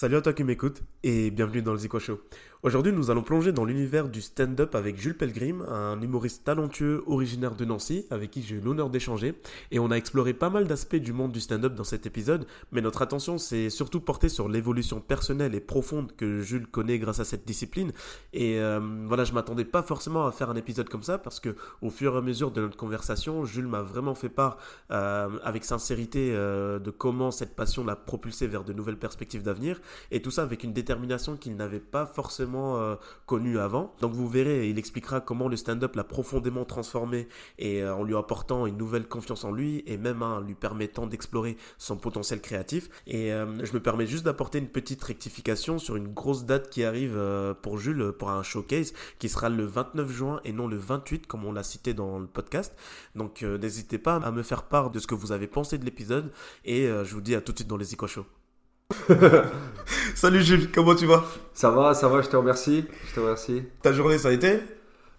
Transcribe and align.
Salut 0.00 0.16
à 0.16 0.22
toi 0.22 0.32
qui 0.32 0.44
m'écoute 0.44 0.82
et 1.02 1.30
bienvenue 1.30 1.60
dans 1.60 1.72
le 1.72 1.78
Zico 1.78 1.98
Show. 1.98 2.20
Aujourd'hui, 2.62 2.92
nous 2.92 3.10
allons 3.10 3.22
plonger 3.22 3.52
dans 3.52 3.64
l'univers 3.64 4.10
du 4.10 4.20
stand-up 4.20 4.74
avec 4.74 4.98
Jules 4.98 5.16
Pelgrim, 5.16 5.62
un 5.62 5.98
humoriste 6.02 6.44
talentueux 6.44 7.02
originaire 7.06 7.54
de 7.54 7.64
Nancy 7.64 8.06
avec 8.10 8.30
qui 8.30 8.42
j'ai 8.42 8.56
eu 8.56 8.60
l'honneur 8.60 8.90
d'échanger. 8.90 9.34
Et 9.70 9.78
on 9.78 9.90
a 9.90 9.94
exploré 9.94 10.34
pas 10.34 10.50
mal 10.50 10.66
d'aspects 10.66 10.96
du 10.96 11.14
monde 11.14 11.32
du 11.32 11.40
stand-up 11.40 11.74
dans 11.74 11.84
cet 11.84 12.04
épisode, 12.04 12.46
mais 12.70 12.82
notre 12.82 13.00
attention 13.00 13.38
s'est 13.38 13.70
surtout 13.70 14.00
portée 14.00 14.28
sur 14.28 14.46
l'évolution 14.46 15.00
personnelle 15.00 15.54
et 15.54 15.60
profonde 15.60 16.14
que 16.16 16.40
Jules 16.40 16.66
connaît 16.66 16.98
grâce 16.98 17.20
à 17.20 17.24
cette 17.24 17.46
discipline. 17.46 17.92
Et 18.34 18.58
euh, 18.58 18.78
voilà, 19.06 19.24
je 19.24 19.32
m'attendais 19.32 19.64
pas 19.64 19.82
forcément 19.82 20.26
à 20.26 20.32
faire 20.32 20.50
un 20.50 20.56
épisode 20.56 20.90
comme 20.90 21.02
ça 21.02 21.16
parce 21.16 21.40
que 21.40 21.56
au 21.80 21.88
fur 21.88 22.14
et 22.14 22.18
à 22.18 22.20
mesure 22.20 22.50
de 22.50 22.60
notre 22.60 22.76
conversation, 22.76 23.46
Jules 23.46 23.68
m'a 23.68 23.80
vraiment 23.80 24.14
fait 24.14 24.28
part 24.28 24.58
euh, 24.90 25.30
avec 25.44 25.64
sincérité 25.64 26.32
euh, 26.34 26.78
de 26.78 26.90
comment 26.90 27.30
cette 27.30 27.56
passion 27.56 27.86
l'a 27.86 27.96
propulsé 27.96 28.46
vers 28.46 28.64
de 28.64 28.74
nouvelles 28.74 28.98
perspectives 28.98 29.42
d'avenir 29.42 29.80
et 30.10 30.22
tout 30.22 30.30
ça 30.30 30.42
avec 30.42 30.64
une 30.64 30.72
détermination 30.72 31.36
qu'il 31.36 31.56
n'avait 31.56 31.80
pas 31.80 32.06
forcément 32.06 32.76
euh, 32.76 32.96
connu 33.26 33.58
avant. 33.58 33.94
Donc 34.00 34.12
vous 34.12 34.28
verrez, 34.28 34.68
il 34.68 34.78
expliquera 34.78 35.20
comment 35.20 35.48
le 35.48 35.56
stand-up 35.56 35.94
l'a 35.96 36.04
profondément 36.04 36.64
transformé 36.64 37.28
et 37.58 37.82
euh, 37.82 37.94
en 37.94 38.02
lui 38.02 38.16
apportant 38.16 38.66
une 38.66 38.76
nouvelle 38.76 39.06
confiance 39.06 39.44
en 39.44 39.52
lui 39.52 39.82
et 39.86 39.96
même 39.96 40.22
en 40.22 40.40
lui 40.40 40.54
permettant 40.54 41.06
d'explorer 41.06 41.56
son 41.78 41.96
potentiel 41.96 42.40
créatif. 42.40 42.88
Et 43.06 43.32
euh, 43.32 43.64
je 43.64 43.72
me 43.72 43.80
permets 43.80 44.06
juste 44.06 44.24
d'apporter 44.24 44.58
une 44.58 44.68
petite 44.68 45.02
rectification 45.02 45.78
sur 45.78 45.96
une 45.96 46.12
grosse 46.12 46.44
date 46.44 46.70
qui 46.70 46.84
arrive 46.84 47.18
pour 47.62 47.78
Jules 47.78 48.12
pour 48.18 48.30
un 48.30 48.42
showcase 48.42 48.92
qui 49.18 49.28
sera 49.28 49.48
le 49.48 49.64
29 49.64 50.10
juin 50.10 50.40
et 50.44 50.52
non 50.52 50.66
le 50.68 50.76
28 50.76 51.26
comme 51.26 51.44
on 51.44 51.52
l'a 51.52 51.62
cité 51.62 51.94
dans 51.94 52.18
le 52.18 52.26
podcast. 52.26 52.74
Donc 53.14 53.42
n'hésitez 53.42 53.98
pas 53.98 54.16
à 54.16 54.30
me 54.30 54.42
faire 54.42 54.64
part 54.64 54.90
de 54.90 54.98
ce 54.98 55.06
que 55.06 55.14
vous 55.14 55.32
avez 55.32 55.46
pensé 55.46 55.78
de 55.78 55.84
l'épisode 55.84 56.32
et 56.64 56.86
je 56.86 57.14
vous 57.14 57.20
dis 57.20 57.34
à 57.34 57.40
tout 57.40 57.52
de 57.52 57.58
suite 57.58 57.68
dans 57.68 57.76
les 57.76 57.92
Eco 57.94 58.06
Show. 58.06 58.39
Salut 60.14 60.42
Jules, 60.42 60.70
comment 60.72 60.94
tu 60.94 61.06
vas? 61.06 61.24
Ça 61.54 61.70
va, 61.70 61.94
ça 61.94 62.08
va, 62.08 62.22
je 62.22 62.28
te 62.28 62.36
remercie. 62.36 62.84
Je 63.08 63.14
te 63.14 63.20
remercie. 63.20 63.62
Ta 63.82 63.92
journée, 63.92 64.18
ça 64.18 64.28
a 64.28 64.32
été? 64.32 64.60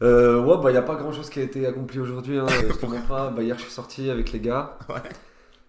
Euh, 0.02 0.42
Ouais, 0.42 0.58
bah 0.62 0.70
il 0.70 0.73
n'y 0.73 0.78
a 0.78 0.82
pas 0.82 0.96
grand 0.96 1.12
chose 1.12 1.30
qui 1.30 1.40
a 1.40 1.44
été 1.44 1.66
accompli 1.66 2.00
aujourd'hui. 2.00 2.38
Hein, 2.38 2.46
pas. 3.08 3.30
Bah, 3.30 3.44
hier, 3.44 3.58
je 3.58 3.64
suis 3.64 3.72
sorti 3.72 4.09
avec 4.09 4.31
les 4.31 4.40
gars. 4.40 4.78
Ouais. 4.90 4.96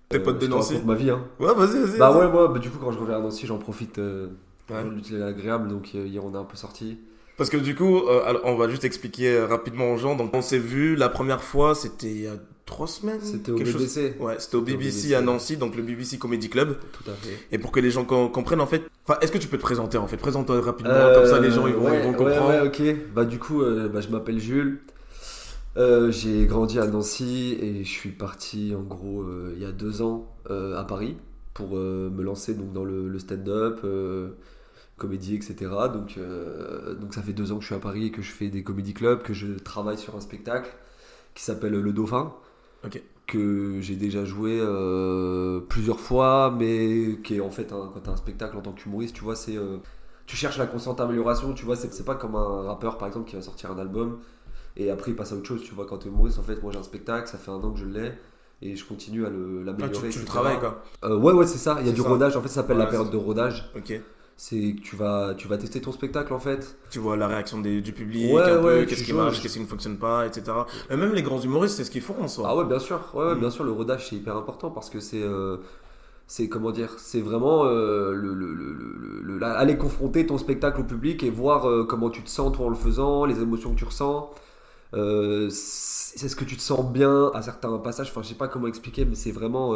Tes 0.08 0.18
potes 0.18 0.38
de 0.38 0.46
euh, 0.46 0.48
Nancy 0.48 0.80
ma 0.84 0.94
vie. 0.94 1.10
Hein. 1.10 1.24
Ouais, 1.38 1.54
vas-y, 1.54 1.80
vas-y. 1.82 1.98
Bah, 1.98 2.16
ouais, 2.16 2.28
moi, 2.28 2.48
bah, 2.48 2.58
du 2.58 2.70
coup, 2.70 2.78
quand 2.78 2.92
je 2.92 2.98
reviens 2.98 3.16
à 3.16 3.20
Nancy, 3.20 3.46
j'en 3.46 3.58
profite. 3.58 3.98
Euh, 3.98 4.28
ouais. 4.70 5.22
agréable, 5.22 5.68
donc 5.68 5.90
euh, 5.94 6.06
hier, 6.06 6.24
on 6.24 6.34
est 6.34 6.38
un 6.38 6.44
peu 6.44 6.56
sorti. 6.56 6.98
Parce 7.36 7.50
que 7.50 7.56
du 7.56 7.74
coup, 7.74 7.98
euh, 8.08 8.38
on 8.44 8.56
va 8.56 8.68
juste 8.68 8.84
expliquer 8.84 9.40
rapidement 9.40 9.92
aux 9.92 9.96
gens. 9.96 10.16
Donc, 10.16 10.34
on 10.34 10.42
s'est 10.42 10.58
vu 10.58 10.96
la 10.96 11.08
première 11.08 11.42
fois, 11.42 11.74
c'était 11.74 12.10
il 12.10 12.22
y 12.22 12.26
a 12.26 12.36
trois 12.66 12.86
semaines. 12.86 13.20
C'était 13.22 13.52
au 13.52 13.56
BBC. 13.56 14.14
Ouais, 14.18 14.36
c'était 14.38 14.56
au 14.56 14.62
BBC, 14.62 15.14
à 15.14 15.20
Nancy, 15.20 15.56
donc 15.56 15.76
le 15.76 15.82
BBC 15.82 16.18
Comedy 16.18 16.48
Club. 16.48 16.78
Tout 16.92 17.10
à 17.10 17.14
fait. 17.14 17.38
Et 17.50 17.58
pour 17.58 17.72
que 17.72 17.80
les 17.80 17.90
gens 17.90 18.04
comprennent, 18.04 18.60
en 18.60 18.66
fait, 18.66 18.82
enfin, 19.06 19.18
est-ce 19.20 19.32
que 19.32 19.38
tu 19.38 19.48
peux 19.48 19.58
te 19.58 19.62
présenter 19.62 19.98
en 19.98 20.06
fait? 20.06 20.16
Présente-toi 20.16 20.60
rapidement, 20.60 21.12
comme 21.14 21.26
ça 21.26 21.40
les 21.40 21.50
gens 21.50 21.66
ils 21.66 21.74
vont, 21.74 21.90
ouais, 21.90 22.02
comprendre. 22.02 22.48
Ouais, 22.48 22.60
ouais, 22.60 22.66
ok. 22.66 22.96
Bah, 23.14 23.24
du 23.24 23.38
coup, 23.38 23.62
euh, 23.62 23.88
bah, 23.88 24.00
je 24.00 24.08
m'appelle 24.08 24.38
Jules. 24.38 24.80
Euh, 25.78 26.10
j'ai 26.10 26.44
grandi 26.46 26.78
à 26.78 26.86
Nancy 26.86 27.56
et 27.58 27.82
je 27.82 27.88
suis 27.88 28.10
parti 28.10 28.74
en 28.78 28.82
gros 28.82 29.22
euh, 29.22 29.54
il 29.56 29.62
y 29.62 29.64
a 29.64 29.72
deux 29.72 30.02
ans 30.02 30.28
à 30.50 30.84
Paris 30.84 31.16
pour 31.54 31.76
me 31.76 32.22
lancer 32.22 32.54
donc, 32.54 32.72
dans 32.72 32.84
le, 32.84 33.08
le 33.08 33.18
stand-up, 33.18 33.80
comédie, 34.98 35.34
etc. 35.34 35.54
Donc, 35.92 36.18
donc 37.00 37.14
ça 37.14 37.22
fait 37.22 37.32
deux 37.32 37.52
ans 37.52 37.56
que 37.56 37.62
je 37.62 37.66
suis 37.66 37.74
à 37.74 37.78
Paris 37.78 38.06
et 38.06 38.10
que 38.10 38.22
je 38.22 38.30
fais 38.30 38.48
des 38.48 38.62
comédie 38.62 38.92
clubs, 38.92 39.22
que 39.22 39.32
je 39.32 39.46
travaille 39.54 39.98
sur 39.98 40.14
un 40.14 40.20
spectacle 40.20 40.70
qui 41.34 41.42
s'appelle 41.42 41.72
Le 41.72 41.92
Dauphin 41.92 42.34
que 43.26 43.80
j'ai 43.80 43.96
déjà 43.96 44.24
joué 44.24 44.58
euh, 44.60 45.60
plusieurs 45.60 46.00
fois, 46.00 46.54
mais 46.56 47.18
qui 47.22 47.36
est 47.36 47.40
en 47.40 47.50
fait, 47.50 47.72
un, 47.72 47.90
quand 47.92 48.00
tu 48.00 48.10
as 48.10 48.12
un 48.12 48.16
spectacle 48.16 48.56
en 48.56 48.60
tant 48.60 48.72
qu'humoriste, 48.72 49.14
tu 49.14 49.24
vois, 49.24 49.36
c'est. 49.36 49.56
Euh, 49.56 49.78
tu 50.26 50.36
cherches 50.36 50.58
la 50.58 50.66
constante 50.66 51.00
amélioration, 51.00 51.52
tu 51.52 51.64
vois, 51.64 51.76
c'est 51.76 52.04
pas 52.04 52.14
comme 52.14 52.36
un 52.36 52.62
rappeur 52.62 52.96
par 52.96 53.08
exemple 53.08 53.28
qui 53.28 53.36
va 53.36 53.42
sortir 53.42 53.70
un 53.72 53.78
album 53.78 54.20
et 54.76 54.90
après 54.90 55.10
il 55.10 55.16
passe 55.16 55.32
à 55.32 55.36
autre 55.36 55.46
chose, 55.46 55.62
tu 55.62 55.74
vois, 55.74 55.84
quand 55.84 55.98
tu 55.98 56.08
es 56.08 56.10
humoriste, 56.10 56.38
en 56.38 56.42
fait, 56.42 56.62
moi 56.62 56.72
j'ai 56.72 56.78
un 56.78 56.84
spectacle, 56.84 57.28
ça 57.28 57.38
fait 57.38 57.50
un 57.50 57.56
an 57.56 57.72
que 57.72 57.78
je 57.78 57.86
l'ai 57.86 58.12
et 58.62 58.76
je 58.76 58.84
continue 58.84 59.26
à 59.26 59.30
l'améliorer. 59.30 60.08
Ah, 60.08 60.10
tu, 60.10 60.24
travailles 60.24 60.60
quoi. 60.60 60.82
Euh, 61.04 61.18
Ouais, 61.18 61.32
ouais, 61.32 61.46
c'est 61.46 61.58
ça, 61.58 61.78
il 61.80 61.86
y 61.86 61.90
a 61.90 61.92
du 61.92 62.00
rodage, 62.00 62.36
en 62.36 62.40
fait, 62.40 62.48
ça 62.48 62.56
s'appelle 62.56 62.78
la 62.78 62.86
période 62.86 63.10
de 63.10 63.16
rodage. 63.16 63.70
Ok 63.76 64.00
c'est 64.36 64.74
que 64.74 64.80
tu 64.80 64.96
vas, 64.96 65.34
tu 65.36 65.48
vas 65.48 65.56
tester 65.58 65.80
ton 65.80 65.92
spectacle 65.92 66.32
en 66.32 66.38
fait. 66.38 66.76
Tu 66.90 66.98
vois 66.98 67.16
la 67.16 67.28
réaction 67.28 67.60
du 67.60 67.92
public, 67.92 68.32
ouais, 68.32 68.86
qu'est-ce 68.88 69.04
qui 69.04 69.12
marche, 69.12 69.40
qu'est-ce 69.40 69.54
qui 69.54 69.60
ne 69.60 69.66
fonctionne 69.66 69.98
pas, 69.98 70.26
etc. 70.26 70.52
Et 70.90 70.96
même 70.96 71.12
les 71.12 71.22
grands 71.22 71.40
humoristes, 71.40 71.76
c'est 71.76 71.84
ce 71.84 71.90
qu'ils 71.90 72.02
font 72.02 72.20
en 72.20 72.28
soi. 72.28 72.48
Ah 72.48 72.56
ouais, 72.56 72.64
bien 72.64 72.78
sûr, 72.78 73.00
ouais, 73.14 73.34
mm. 73.34 73.40
bien 73.40 73.50
sûr, 73.50 73.64
le 73.64 73.72
rodage 73.72 74.08
c'est 74.08 74.16
hyper 74.16 74.36
important 74.36 74.70
parce 74.70 74.90
que 74.90 75.00
c'est. 75.00 75.22
Euh, 75.22 75.58
c'est 76.28 76.48
comment 76.48 76.70
dire 76.70 76.94
c'est 76.98 77.20
vraiment 77.20 77.64
euh, 77.64 78.14
le, 78.14 78.32
le, 78.32 78.54
le, 78.54 79.44
aller 79.44 79.76
confronter 79.76 80.24
ton 80.24 80.38
spectacle 80.38 80.80
au 80.80 80.84
public 80.84 81.22
et 81.24 81.30
voir 81.30 81.68
euh, 81.68 81.84
comment 81.84 82.10
tu 82.10 82.22
te 82.22 82.30
sens 82.30 82.56
toi 82.56 82.66
en 82.66 82.68
le 82.70 82.76
faisant 82.76 83.24
les 83.26 83.40
émotions 83.40 83.74
que 83.74 83.78
tu 83.78 83.84
ressens 83.84 84.30
c'est 84.92 86.28
ce 86.28 86.36
que 86.36 86.44
tu 86.44 86.56
te 86.56 86.62
sens 86.62 86.90
bien 86.90 87.30
à 87.34 87.42
certains 87.42 87.76
passages 87.78 88.08
enfin 88.10 88.22
je 88.22 88.28
sais 88.28 88.34
pas 88.34 88.48
comment 88.48 88.68
expliquer 88.68 89.04
mais 89.04 89.16
c'est 89.16 89.32
vraiment 89.32 89.74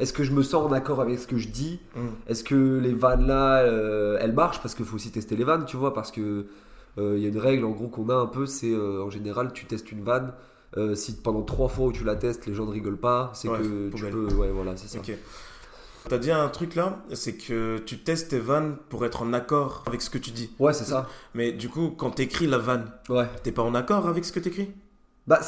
est-ce 0.00 0.12
que 0.12 0.24
je 0.24 0.32
me 0.32 0.42
sens 0.42 0.66
en 0.66 0.72
accord 0.72 1.00
avec 1.00 1.18
ce 1.18 1.26
que 1.26 1.36
je 1.36 1.48
dis 1.48 1.78
mm. 1.94 2.00
Est-ce 2.28 2.42
que 2.42 2.78
les 2.82 2.94
vannes 2.94 3.26
là, 3.26 3.60
euh, 3.60 4.18
elles 4.20 4.32
marchent 4.32 4.60
Parce 4.62 4.74
qu'il 4.74 4.86
faut 4.86 4.96
aussi 4.96 5.12
tester 5.12 5.36
les 5.36 5.44
vannes, 5.44 5.66
tu 5.66 5.76
vois, 5.76 5.92
parce 5.94 6.10
que 6.10 6.46
euh, 6.98 7.14
il 7.16 7.22
y 7.22 7.26
a 7.26 7.28
une 7.28 7.38
règle 7.38 7.64
en 7.66 7.70
gros 7.70 7.88
qu'on 7.88 8.08
a 8.08 8.14
un 8.14 8.26
peu, 8.26 8.46
c'est 8.46 8.72
euh, 8.72 9.04
en 9.04 9.10
général, 9.10 9.52
tu 9.52 9.66
testes 9.66 9.92
une 9.92 10.02
vanne. 10.02 10.32
si 10.94 11.16
pendant 11.16 11.42
trois 11.42 11.68
fois 11.68 11.86
où 11.86 11.92
tu 11.92 12.02
la 12.02 12.16
testes, 12.16 12.46
les 12.46 12.54
gens 12.54 12.64
ne 12.64 12.72
rigolent 12.72 12.98
pas, 12.98 13.30
c'est 13.34 13.48
que 13.48 13.90
tu 13.94 14.04
peux. 14.06 14.34
Ouais, 14.34 14.50
voilà, 14.50 14.76
c'est 14.76 14.88
ça. 14.88 14.98
T'as 16.08 16.16
dit 16.16 16.30
un 16.32 16.48
truc 16.48 16.76
là, 16.76 17.04
c'est 17.12 17.34
que 17.34 17.76
tu 17.84 17.98
testes 17.98 18.30
tes 18.30 18.38
vannes 18.38 18.76
pour 18.88 19.04
être 19.04 19.20
en 19.20 19.34
accord 19.34 19.84
avec 19.86 20.00
ce 20.00 20.08
que 20.08 20.16
tu 20.16 20.30
dis. 20.30 20.50
Ouais, 20.58 20.72
c'est 20.72 20.86
ça. 20.86 21.06
Mais 21.34 21.52
du 21.52 21.68
coup, 21.68 21.90
quand 21.90 22.12
t'écris 22.12 22.46
la 22.46 22.56
vanne, 22.56 22.90
ouais. 23.10 23.28
t'es 23.42 23.52
pas 23.52 23.62
en 23.62 23.74
accord 23.74 24.08
avec 24.08 24.24
ce 24.24 24.32
que 24.32 24.40
t'écris? 24.40 24.70
Bah, 25.26 25.40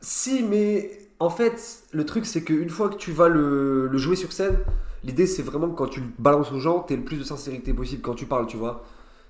si, 0.00 0.42
mais 0.42 0.90
en 1.22 1.30
fait, 1.30 1.84
le 1.92 2.04
truc, 2.04 2.26
c'est 2.26 2.42
qu'une 2.42 2.68
fois 2.68 2.88
que 2.88 2.96
tu 2.96 3.12
vas 3.12 3.28
le, 3.28 3.96
jouer 3.96 4.16
sur 4.16 4.32
scène, 4.32 4.58
l'idée, 5.04 5.26
c'est 5.26 5.42
vraiment 5.42 5.68
que 5.68 5.76
quand 5.76 5.86
tu 5.86 6.00
le 6.00 6.06
balances 6.18 6.50
aux 6.50 6.58
gens, 6.58 6.84
tu 6.86 6.96
le 6.96 7.04
plus 7.04 7.16
de 7.16 7.22
sincérité 7.22 7.72
possible 7.72 8.02
quand 8.02 8.14
tu 8.14 8.26
parles, 8.26 8.48
tu 8.48 8.56
vois. 8.56 8.84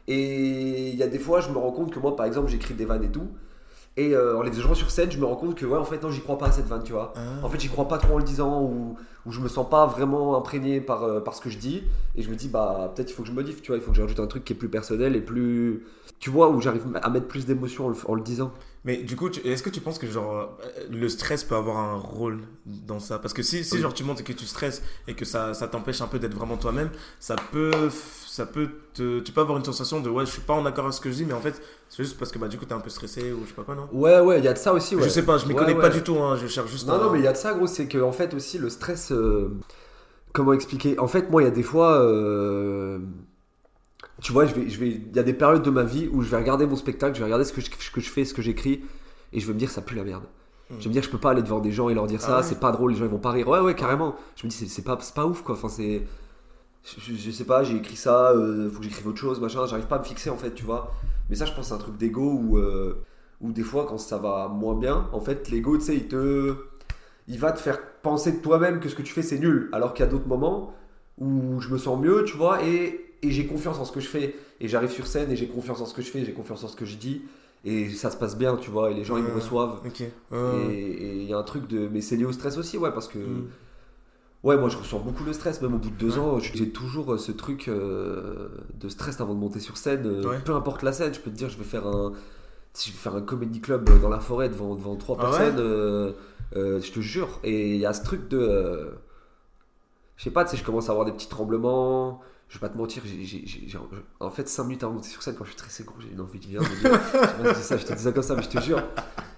Et 0.09 0.89
il 0.89 0.97
y 0.97 1.03
a 1.03 1.07
des 1.07 1.19
fois, 1.19 1.41
je 1.41 1.51
me 1.51 1.59
rends 1.59 1.71
compte 1.71 1.93
que 1.93 1.99
moi, 1.99 2.17
par 2.17 2.25
exemple, 2.25 2.49
j'écris 2.49 2.73
des 2.73 2.87
vannes 2.87 3.05
et 3.05 3.11
tout. 3.11 3.29
Et 3.99 4.15
euh, 4.15 4.39
en 4.39 4.43
les 4.43 4.53
jouant 4.55 4.75
sur 4.75 4.91
scène, 4.91 5.11
je 5.11 5.19
me 5.19 5.27
rends 5.27 5.37
compte 5.37 5.55
que, 5.55 5.67
ouais, 5.67 5.77
en 5.77 5.85
fait, 5.85 6.03
non, 6.03 6.11
j'y 6.11 6.23
crois 6.23 6.39
pas 6.39 6.47
à 6.47 6.53
cette 6.53 6.67
vanne, 6.67 6.83
tu 6.83 6.93
vois. 6.93 7.13
Ah. 7.15 7.45
En 7.45 7.51
fait, 7.51 7.61
j'y 7.61 7.69
crois 7.69 7.89
pas 7.89 7.99
trop 7.99 8.15
en 8.15 8.19
le 8.19 8.25
disant, 8.25 8.63
ou, 8.63 8.97
ou 9.27 9.33
je 9.33 9.41
me 9.41 9.49
sens 9.49 9.69
pas 9.69 9.85
vraiment 9.85 10.35
imprégné 10.39 10.81
par, 10.81 11.03
euh, 11.03 11.21
par 11.21 11.35
ce 11.35 11.43
que 11.43 11.51
je 11.51 11.59
dis. 11.59 11.83
Et 12.17 12.23
je 12.23 12.31
me 12.31 12.35
dis, 12.35 12.49
bah, 12.49 12.91
peut-être 12.95 13.11
il 13.11 13.13
faut 13.13 13.23
que 13.23 13.29
je 13.29 13.35
modifie, 13.35 13.61
tu 13.61 13.71
vois. 13.71 13.77
Il 13.77 13.83
faut 13.83 13.91
que 13.91 13.97
j'ajoute 13.99 14.19
un 14.19 14.27
truc 14.27 14.45
qui 14.45 14.55
est 14.55 14.57
plus 14.57 14.71
personnel 14.71 15.15
et 15.15 15.21
plus. 15.21 15.85
Tu 16.21 16.31
vois, 16.31 16.49
où 16.49 16.61
j'arrive 16.61 16.87
à 17.03 17.11
mettre 17.11 17.27
plus 17.27 17.45
d'émotion 17.45 17.93
en, 18.09 18.15
le 18.15 18.23
disant. 18.23 18.53
Mais 18.85 18.97
du 18.97 19.15
coup, 19.15 19.29
est-ce 19.29 19.63
que 19.63 19.71
tu 19.71 19.81
penses 19.81 19.99
que 19.99 20.09
genre 20.09 20.59
euh, 20.61 20.87
le 20.91 21.09
stress 21.09 21.45
peut 21.45 21.55
avoir 21.55 21.77
un 21.79 21.97
rôle 21.97 22.41
dans 22.67 22.99
ça? 22.99 23.21
Parce 23.21 23.33
que 23.33 23.43
si, 23.43 23.63
si 23.63 23.79
genre 23.79 23.95
tu 23.95 24.03
montres 24.03 24.25
que 24.25 24.33
tu 24.33 24.45
stresses 24.45 24.83
et 25.07 25.15
que 25.15 25.25
ça, 25.25 25.55
ça 25.55 25.69
t'empêche 25.69 26.01
un 26.01 26.09
peu 26.09 26.19
d'être 26.19 26.35
vraiment 26.35 26.57
toi-même, 26.57 26.91
ça 27.21 27.37
peut, 27.53 27.71
ça 28.27 28.45
peut 28.45 28.69
te, 28.93 29.21
tu 29.21 29.31
peux 29.31 29.41
avoir 29.41 29.59
une 29.59 29.65
sensation 29.65 30.01
de 30.01 30.11
ouais, 30.11 30.27
je 30.27 30.33
suis 30.33 30.41
pas 30.41 30.55
en 30.55 30.67
accord 30.67 30.87
avec 30.87 30.95
ce 30.95 31.01
que 31.01 31.11
je 31.11 31.17
dis, 31.17 31.25
mais 31.25 31.33
en 31.33 31.41
fait, 31.41 31.63
c'est 31.89 32.03
juste 32.03 32.19
parce 32.19 32.33
que 32.33 32.41
bah 32.41 32.49
du 32.49 32.59
coup 32.59 32.65
t'es 32.65 32.75
un 32.75 32.81
peu 32.81 32.91
stressé 32.91 33.33
ou 33.33 33.43
je 33.45 33.51
sais 33.51 33.55
pas 33.55 33.63
quoi, 33.63 33.77
non? 33.77 33.89
Ouais, 33.93 34.19
ouais, 34.19 34.41
il 34.41 34.45
y 34.45 34.49
a 34.49 34.53
de 34.53 34.59
ça 34.59 34.73
aussi. 34.73 34.97
Ouais. 34.97 35.03
Je 35.05 35.09
sais 35.11 35.25
pas, 35.25 35.39
je 35.39 35.47
m'y 35.47 35.55
connais 35.55 35.77
pas 35.77 35.89
du 35.89 36.03
tout, 36.03 36.17
hein, 36.19 36.37
je 36.37 36.49
cherche 36.49 36.71
juste. 36.71 36.89
Non, 36.89 36.99
non, 36.99 37.11
mais 37.13 37.21
il 37.21 37.25
y 37.25 37.29
a 37.29 37.33
de 37.33 37.37
ça, 37.37 37.55
gros, 37.55 37.69
c'est 37.69 37.87
que 37.87 37.99
en 37.99 38.13
fait 38.13 38.35
aussi 38.35 38.59
le 38.59 38.69
stress. 38.69 39.13
Euh, 39.13 39.55
comment 40.33 40.55
expliquer? 40.55 40.99
En 40.99 41.07
fait, 41.07 41.31
moi, 41.31 41.43
il 41.43 41.45
y 41.45 41.49
a 41.49 41.53
des 41.53 41.63
fois. 41.63 42.01
Euh, 42.03 42.99
tu 44.23 44.33
vois, 44.33 44.47
je 44.47 44.55
vais, 44.55 44.69
je 44.69 44.79
vais, 44.79 44.89
il 44.89 45.17
y 45.17 45.19
a 45.19 45.25
des 45.25 45.33
périodes 45.33 45.63
de 45.63 45.71
ma 45.71 45.83
vie 45.83 46.09
où 46.13 46.23
je 46.23 46.31
vais 46.31 46.37
regarder 46.37 46.65
mon 46.65 46.77
spectacle, 46.77 47.15
je 47.15 47.19
vais 47.19 47.25
regarder 47.25 47.45
ce 47.45 47.53
que 47.53 47.61
je, 47.61 47.69
que 47.69 48.01
je 48.01 48.09
fais, 48.09 48.25
ce 48.25 48.33
que 48.33 48.41
j'écris, 48.41 48.85
et 49.33 49.41
je 49.41 49.47
vais 49.49 49.53
me 49.53 49.59
dire 49.59 49.71
ça 49.71 49.83
pue 49.83 49.97
la 49.97 50.05
merde. 50.05 50.23
Hmm. 50.71 50.77
Je 50.79 50.85
vais 50.85 50.89
me 50.89 50.93
dire 50.93 51.03
je 51.03 51.11
peux 51.11 51.19
pas 51.19 51.31
aller 51.31 51.43
devant 51.43 51.59
des 51.59 51.73
gens 51.73 51.89
et 51.89 51.95
leur 51.95 52.07
dire 52.07 52.21
ça, 52.21 52.39
ah 52.39 52.43
c'est 52.45 52.61
pas 52.61 52.71
drôle, 52.71 52.93
les 52.93 52.97
gens 52.97 53.05
ils 53.05 53.11
vont 53.11 53.19
pas 53.19 53.33
rire. 53.33 53.49
Ouais 53.49 53.59
ouais 53.59 53.75
carrément. 53.75 54.15
Je 54.37 54.47
me 54.47 54.51
dis 54.51 54.57
c'est 54.69 54.83
pas, 54.83 54.97
pas 54.97 55.27
ouf 55.27 55.43
quoi. 55.43 55.57
Enfin 55.57 55.69
c'est, 55.69 56.03
je, 56.85 57.31
sais 57.33 57.45
pas, 57.45 57.65
j'ai 57.65 57.77
écrit 57.77 57.97
ça, 57.97 58.31
euh, 58.31 58.71
faut 58.71 58.79
que 58.79 58.85
j'écrive 58.85 59.09
autre 59.09 59.19
chose, 59.19 59.41
machin. 59.41 59.67
J'arrive 59.67 59.87
pas 59.87 59.97
à 59.97 59.99
me 59.99 60.05
fixer 60.05 60.31
en 60.31 60.37
fait, 60.37 60.55
tu 60.55 60.65
vois. 60.65 60.95
Mais 61.29 61.35
ça 61.35 61.45
je 61.45 61.53
pense 61.53 61.69
c'est 61.69 61.75
un 61.75 61.79
truc 61.79 61.97
d'ego 61.97 62.33
où, 62.33 62.59
euh, 62.59 63.05
où 63.41 63.51
des 63.51 63.65
fois 63.65 63.87
quand 63.89 63.99
ça 63.99 64.19
va 64.19 64.47
moins 64.47 64.77
bien, 64.77 65.09
en 65.13 65.21
fait 65.21 65.51
l'ego 65.51 65.79
tu 65.79 65.85
sais 65.85 65.97
il 65.97 66.07
te, 66.07 66.55
il 67.27 67.41
va 67.41 67.51
te 67.51 67.59
faire 67.59 67.81
penser 68.03 68.31
de 68.31 68.41
toi-même 68.41 68.79
que 68.79 68.89
ce 68.89 68.95
que 68.95 69.03
tu 69.03 69.13
fais 69.13 69.23
c'est 69.23 69.39
nul. 69.39 69.69
Alors 69.73 69.95
qu'il 69.95 70.05
y 70.05 70.09
a 70.09 70.11
d'autres 70.11 70.29
moments 70.29 70.75
où 71.19 71.61
je 71.61 71.71
me 71.71 71.79
sens 71.79 72.01
mieux, 72.01 72.23
tu 72.25 72.37
vois, 72.37 72.65
et 72.65 73.12
et 73.23 73.31
j'ai 73.31 73.47
confiance 73.47 73.79
en 73.79 73.85
ce 73.85 73.93
que 73.93 74.01
je 74.01 74.09
fais. 74.09 74.35
Et 74.61 74.69
j'arrive 74.69 74.91
sur 74.91 75.07
scène 75.07 75.31
et 75.31 75.37
j'ai 75.37 75.49
confiance 75.49 75.81
en 75.81 75.87
ce 75.87 75.95
que 75.95 76.03
je 76.03 76.11
fais, 76.11 76.25
j'ai 76.25 76.33
confiance 76.33 76.63
en 76.65 76.69
ce 76.69 76.77
que 76.77 76.85
je 76.85 76.97
dis. 76.97 77.23
Et 77.65 77.91
ça 77.91 78.11
se 78.11 78.17
passe 78.17 78.37
bien, 78.37 78.57
tu 78.57 78.71
vois, 78.71 78.91
et 78.91 78.95
les 78.95 79.05
gens 79.05 79.17
ils 79.17 79.23
me 79.23 79.33
reçoivent. 79.33 79.81
Et 80.71 81.23
il 81.23 81.25
y 81.25 81.33
a 81.33 81.39
un 81.39 81.43
truc 81.45 81.69
de. 81.69 81.89
Mais 81.89 82.01
c'est 82.01 82.17
lié 82.17 82.25
au 82.25 82.33
stress 82.33 82.59
aussi, 82.59 82.77
ouais, 82.79 82.93
parce 82.93 83.09
que. 83.09 83.19
Mm. 83.19 83.49
Ouais, 84.43 84.57
moi 84.57 84.69
je 84.69 84.77
ressens 84.77 84.99
beaucoup 84.99 85.23
de 85.23 85.33
stress, 85.33 85.63
même 85.63 85.75
au 85.75 85.79
bout 85.79 85.91
de 85.91 85.95
deux 85.95 86.19
ans, 86.19 86.41
j'ai 86.41 86.71
toujours 86.71 87.13
euh, 87.13 87.19
ce 87.19 87.31
truc 87.31 87.69
euh, 87.69 88.49
de 88.75 88.89
stress 88.89 89.21
avant 89.21 89.35
de 89.35 89.39
monter 89.39 89.61
sur 89.61 89.77
scène. 89.77 90.03
Euh, 90.05 90.41
peu 90.45 90.53
importe 90.57 90.83
la 90.83 90.93
scène, 90.93 91.15
je 91.15 91.21
peux 91.21 91.31
te 91.31 91.37
dire, 91.37 91.49
je 91.49 91.57
vais 91.57 91.65
faire 91.65 91.87
un, 91.87 92.13
si 92.73 92.91
je 92.91 92.97
vais 92.97 93.01
faire 93.01 93.15
un 93.15 93.23
comedy 93.23 93.61
club 93.61 93.89
dans 94.01 94.09
la 94.09 94.19
forêt 94.19 94.49
devant, 94.49 94.75
devant 94.75 94.97
trois 94.97 95.17
ah 95.21 95.23
personnes, 95.23 96.15
je 96.57 96.93
te 96.93 97.01
jure. 97.01 97.39
Et 97.45 97.75
il 97.75 97.81
y 97.81 97.87
a 97.87 97.93
ce 97.93 98.03
truc 98.03 98.27
de. 98.29 98.91
je 100.17 100.25
sais 100.25 100.33
pas, 100.33 100.45
tu 100.45 100.51
sais, 100.51 100.57
je 100.57 100.65
commence 100.65 100.89
à 100.89 100.91
avoir 100.91 101.07
des 101.07 101.13
petits 101.13 101.29
tremblements, 101.29 102.21
je 102.53 102.59
vais 102.59 102.61
pas 102.61 102.69
te 102.69 102.77
mentir, 102.77 103.03
en 104.21 104.31
fait, 104.31 104.47
5 104.47 104.65
minutes 104.65 104.83
avant 104.83 104.93
de 104.93 104.97
monter 104.99 105.09
sur 105.09 105.23
scène, 105.23 105.35
quand 105.39 105.45
je 105.45 105.51
suis 105.53 105.59
stressé, 105.59 105.85
gros, 105.85 105.97
j'ai 106.01 106.13
une 106.13 106.21
envie 106.21 106.39
de 106.39 106.45
dire- 106.45 106.61
Je 106.63 107.55
ça, 107.63 107.79
je 107.79 107.87
te 107.87 107.95
dis 107.95 108.03
ça 108.03 108.13
comme 108.13 108.23
ça, 108.23 108.35
mais 108.37 108.43
je 108.43 108.49
te 108.51 108.61
jure. 108.61 108.83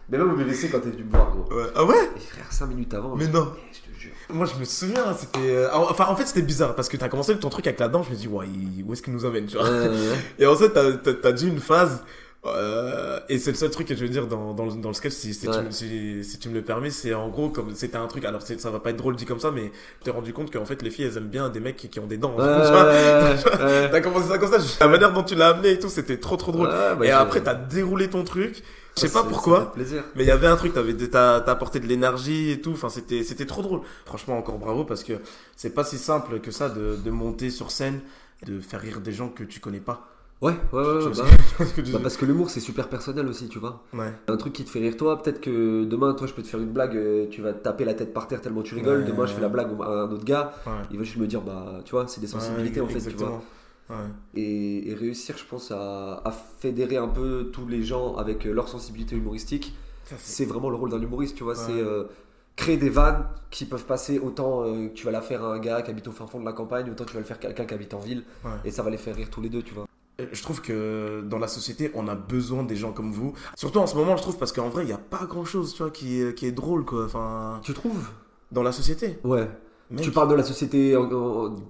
Mais 0.09 0.19
même 0.19 0.33
au 0.33 0.37
BBC, 0.37 0.69
quand 0.69 0.81
t'es 0.81 0.91
venu 0.91 1.05
me 1.05 1.11
voir, 1.11 1.31
gros. 1.31 1.55
Ouais. 1.57 1.67
Ah 1.77 1.85
ouais? 1.85 2.11
Et 2.17 2.21
frère, 2.21 2.53
5 2.53 2.67
minutes 2.67 2.93
avant. 2.93 3.15
Mais 3.15 3.27
je- 3.27 3.31
non. 3.31 3.53
Eh, 3.57 3.73
je 3.73 3.93
te 3.95 4.01
jure. 4.01 4.11
Moi, 4.31 4.47
je 4.47 4.59
me 4.59 4.65
souviens, 4.65 5.15
c'était. 5.17 5.39
euh, 5.55 5.69
Enfin, 5.73 6.07
en 6.09 6.17
fait, 6.17 6.27
c'était 6.27 6.43
bizarre 6.43 6.75
parce 6.75 6.89
que 6.89 6.97
t'as 6.97 7.09
commencé 7.09 7.39
ton 7.39 7.51
truc 7.51 7.67
avec 7.69 7.79
la 7.79 7.87
danse. 7.89 8.07
Je 8.07 8.11
me 8.11 8.17
dis, 8.17 8.27
ouais, 8.27 8.47
où 8.85 8.93
est-ce 8.93 9.01
qu'il 9.03 9.13
nous 9.15 9.25
amène, 9.25 9.47
tu 9.47 9.57
vois? 9.57 9.65
Ouais, 9.71 9.79
ouais, 9.79 9.89
ouais. 9.89 10.19
Et 10.41 10.47
en 10.47 10.57
fait, 10.57 10.71
t'as 11.23 11.33
dit 11.33 11.47
une 11.49 11.61
phase. 11.61 12.03
Euh, 12.47 13.21
et 13.29 13.39
c'est 13.39 13.51
le 13.51 13.57
seul 13.57 13.71
truc 13.71 13.87
que 13.89 13.95
je 13.95 14.01
veux 14.03 14.09
dire 14.11 14.27
dans, 14.27 14.53
dans, 14.53 14.67
le, 14.67 14.73
dans 14.75 14.89
le 14.91 14.95
sketch, 14.95 15.13
si, 15.13 15.33
si, 15.35 15.41
tu, 15.47 15.49
Ouais. 15.49 15.63
me- 15.63 15.71
si, 15.71 16.23
si 16.25 16.39
tu 16.39 16.49
me 16.51 16.55
le 16.55 16.63
permets, 16.63 16.91
c'est 16.91 17.15
en 17.15 17.29
gros 17.29 17.49
comme 17.49 17.75
c'était 17.75 17.97
un 17.97 18.07
truc. 18.07 18.25
Alors, 18.25 18.43
ça 18.43 18.71
va 18.71 18.81
pas 18.81 18.91
être 18.91 18.97
drôle 18.97 19.17
dit 19.17 19.25
comme 19.25 19.41
ça, 19.41 19.51
mais 19.51 19.73
je 20.01 20.05
t'ai 20.05 20.11
rendu 20.11 20.33
compte 20.33 20.53
qu'en 20.53 20.65
fait, 20.67 20.83
les 20.83 20.91
filles, 20.91 21.07
elles 21.07 21.17
aiment 21.17 21.29
bien 21.29 21.49
des 21.49 21.61
mecs 21.61 21.77
qui, 21.77 21.89
qui 21.89 22.01
ont 22.01 22.07
des 22.07 22.19
dents. 22.19 22.37
Ouais, 22.37 22.45
tu 23.43 23.49
vois. 23.49 23.65
ouais. 23.67 23.91
T'as 23.91 24.01
commencé 24.01 24.29
ça 24.29 24.39
comme 24.39 24.51
ça, 24.53 24.59
la 24.81 24.89
manière 24.89 25.13
dont 25.13 25.23
tu 25.23 25.35
l'as 25.35 25.49
amené 25.49 25.71
et 25.71 25.79
tout, 25.79 25.89
c'était 25.89 26.19
trop 26.19 26.37
trop 26.37 26.53
drôle. 26.53 26.69
Ouais, 26.69 26.97
bah, 26.99 27.07
et 27.07 27.11
après, 27.11 27.43
t'as 27.43 27.55
déroulé 27.55 28.09
ton 28.11 28.25
truc. 28.25 28.63
Je 28.97 29.01
sais 29.01 29.09
pas 29.13 29.25
pourquoi. 29.25 29.73
Mais 30.15 30.23
il 30.23 30.27
y 30.29 30.31
avait 30.31 30.47
un 30.47 30.55
truc, 30.57 30.73
t'avais, 30.73 30.95
t'as, 30.95 31.41
t'as 31.41 31.51
apporté 31.53 31.81
de 31.81 31.87
l'énergie 31.87 32.51
et 32.53 32.61
tout, 32.61 32.71
enfin 32.73 32.89
c'était, 32.89 33.25
c'était 33.25 33.45
trop 33.47 33.61
drôle. 33.63 33.81
Franchement, 34.07 34.39
encore 34.39 34.59
bravo 34.59 34.85
parce 34.85 35.03
que 35.03 35.15
c'est 35.57 35.75
pas 35.75 35.83
si 35.83 35.99
simple 35.99 36.39
que 36.39 36.53
ça 36.53 36.69
de, 36.69 36.97
de 37.05 37.11
monter 37.11 37.51
sur 37.51 37.73
scène, 37.73 38.01
de 38.47 38.61
faire 38.61 38.81
rire 38.81 39.01
des 39.01 39.11
gens 39.11 39.29
que 39.31 39.43
tu 39.43 39.59
connais 39.59 39.81
pas. 39.81 40.14
Ouais, 40.43 40.53
ouais, 40.73 40.83
ouais. 40.83 41.05
Bah, 41.17 41.65
que 41.77 41.93
bah, 41.93 41.99
parce 42.03 42.17
que 42.17 42.25
l'humour, 42.27 42.51
c'est 42.51 42.61
super 42.61 42.89
personnel 42.89 43.27
aussi, 43.29 43.49
tu 43.49 43.59
vois. 43.59 43.83
Ouais. 43.95 44.13
Un 44.29 44.37
truc 44.37 44.53
qui 44.53 44.65
te 44.65 44.71
fait 44.71 44.81
rire 44.81 44.97
toi, 44.97 45.23
peut-être 45.23 45.41
que 45.41 45.85
demain, 45.85 46.13
toi, 46.15 46.27
je 46.27 46.35
peux 46.35 46.43
te 46.43 46.49
faire 46.49 46.61
une 46.61 46.73
blague, 46.73 46.97
euh, 46.97 47.27
tu 47.31 47.41
vas 47.41 47.53
te 47.55 47.63
taper 47.63 47.85
la 47.85 47.95
tête 47.95 48.13
par 48.13 48.29
terre 48.29 48.41
tellement 48.43 48.63
tu 48.63 48.75
rigoles. 48.75 49.01
Ouais. 49.01 49.05
Demain, 49.11 49.27
je 49.27 49.33
fais 49.33 49.41
la 49.41 49.49
blague 49.49 49.69
à 49.81 49.85
un 49.87 50.11
autre 50.11 50.25
gars, 50.25 50.53
il 50.91 50.99
va 50.99 51.05
juste 51.05 51.17
me 51.17 51.27
dire, 51.27 51.41
bah, 51.41 51.81
tu 51.85 51.93
vois, 51.93 52.07
c'est 52.09 52.21
des 52.21 52.27
sensibilités 52.27 52.81
en 52.81 52.87
fait, 52.89 53.01
tu 53.01 53.17
vois. 53.17 53.43
Et, 54.35 54.91
et 54.91 54.95
réussir, 54.95 55.37
je 55.39 55.45
pense, 55.45 55.71
à, 55.71 56.21
à 56.25 56.31
fédérer 56.31 56.97
un 56.97 57.09
peu 57.09 57.51
tous 57.53 57.67
les 57.67 57.83
gens 57.83 58.17
avec 58.17 58.47
euh, 58.47 58.53
leur 58.53 58.69
sensibilité 58.69 59.15
humoristique, 59.17 59.75
c'est- 60.19 60.45
vraiment 60.47 60.69
le 60.71 60.77
rôle 60.77 60.91
d'un 60.91 61.01
humoriste, 61.01 61.37
tu 61.37 61.45
vois. 61.45 61.55
C'est 61.55 61.73
euh, 61.81 62.05
créer 62.57 62.77
des 62.77 62.91
vannes 62.91 63.25
qui 63.51 63.65
peuvent 63.67 63.85
passer 63.87 64.19
autant 64.19 64.63
euh, 64.65 64.89
que 64.89 64.95
tu 64.95 65.05
vas 65.07 65.11
la 65.13 65.21
faire 65.23 65.45
à 65.45 65.55
un 65.55 65.59
gars 65.59 65.81
qui 65.83 65.91
habite 65.91 66.09
au 66.09 66.13
fin 66.13 66.27
fond 66.27 66.41
de 66.41 66.45
la 66.45 66.53
campagne, 66.53 66.91
autant 66.91 67.05
tu 67.05 67.15
vas 67.15 67.21
le 67.21 67.25
faire 67.27 67.37
à 67.37 67.41
quelqu'un 67.41 67.65
qui 67.65 67.75
habite 67.75 67.95
en 67.95 68.01
ville, 68.01 68.25
Ouais. 68.45 68.51
et 68.65 68.71
ça 68.71 68.83
va 68.83 68.91
les 68.91 68.97
faire 68.99 69.15
rire 69.17 69.29
tous 69.31 69.41
les 69.41 69.49
deux, 69.49 69.63
tu 69.63 69.75
vois. 69.75 69.87
Je 70.33 70.43
trouve 70.43 70.61
que 70.63 71.23
dans 71.29 71.39
la 71.39 71.49
société, 71.49 71.91
on 71.95 72.07
a 72.07 72.15
besoin 72.15 72.63
des 72.63 72.77
gens 72.77 72.93
comme 72.93 73.11
vous. 73.13 73.33
Surtout 73.57 73.79
en 73.81 73.87
ce 73.89 73.97
moment, 73.97 74.17
je 74.17 74.23
trouve, 74.23 74.39
parce 74.39 74.53
qu'en 74.53 74.69
vrai, 74.69 74.85
il 74.85 74.87
n'y 74.87 74.93
a 74.93 74.99
pas 74.99 75.27
grand 75.27 75.45
chose, 75.45 75.75
tu 75.75 75.83
vois, 75.83 75.91
qui 75.91 76.21
est, 76.21 76.35
qui 76.37 76.47
est 76.47 76.53
drôle, 76.53 76.85
quoi. 76.85 77.05
Enfin, 77.07 77.61
Tu 77.65 77.73
trouves? 77.75 78.09
dans 78.53 78.63
la 78.63 78.71
société. 78.73 79.19
Ouais. 79.25 79.49
Mec, 79.91 80.05
Tu 80.05 80.13
parles 80.13 80.29
de 80.29 80.35
la 80.35 80.45
société, 80.45 80.97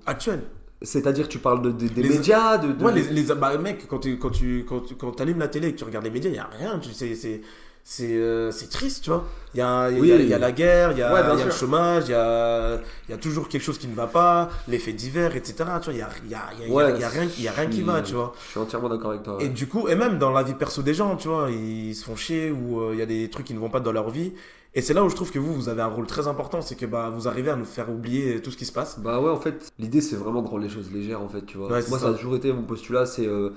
actuelle. 0.07 0.43
c'est-à-dire 0.83 1.29
tu 1.29 1.39
parles 1.39 1.63
de, 1.63 1.71
de- 1.71 1.89
des 1.89 2.03
Les- 2.03 2.09
médias, 2.11 2.59
de, 2.59 2.73
de- 2.73 2.85
Ouais, 2.85 2.93
les, 2.93 3.03
les- 3.05 3.35
bah, 3.35 3.57
mec, 3.57 3.87
quand 3.89 3.99
tu 4.01 4.19
quand 4.19 4.31
tu 4.31 4.67
quand 4.69 4.81
tu 4.81 4.95
quand 4.97 5.19
allumes 5.21 5.39
la 5.39 5.49
télé 5.49 5.69
et 5.69 5.73
que 5.73 5.79
tu 5.79 5.85
regardes 5.85 6.05
les 6.05 6.11
médias, 6.11 6.31
il 6.31 6.37
y 6.37 6.39
a 6.39 6.47
rien. 6.59 6.79
Tu 6.79 6.93
sais, 6.93 7.15
c'est 7.15 7.41
c'est 7.87 8.15
euh, 8.17 8.51
c'est 8.51 8.71
triste, 8.71 9.05
tu 9.05 9.11
vois. 9.11 9.25
Il 9.55 9.59
y 9.59 9.61
a 9.61 9.91
il 9.91 9.97
y 9.97 9.99
a- 9.99 10.01
Oui. 10.17 10.23
il 10.25 10.29
y 10.29 10.35
a 10.35 10.39
la 10.39 10.53
guerre, 10.53 10.93
il 10.93 10.99
y 10.99 11.03
a, 11.03 11.13
Ouais, 11.13 11.23
bien 11.23 11.35
il 11.35 11.39
y 11.39 11.43
a 11.43 11.45
le 11.45 11.51
chômage, 11.51 12.05
il 12.09 12.13
y 12.13 12.15
a 12.15 12.81
il 13.09 13.11
y 13.11 13.15
a 13.15 13.19
toujours 13.19 13.49
quelque 13.49 13.63
chose 13.63 13.77
qui 13.79 13.87
ne 13.87 13.95
va 13.95 14.07
pas, 14.07 14.49
l'effet 14.69 14.93
divers, 14.95 15.37
etc. 15.37 15.55
Tu 15.83 15.91
vois, 15.91 15.93
il 15.93 15.99
y 15.99 16.03
a 16.03 16.09
il 16.25 16.31
y 16.31 16.35
a 16.35 16.41
il 16.55 16.61
y 16.61 16.63
a, 16.63 16.67
il 16.67 16.71
y 16.71 16.73
a- 16.73 16.75
Ouais, 16.75 16.85
rien 17.09 17.29
il 17.39 17.43
y 17.45 17.49
a 17.49 17.53
rien 17.53 17.67
qui 17.67 17.83
va, 17.83 18.01
tu 18.01 18.15
vois. 18.15 18.33
Je 18.47 18.51
suis 18.53 18.61
entièrement 18.61 18.89
d'accord 18.89 19.11
avec 19.11 19.23
toi. 19.23 19.37
ouais. 19.37 19.45
Et 19.45 19.49
du 19.51 19.67
coup, 19.69 19.87
et 19.89 19.95
même 19.97 20.19
dans 20.19 20.31
la 20.31 20.43
vie 20.43 20.55
perso 20.55 20.81
des 20.83 20.95
gens, 20.95 21.15
tu 21.17 21.29
vois, 21.29 21.51
ils 21.51 21.95
se 21.95 22.05
font 22.07 22.17
chier 22.17 22.51
ou 22.51 22.81
euh, 22.81 22.91
il 22.95 22.99
y 22.99 23.03
a 23.03 23.07
des 23.07 23.29
trucs 23.31 23.47
qui 23.47 23.55
ne 23.55 23.59
vont 23.61 23.71
pas 23.71 23.81
dans 23.81 23.93
leur 23.93 24.09
vie. 24.11 24.33
Et 24.77 24.83
c'est 24.83 24.93
là 24.93 25.05
où 25.05 25.09
je 25.09 25.15
trouve 25.15 25.31
que 25.31 25.39
vous, 25.39 25.55
vous 25.55 25.69
avez 25.69 25.83
un 25.83 25.87
rôle 25.87 26.07
très 26.09 26.27
important, 26.27 26.61
c'est 26.61 26.75
que 26.75 26.85
bah, 26.87 27.09
vous 27.15 27.29
arrivez 27.29 27.51
à 27.51 27.55
nous 27.55 27.65
faire 27.65 27.89
oublier 27.91 28.41
tout 28.43 28.51
ce 28.51 28.57
qui 28.57 28.65
se 28.65 28.73
passe. 28.73 28.99
Bah 28.99 29.21
ouais, 29.21 29.31
en 29.31 29.39
fait, 29.39 29.71
l'idée 29.79 30.01
c'est 30.01 30.17
vraiment 30.17 30.43
de 30.43 30.49
rendre 30.49 30.63
les 30.65 30.69
choses 30.69 30.91
légères, 30.93 31.21
en 31.21 31.29
fait, 31.29 31.47
tu 31.47 31.59
vois. 31.59 31.69
Moi, 31.69 31.81
ça. 31.83 31.99
ça. 31.99 32.09
a 32.09 32.15
toujours 32.15 32.35
été 32.35 32.53
mon 32.53 32.63
postulat, 32.65 33.07
c'est. 33.07 33.27
euh, 33.27 33.51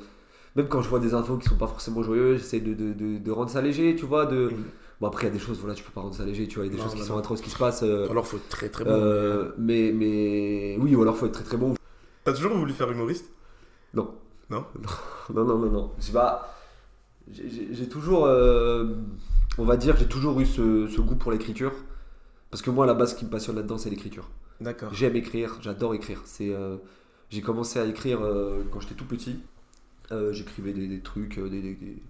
même 0.57 0.67
quand 0.67 0.81
je 0.81 0.89
vois 0.89 0.99
des 0.99 1.13
infos 1.13 1.37
qui 1.37 1.47
sont 1.47 1.55
pas 1.55 1.67
forcément 1.67 2.03
joyeuses, 2.03 2.39
j'essaie 2.39 2.59
de, 2.59 2.73
de, 2.73 2.91
de, 2.93 3.17
de 3.19 3.31
rendre 3.31 3.49
ça 3.49 3.61
léger, 3.61 3.95
tu 3.95 4.05
vois. 4.05 4.25
De... 4.25 4.51
Bon, 4.99 5.07
après, 5.07 5.23
il 5.23 5.27
y 5.27 5.29
a 5.29 5.33
des 5.33 5.39
choses, 5.39 5.59
voilà, 5.59 5.75
tu 5.75 5.83
peux 5.83 5.91
pas 5.91 6.01
rendre 6.01 6.15
ça 6.15 6.25
léger, 6.25 6.47
tu 6.47 6.55
vois. 6.55 6.65
Il 6.65 6.69
y 6.69 6.71
a 6.71 6.73
des 6.73 6.77
Non, 6.79 6.83
choses 6.85 6.95
qui 6.95 7.01
non, 7.01 7.05
sont 7.07 7.17
atroces 7.17 7.41
qui 7.41 7.49
se 7.51 7.57
passent. 7.57 7.83
euh, 7.83 8.09
Alors, 8.09 8.25
faut 8.27 8.37
être 8.37 8.49
très 8.49 8.67
très 8.69 8.83
bon. 8.83 8.89
euh, 8.91 9.51
mais, 9.57 9.91
mais. 9.93 10.75
Oui, 10.79 10.95
ou 10.95 11.01
alors 11.03 11.15
faut 11.15 11.27
être 11.27 11.33
très 11.33 11.43
très 11.43 11.57
bon. 11.57 11.75
T'as 12.23 12.33
toujours 12.33 12.53
voulu 12.57 12.73
faire 12.73 12.91
humoriste? 12.91 13.29
Non. 13.93 14.15
Non? 14.49 14.65
Non, 15.33 15.45
non, 15.45 15.57
non, 15.59 15.69
non. 15.71 15.91
J'ai 15.99 16.11
pas. 16.13 16.53
J'ai- 17.31 17.87
toujours. 17.89 18.25
euh, 18.25 18.95
on 19.57 19.65
va 19.65 19.77
dire, 19.77 19.95
j'ai 19.97 20.07
toujours 20.07 20.39
eu 20.39 20.45
ce, 20.45 20.87
ce 20.87 21.01
goût 21.01 21.15
pour 21.15 21.31
l'écriture. 21.31 21.71
Parce 22.49 22.61
que 22.61 22.69
moi, 22.69 22.85
à 22.85 22.87
la 22.87 22.93
base, 22.93 23.11
ce 23.11 23.15
qui 23.15 23.25
me 23.25 23.29
passionne 23.29 23.55
là-dedans, 23.57 23.77
c'est 23.77 23.89
l'écriture. 23.89 24.29
D'accord. 24.61 24.93
J'aime 24.93 25.15
écrire, 25.15 25.57
j'adore 25.61 25.93
écrire. 25.93 26.21
C'est, 26.25 26.49
euh, 26.53 26.77
j'ai 27.29 27.41
commencé 27.41 27.79
à 27.79 27.85
écrire 27.85 28.19
euh, 28.23 28.61
quand 28.71 28.79
j'étais 28.79 28.95
tout 28.95 29.05
petit. 29.05 29.39
Euh, 30.11 30.31
j'écrivais 30.31 30.73
des, 30.73 30.87
des 30.87 30.99
trucs, 31.01 31.37
euh, 31.37 31.49
des, 31.49 31.61
des- 31.61 31.75
des- 31.75 32.01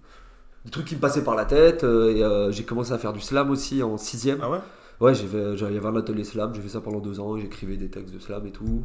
des 0.64 0.70
trucs 0.70 0.86
qui 0.86 0.94
me 0.96 1.00
passaient 1.00 1.24
par 1.24 1.34
la 1.34 1.44
tête. 1.44 1.84
euh, 1.84 2.48
et 2.48 2.52
j'ai 2.52 2.64
commencé 2.64 2.92
à 2.92 2.98
faire 2.98 3.12
du 3.12 3.20
slam 3.20 3.50
aussi 3.50 3.82
en 3.82 3.96
sixième. 3.96 4.38
Ah 4.42 4.50
ouais? 4.50 4.58
Ouais, 5.00 5.12
il 5.16 5.32
y 5.74 5.76
avait 5.76 5.86
un 5.86 5.96
atelier 5.96 6.24
slam, 6.24 6.52
j'ai 6.54 6.60
fait 6.60 6.68
ça 6.68 6.80
pendant 6.80 6.98
deux 7.00 7.20
ans, 7.20 7.38
j'écrivais 7.38 7.76
des 7.76 7.88
textes 7.88 8.12
de 8.12 8.18
slam 8.18 8.44
et 8.46 8.50
tout. 8.50 8.82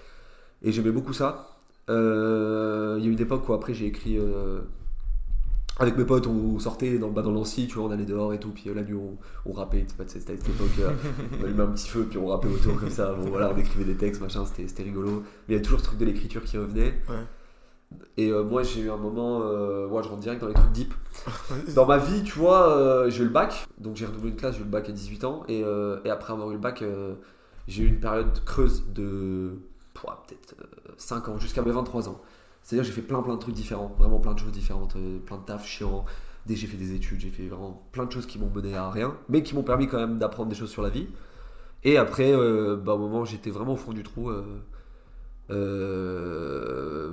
Et 0.61 0.71
j'aimais 0.71 0.91
beaucoup 0.91 1.13
ça. 1.13 1.57
Euh, 1.89 2.95
Il 2.99 3.03
y 3.03 3.07
a 3.07 3.09
eu 3.09 3.13
une 3.13 3.19
époque 3.21 3.47
où 3.49 3.53
après 3.53 3.73
j'ai 3.73 3.87
écrit 3.87 4.17
euh, 4.19 4.59
avec 5.79 5.97
mes 5.97 6.05
potes, 6.05 6.27
on 6.27 6.59
sortait 6.59 6.99
dans, 6.99 7.09
bah, 7.09 7.23
dans 7.23 7.31
Nancy, 7.31 7.67
tu 7.67 7.75
vois, 7.75 7.85
on 7.85 7.91
allait 7.91 8.05
dehors 8.05 8.31
et 8.33 8.39
tout, 8.39 8.51
puis 8.51 8.69
euh, 8.69 8.75
la 8.75 8.83
nuit 8.83 8.93
on, 8.93 9.17
on 9.49 9.53
rappait, 9.53 9.85
c'était 9.87 10.03
à 10.03 10.37
cette 10.37 10.47
époque, 10.47 10.69
on 11.39 11.43
allumait 11.43 11.63
un 11.63 11.67
petit 11.67 11.89
feu, 11.89 12.05
puis 12.07 12.19
on 12.19 12.27
rappait 12.27 12.47
autour 12.47 12.79
comme 12.79 12.91
ça, 12.91 13.11
bon 13.13 13.29
voilà, 13.31 13.51
on 13.53 13.57
écrivait 13.57 13.83
des 13.85 13.95
textes, 13.95 14.21
machin, 14.21 14.45
c'était 14.45 14.67
c'était 14.67 14.83
rigolo. 14.83 15.23
Mais 15.49 15.55
il 15.55 15.57
y 15.57 15.59
a 15.59 15.63
toujours 15.63 15.79
ce 15.79 15.85
truc 15.85 15.97
de 15.99 16.05
l'écriture 16.05 16.43
qui 16.43 16.57
revenait. 16.59 16.93
Ouais. 17.09 17.15
Et 18.17 18.29
euh, 18.29 18.43
moi 18.43 18.63
j'ai 18.63 18.81
eu 18.81 18.91
un 18.91 18.97
moment, 18.97 19.41
euh, 19.41 19.87
ouais, 19.87 20.03
je 20.03 20.09
rentre 20.09 20.21
direct 20.21 20.41
dans 20.41 20.47
les 20.47 20.53
trucs 20.53 20.71
deep. 20.71 20.93
Dans 21.75 21.85
ma 21.85 21.97
vie, 21.97 22.23
tu 22.23 22.37
vois, 22.37 22.77
euh, 22.77 23.09
j'ai 23.09 23.21
eu 23.21 23.25
le 23.25 23.31
bac, 23.31 23.67
donc 23.79 23.95
j'ai 23.95 24.05
redoublé 24.05 24.29
une 24.29 24.35
classe, 24.35 24.55
j'ai 24.55 24.61
eu 24.61 24.65
le 24.65 24.69
bac 24.69 24.87
à 24.87 24.91
18 24.91 25.23
ans, 25.23 25.43
et, 25.47 25.61
et 26.05 26.09
après 26.09 26.33
avoir 26.33 26.49
eu 26.49 26.53
le 26.53 26.59
bac, 26.59 26.83
j'ai 27.67 27.83
eu 27.83 27.87
une 27.87 27.99
période 27.99 28.43
creuse 28.45 28.83
de 28.93 29.53
peut-être 29.93 30.55
5 30.97 31.29
ans, 31.29 31.37
jusqu'à 31.37 31.61
mes 31.61 31.71
23 31.71 32.09
ans. 32.09 32.19
C'est-à-dire 32.61 32.83
j'ai 32.83 32.91
fait 32.91 33.01
plein 33.01 33.21
plein 33.21 33.35
de 33.35 33.39
trucs 33.39 33.55
différents, 33.55 33.93
vraiment 33.97 34.19
plein 34.19 34.33
de 34.33 34.39
choses 34.39 34.51
différentes, 34.51 34.95
plein 35.25 35.37
de 35.37 35.43
taf 35.43 35.65
chiants. 35.65 36.05
Dès 36.45 36.55
j'ai 36.55 36.67
fait 36.67 36.77
des 36.77 36.93
études, 36.93 37.21
j'ai 37.21 37.29
fait 37.29 37.47
vraiment 37.47 37.83
plein 37.93 38.05
de 38.05 38.11
choses 38.11 38.25
qui 38.25 38.37
m'ont 38.37 38.49
mené 38.53 38.75
à 38.75 38.89
rien, 38.89 39.15
mais 39.29 39.43
qui 39.43 39.55
m'ont 39.55 39.63
permis 39.63 39.87
quand 39.87 39.97
même 39.97 40.19
d'apprendre 40.19 40.49
des 40.49 40.55
choses 40.55 40.71
sur 40.71 40.81
la 40.81 40.89
vie. 40.89 41.07
Et 41.83 41.97
après, 41.97 42.33
bah, 42.77 42.93
au 42.93 42.97
moment 42.97 43.25
j'étais 43.25 43.49
vraiment 43.49 43.73
au 43.73 43.77
fond 43.77 43.93
du 43.93 44.03
trou, 44.03 44.29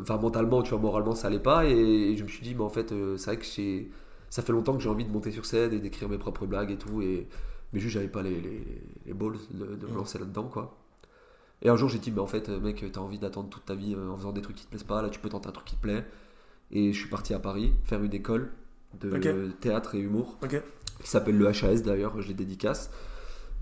enfin 0.03 0.17
mentalement, 0.19 0.63
tu 0.63 0.71
vois, 0.71 0.79
moralement 0.79 1.15
ça 1.15 1.29
allait 1.29 1.39
pas, 1.41 1.67
et, 1.67 2.17
je 2.17 2.23
me 2.23 2.29
suis 2.29 2.43
dit, 2.43 2.55
mais 2.55 2.63
en 2.63 2.69
fait, 2.71 2.93
euh, 2.93 3.17
c'est 3.17 3.27
vrai 3.33 3.37
que 3.39 3.45
j'ai, 3.45 3.91
ça 4.31 4.43
fait 4.43 4.53
longtemps 4.53 4.75
que 4.75 4.81
j'ai 4.83 4.89
envie 4.89 5.05
de 5.05 5.11
monter 5.13 5.31
sur 5.31 5.45
scène 5.47 5.73
et 5.73 5.79
d'écrire 5.81 6.09
mes 6.09 6.19
propres 6.19 6.47
blagues 6.47 6.71
et 6.71 6.77
tout, 6.79 7.03
et 7.03 7.27
mais 7.73 7.81
juste 7.81 7.95
j'avais 7.95 8.09
pas 8.09 8.23
les, 8.23 8.41
les, 8.41 8.63
les 9.07 9.15
balls 9.15 9.37
de, 9.53 9.65
de 9.77 9.87
me 9.87 9.93
Mm. 9.93 9.97
lancer 9.97 10.19
là-dedans, 10.19 10.45
quoi. 10.49 10.77
Et 11.63 11.69
un 11.69 11.77
jour 11.77 11.89
j'ai 11.89 11.99
dit, 11.99 12.11
mais 12.11 12.21
en 12.21 12.27
fait, 12.27 12.49
euh, 12.49 12.59
mec, 12.61 12.85
t'as 12.93 13.01
envie 13.01 13.19
d'attendre 13.19 13.49
toute 13.51 13.65
ta 13.67 13.75
vie 13.75 13.95
euh, 13.97 14.09
en 14.11 14.17
faisant 14.17 14.33
des 14.33 14.41
trucs 14.43 14.57
qui 14.57 14.65
te 14.65 14.71
plaisent 14.71 14.83
pas, 14.85 15.03
là 15.03 15.09
tu 15.11 15.21
peux 15.21 15.29
tenter 15.29 15.49
un 15.49 15.53
truc 15.53 15.67
qui 15.67 15.77
te 15.77 15.83
plaît. 15.83 16.05
Et 16.73 16.93
je 16.93 16.99
suis 16.99 17.09
parti 17.09 17.35
à 17.35 17.39
Paris 17.39 17.73
faire 17.85 18.03
une 18.03 18.15
école 18.15 18.51
de 19.01 19.51
théâtre 19.61 19.95
et 19.95 19.99
humour 20.01 20.39
Ok. 20.43 20.61
qui 21.03 21.09
s'appelle 21.11 21.37
le 21.39 21.47
HAS 21.49 21.83
d'ailleurs, 21.83 22.21
je 22.21 22.29
les 22.29 22.35
dédicace. 22.35 22.91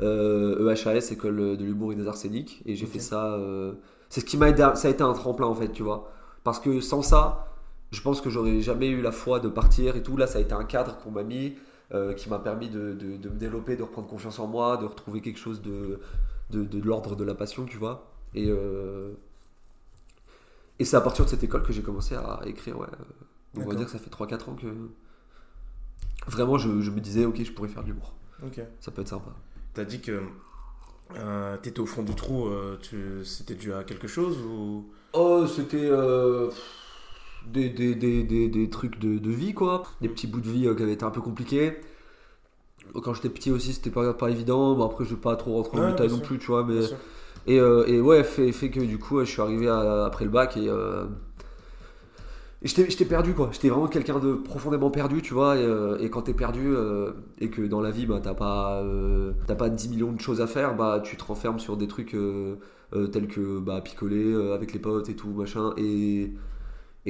Euh, 0.01 0.71
EHAS, 0.73 1.11
école 1.13 1.57
de 1.57 1.65
l'humour 1.65 1.93
et 1.93 1.97
des 1.97 2.07
arséniques, 2.07 2.63
et 2.67 2.77
j'ai 2.77 2.87
fait 2.87 3.01
ça. 3.01 3.35
euh, 3.35 3.73
c'est 4.09 4.21
ce 4.21 4.25
qui 4.27 4.37
m'a 4.37 4.49
aidé, 4.51 4.63
à- 4.63 4.75
ça 4.75 4.89
a 4.89 4.91
été 4.91 5.03
un 5.03 5.13
tremplin 5.13 5.47
en 5.47 5.55
fait, 5.55 5.71
tu 5.73 5.83
vois. 5.83 6.11
Parce 6.45 6.61
que 6.61 6.81
sans 6.81 7.03
ça, 7.03 7.49
je 7.91 8.01
pense 8.01 8.21
que 8.21 8.31
j'aurais 8.31 8.61
jamais 8.61 8.89
eu 8.89 9.01
la 9.03 9.13
foi 9.13 9.41
de 9.41 9.49
partir 9.49 9.97
et 9.97 10.03
tout. 10.03 10.17
Là, 10.17 10.27
ça 10.27 10.39
a 10.39 10.41
été 10.43 10.53
un 10.55 10.65
cadre 10.65 10.97
qu'on 10.99 11.11
m'a 11.11 11.23
mis, 11.25 11.57
euh, 11.95 12.15
qui 12.15 12.29
m'a 12.29 12.39
permis 12.39 12.69
de, 12.69 12.93
de- 12.95 13.17
de 13.17 13.29
me 13.29 13.37
développer, 13.39 13.77
de 13.77 13.83
reprendre 13.83 14.09
confiance 14.09 14.39
en 14.39 14.47
moi, 14.47 14.77
de 14.77 14.87
retrouver 14.87 15.21
quelque 15.21 15.39
chose 15.39 15.63
de, 15.63 16.01
de, 16.51 16.65
de 16.65 16.81
l'ordre 16.83 17.17
de 17.17 17.25
la 17.25 17.35
passion, 17.35 17.65
tu 17.67 17.77
vois. 17.79 18.07
Et, 18.35 18.47
euh, 18.49 19.13
et 20.79 20.85
c'est 20.85 20.97
à 20.97 21.01
partir 21.01 21.25
de 21.25 21.31
cette 21.31 21.43
école 21.43 21.63
que 21.63 21.73
j'ai 21.73 21.83
commencé 21.83 22.15
à 22.15 22.41
écrire, 22.47 22.79
ouais. 22.79 22.87
Donc 23.55 23.65
on 23.65 23.69
va 23.69 23.75
dire 23.75 23.87
que 23.87 23.93
ça 23.93 23.99
fait 23.99 24.11
3-4 24.11 24.49
ans 24.49 24.55
que. 24.55 24.67
Vraiment, 26.27 26.59
je, 26.59 26.81
je 26.81 26.91
me 26.91 27.01
disais, 27.01 27.25
ok, 27.25 27.43
je 27.43 27.53
pourrais 27.53 27.69
faire 27.69 27.83
de 27.83 27.89
l'humour. 27.89 28.13
Ça 28.81 28.91
peut 28.91 29.03
être 29.03 29.09
sympa. 29.09 29.31
T'as 29.75 29.85
dit 29.85 30.01
que 30.01 30.23
euh, 31.17 31.57
t'étais 31.59 31.81
au 31.81 31.87
fond 31.87 32.03
du 32.03 32.15
trou, 32.15 32.47
euh, 32.49 32.79
tu... 32.81 33.25
c'était 33.25 33.55
dû 33.55 33.73
à 33.73 33.85
quelque 33.85 34.09
chose 34.09 34.39
ou? 34.39 34.87
Oh, 35.13 35.47
c'était 35.47 35.89
euh, 35.91 36.51
des, 37.47 37.69
des, 37.71 37.95
des, 37.95 38.23
des, 38.25 38.49
des 38.49 38.71
trucs 38.71 38.99
de, 38.99 39.19
de 39.19 39.31
vie, 39.31 39.55
quoi. 39.55 39.85
Des 40.01 40.09
petits 40.09 40.27
bouts 40.27 40.41
de 40.41 40.51
vie 40.51 40.67
euh, 40.67 40.75
qui 40.75 40.83
avaient 40.83 40.93
été 40.95 41.05
un 41.05 41.11
peu 41.11 41.21
compliqués. 41.21 41.79
Quand 43.03 43.15
j'étais 43.15 43.29
petit 43.29 43.51
aussi, 43.51 43.73
c'était 43.73 43.91
pas, 43.91 44.13
pas 44.15 44.31
évident. 44.31 44.75
Bon, 44.75 44.85
après, 44.85 45.05
je 45.05 45.11
vais 45.15 45.21
pas 45.21 45.37
trop 45.37 45.55
rentrer 45.57 45.77
en 45.79 45.81
Ouais, 45.81 45.91
détail 45.91 46.09
non 46.11 46.17
sûr. 46.17 46.27
plus, 46.27 46.39
tu 46.39 46.47
vois. 46.47 46.65
Mais... 46.65 46.81
Et, 47.47 47.59
euh, 47.61 47.85
et 47.87 48.01
ouais, 48.01 48.25
fait, 48.25 48.53
fait 48.53 48.71
que 48.71 48.81
du 48.81 48.99
coup, 48.99 49.21
je 49.21 49.31
suis 49.31 49.41
arrivé 49.43 49.69
à- 49.69 50.07
après 50.07 50.25
le 50.25 50.31
bac 50.31 50.57
et. 50.57 50.69
euh, 50.69 51.07
Et 51.07 51.28
j'étais 52.63 53.05
perdu 53.05 53.35
quoi, 53.35 53.51
j'étais 53.53 53.69
vraiment 53.69 53.87
quelqu'un 53.87 54.19
de 54.19 54.35
profondément 54.35 54.91
perdu, 54.91 55.23
tu 55.23 55.35
vois. 55.35 55.57
Et, 55.57 55.63
euh, 55.63 56.09
quand 56.09 56.23
t'es 56.23 56.35
perdu 56.35 56.75
euh, 56.75 57.13
et 57.41 57.51
que 57.51 57.63
dans 57.63 57.81
la 57.81 57.91
vie, 57.91 58.07
bah, 58.07 58.21
t'as 58.23 58.35
pas, 58.35 58.83
euh, 58.83 59.33
pas 59.47 59.69
10 59.69 59.89
millions 59.91 60.13
de 60.13 60.21
choses 60.21 60.41
à 60.41 60.47
faire, 60.47 60.75
bah 60.77 61.01
tu 61.03 61.17
te 61.17 61.25
renfermes 61.25 61.59
sur 61.59 61.77
des 61.77 61.87
trucs 61.87 62.15
euh, 62.15 62.57
tels 63.13 63.29
que 63.29 63.61
bah, 63.61 63.81
picoler 63.81 64.35
avec 64.53 64.73
les 64.73 64.79
potes 64.81 65.09
et 65.09 65.17
tout, 65.17 65.31
machin. 65.31 65.73
Et, 65.77 66.33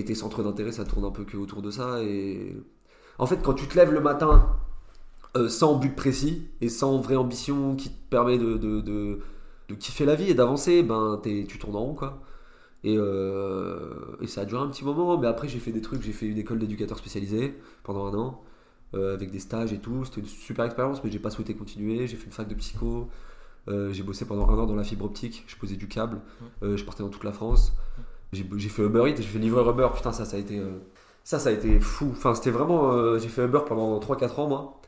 tes 0.06 0.14
centres 0.14 0.44
d'intérêt, 0.44 0.70
ça 0.70 0.84
tourne 0.84 1.04
un 1.04 1.10
peu 1.10 1.24
que 1.24 1.36
autour 1.36 1.60
de 1.60 1.72
ça. 1.72 2.00
Et 2.04 2.54
en 3.18 3.26
fait, 3.26 3.42
quand 3.42 3.54
tu 3.54 3.66
te 3.66 3.76
lèves 3.76 3.92
le 3.92 4.00
matin 4.00 4.56
sans 5.48 5.76
but 5.76 5.94
précis 5.94 6.48
et 6.60 6.68
sans 6.68 6.98
vraie 6.98 7.16
ambition 7.16 7.74
qui 7.76 7.90
te 7.90 8.08
permet 8.10 8.38
de, 8.38 8.56
de, 8.56 8.80
de, 8.80 9.20
de 9.68 9.74
kiffer 9.74 10.04
la 10.04 10.14
vie 10.14 10.30
et 10.30 10.34
d'avancer, 10.34 10.82
ben 10.84 11.20
tu 11.22 11.58
tournes 11.58 11.76
en 11.76 11.80
rond 11.80 11.94
quoi. 11.94 12.22
Et, 12.84 12.96
euh, 12.96 14.16
et 14.20 14.26
ça 14.26 14.42
a 14.42 14.44
duré 14.44 14.62
un 14.62 14.68
petit 14.68 14.84
moment, 14.84 15.18
mais 15.18 15.26
après 15.26 15.48
j'ai 15.48 15.58
fait 15.58 15.72
des 15.72 15.80
trucs, 15.80 16.02
j'ai 16.02 16.12
fait 16.12 16.26
une 16.26 16.38
école 16.38 16.58
d'éducateur 16.58 16.96
spécialisé 16.98 17.54
pendant 17.82 18.06
un 18.06 18.14
an, 18.14 18.42
euh, 18.94 19.14
avec 19.14 19.30
des 19.30 19.40
stages 19.40 19.72
et 19.72 19.78
tout. 19.78 20.04
C'était 20.04 20.20
une 20.20 20.26
super 20.26 20.64
expérience, 20.64 21.02
mais 21.02 21.10
j'ai 21.10 21.18
pas 21.18 21.30
souhaité 21.30 21.54
continuer. 21.54 22.06
J'ai 22.06 22.16
fait 22.16 22.26
une 22.26 22.32
fac 22.32 22.46
de 22.48 22.54
psycho, 22.54 23.08
euh, 23.68 23.92
j'ai 23.92 24.02
bossé 24.02 24.24
pendant 24.26 24.48
un 24.48 24.58
an 24.58 24.66
dans 24.66 24.76
la 24.76 24.84
fibre 24.84 25.04
optique, 25.04 25.44
je 25.48 25.56
posais 25.56 25.76
du 25.76 25.88
câble, 25.88 26.20
je 26.62 26.82
partais 26.84 27.02
dans 27.02 27.10
toute 27.10 27.24
la 27.24 27.32
France. 27.32 27.72
J'ai 28.32 28.44
fait 28.68 28.82
Uber 28.84 29.10
Eats, 29.10 29.16
j'ai 29.16 29.22
fait 29.22 29.38
livreur 29.38 29.68
Uber, 29.70 29.88
putain 29.94 30.12
ça 30.12 30.24
ça 30.24 30.36
a 30.36 30.40
été... 30.40 30.60
ça 31.24 31.38
ça 31.38 31.48
a 31.48 31.52
été 31.52 31.80
fou, 31.80 32.08
enfin 32.12 32.34
c'était 32.34 32.50
vraiment... 32.50 33.18
j'ai 33.18 33.28
fait 33.28 33.44
Uber 33.44 33.60
pendant 33.66 33.98
3-4 33.98 34.40
ans 34.40 34.48
moi, 34.48 34.80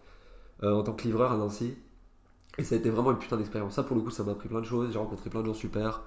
en 0.62 0.82
tant 0.82 0.92
que 0.92 1.04
livreur 1.04 1.32
à 1.32 1.36
Nancy. 1.36 1.74
Et 2.58 2.64
ça 2.64 2.74
a 2.74 2.78
été 2.78 2.90
vraiment 2.90 3.12
une 3.12 3.18
putain 3.18 3.36
d'expérience. 3.36 3.74
Ça, 3.74 3.82
pour 3.82 3.96
le 3.96 4.02
coup, 4.02 4.10
ça 4.10 4.22
m'a 4.22 4.32
appris 4.32 4.48
plein 4.48 4.60
de 4.60 4.66
choses. 4.66 4.90
J'ai 4.92 4.98
rencontré 4.98 5.30
plein 5.30 5.40
de 5.40 5.46
gens 5.46 5.54
super. 5.54 6.02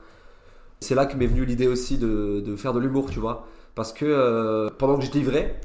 C'est 0.83 0.95
là 0.95 1.05
que 1.05 1.15
m'est 1.17 1.27
venue 1.27 1.45
l'idée 1.45 1.67
aussi 1.67 1.97
de, 1.97 2.43
de 2.45 2.55
faire 2.55 2.73
de 2.73 2.79
l'humour, 2.79 3.09
tu 3.09 3.19
vois. 3.19 3.47
Parce 3.75 3.93
que 3.93 4.05
euh, 4.05 4.69
pendant 4.77 4.97
que 4.97 5.05
je 5.05 5.11
livrais, 5.11 5.59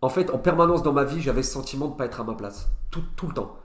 en 0.00 0.08
fait, 0.08 0.30
en 0.30 0.38
permanence 0.38 0.82
dans 0.82 0.92
ma 0.92 1.04
vie, 1.04 1.20
j'avais 1.20 1.42
ce 1.42 1.52
sentiment 1.52 1.88
de 1.88 1.94
pas 1.96 2.06
être 2.06 2.20
à 2.20 2.24
ma 2.24 2.34
place. 2.34 2.68
Tout, 2.90 3.02
tout 3.16 3.26
le 3.28 3.34
temps. 3.34 3.58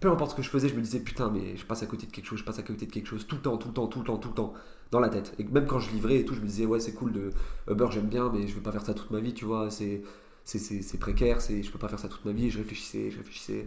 Peu 0.00 0.10
importe 0.10 0.32
ce 0.32 0.36
que 0.36 0.42
je 0.42 0.50
faisais, 0.50 0.68
je 0.68 0.74
me 0.74 0.80
disais 0.80 1.00
putain, 1.00 1.30
mais 1.30 1.56
je 1.56 1.64
passe 1.64 1.82
à 1.82 1.86
côté 1.86 2.06
de 2.06 2.12
quelque 2.12 2.26
chose, 2.26 2.38
je 2.40 2.44
passe 2.44 2.58
à 2.58 2.62
côté 2.62 2.86
de 2.86 2.92
quelque 2.92 3.06
chose, 3.06 3.26
tout 3.26 3.36
le 3.36 3.42
temps, 3.42 3.56
tout 3.56 3.68
le 3.68 3.74
temps, 3.74 3.86
tout 3.86 4.00
le 4.00 4.04
temps, 4.04 4.18
tout 4.18 4.28
le 4.28 4.34
temps, 4.34 4.52
dans 4.90 5.00
la 5.00 5.08
tête. 5.08 5.34
Et 5.38 5.44
même 5.44 5.66
quand 5.66 5.78
je 5.78 5.90
livrais 5.90 6.16
et 6.16 6.24
tout, 6.24 6.34
je 6.34 6.40
me 6.40 6.46
disais 6.46 6.66
ouais, 6.66 6.80
c'est 6.80 6.92
cool 6.92 7.12
de 7.12 7.30
Uber, 7.70 7.86
j'aime 7.90 8.06
bien, 8.08 8.30
mais 8.32 8.46
je 8.46 8.54
vais 8.54 8.60
pas 8.60 8.72
faire 8.72 8.84
ça 8.84 8.94
toute 8.94 9.10
ma 9.10 9.20
vie, 9.20 9.34
tu 9.34 9.44
vois. 9.44 9.70
C'est 9.70 10.02
c'est 10.44 10.98
précaire, 11.00 11.40
c'est 11.40 11.62
je 11.62 11.70
peux 11.72 11.78
pas 11.78 11.88
faire 11.88 11.98
ça 11.98 12.08
toute 12.08 12.24
ma 12.24 12.32
vie. 12.32 12.50
Je 12.50 12.58
réfléchissais, 12.58 13.10
je 13.10 13.18
réfléchissais. 13.18 13.66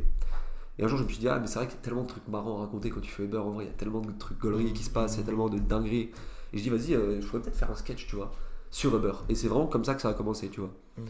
Et 0.80 0.84
un 0.86 0.88
jour, 0.88 0.98
je 0.98 1.04
me 1.04 1.10
suis 1.10 1.20
dit, 1.20 1.28
ah, 1.28 1.38
mais 1.40 1.48
c'est 1.48 1.60
vrai 1.60 1.68
qu'il 1.68 1.76
y 1.76 1.80
a 1.80 1.84
tellement 1.84 2.04
de 2.04 2.08
trucs 2.08 2.28
marrants 2.30 2.58
à 2.58 2.62
raconter 2.62 2.90
quand 2.90 3.02
tu 3.02 3.12
fais 3.12 3.24
Uber. 3.24 3.38
En 3.38 3.52
vrai, 3.52 3.66
il 3.66 3.68
y 3.68 3.72
a 3.72 3.74
tellement 3.74 4.00
de 4.00 4.12
trucs 4.18 4.40
gauleries 4.40 4.72
qui 4.74 4.84
se 4.84 4.90
passent, 4.90 5.16
il 5.16 5.20
y 5.20 5.24
a 5.24 5.26
tellement 5.26 5.50
de 5.50 5.60
dingueries. 5.60 6.10
Et 6.54 6.58
je 6.58 6.64
dis, 6.64 6.70
vas-y, 6.70 6.96
euh, 6.96 7.20
je 7.22 7.28
pourrais 7.28 7.42
peut-être 7.42 7.58
faire 7.58 7.70
un 7.70 7.76
sketch, 7.76 8.08
tu 8.08 8.16
vois, 8.16 8.32
sur 8.72 8.96
Uber. 8.96 9.12
Et 9.28 9.36
c'est 9.36 9.50
vraiment 9.50 9.68
comme 9.68 9.84
ça 9.84 9.94
que 9.94 10.02
ça 10.02 10.10
a 10.10 10.14
commencé, 10.14 10.48
tu 10.48 10.62
vois. 10.62 10.72
Mm. 10.98 11.02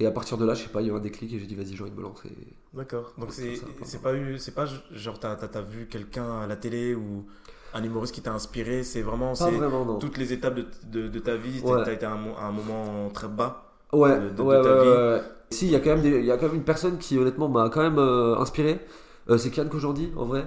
Et 0.00 0.06
à 0.06 0.10
partir 0.10 0.38
de 0.38 0.46
là, 0.46 0.54
je 0.54 0.62
sais 0.62 0.70
pas, 0.70 0.80
il 0.80 0.86
y 0.86 0.90
a 0.90 0.94
eu 0.94 0.96
un 0.96 1.00
déclic 1.00 1.30
et 1.34 1.38
j'ai 1.38 1.44
dit, 1.44 1.54
vas-y, 1.54 1.76
j'ai 1.76 1.82
envie 1.82 1.90
de 1.90 1.96
me 1.96 2.02
lancer. 2.02 2.30
D'accord. 2.72 3.12
Donc 3.18 3.30
c'est 3.32 4.02
pas 4.02 4.14
eu 4.14 4.38
pas 4.54 4.64
genre 4.92 5.18
t'as 5.18 5.36
t'as 5.36 5.60
vu 5.60 5.86
quelqu'un 5.86 6.40
à 6.40 6.46
la 6.46 6.56
télé 6.56 6.94
ou 6.94 7.26
un 7.74 7.84
humoriste 7.84 8.14
qui 8.14 8.22
t'a 8.22 8.32
inspiré. 8.32 8.82
C'est 8.82 9.02
vraiment 9.02 9.34
vraiment, 9.34 9.98
toutes 9.98 10.16
les 10.16 10.32
étapes 10.32 10.54
de, 10.54 10.64
de, 10.90 11.08
de 11.08 11.18
ta 11.18 11.36
vie. 11.36 11.60
Ouais. 11.60 11.84
T'as 11.84 11.92
été 11.92 12.06
à 12.06 12.12
un, 12.12 12.16
mo- 12.16 12.34
à 12.38 12.44
un 12.46 12.52
moment 12.52 13.10
très 13.10 13.28
bas. 13.28 13.74
Ouais, 13.92 14.18
de- 14.18 14.30
de- 14.30 14.42
ouais, 14.42 14.62
ta 14.62 14.78
ouais, 14.82 15.18
vie. 15.18 15.24
Si, 15.50 15.66
il 15.66 15.72
y, 15.72 15.76
a 15.76 15.80
quand 15.80 15.90
même 15.90 16.00
des- 16.00 16.22
y 16.22 16.30
a 16.30 16.38
quand 16.38 16.46
même 16.46 16.54
une 16.54 16.64
personne 16.64 16.96
qui, 16.96 17.18
honnêtement, 17.18 17.48
m'a 17.48 17.68
quand 17.68 17.82
même 17.82 17.98
euh, 17.98 18.36
inspiré. 18.38 18.80
Euh, 19.28 19.38
c'est 19.38 19.50
Kian 19.50 19.68
Kojandi, 19.68 20.10
en 20.16 20.24
vrai. 20.24 20.46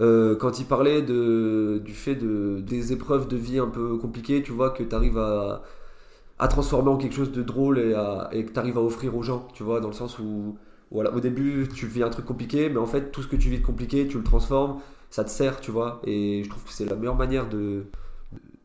Euh, 0.00 0.34
quand 0.36 0.58
il 0.60 0.66
parlait 0.66 1.02
de, 1.02 1.80
du 1.84 1.92
fait 1.92 2.14
de, 2.14 2.60
des 2.66 2.92
épreuves 2.92 3.28
de 3.28 3.36
vie 3.36 3.58
un 3.58 3.68
peu 3.68 3.96
compliquées, 3.98 4.42
tu 4.42 4.52
vois, 4.52 4.70
que 4.70 4.82
tu 4.82 4.94
arrives 4.94 5.18
à, 5.18 5.62
à 6.38 6.48
transformer 6.48 6.90
en 6.90 6.96
quelque 6.96 7.14
chose 7.14 7.32
de 7.32 7.42
drôle 7.42 7.78
et, 7.78 7.94
à- 7.94 8.28
et 8.32 8.44
que 8.44 8.52
tu 8.52 8.58
arrives 8.58 8.78
à 8.78 8.82
offrir 8.82 9.16
aux 9.16 9.22
gens, 9.22 9.48
tu 9.54 9.62
vois, 9.62 9.80
dans 9.80 9.88
le 9.88 9.94
sens 9.94 10.18
où, 10.18 10.56
voilà, 10.90 11.12
au 11.14 11.20
début, 11.20 11.68
tu 11.74 11.86
vis 11.86 12.02
un 12.02 12.10
truc 12.10 12.24
compliqué, 12.26 12.68
mais 12.70 12.78
en 12.78 12.86
fait, 12.86 13.12
tout 13.12 13.22
ce 13.22 13.28
que 13.28 13.36
tu 13.36 13.50
vis 13.50 13.58
de 13.60 13.66
compliqué, 13.66 14.08
tu 14.08 14.18
le 14.18 14.24
transformes, 14.24 14.80
ça 15.10 15.24
te 15.24 15.30
sert, 15.30 15.60
tu 15.60 15.70
vois, 15.70 16.00
et 16.04 16.42
je 16.44 16.48
trouve 16.50 16.64
que 16.64 16.72
c'est 16.72 16.86
la 16.86 16.96
meilleure 16.96 17.16
manière 17.16 17.48
de, 17.48 17.84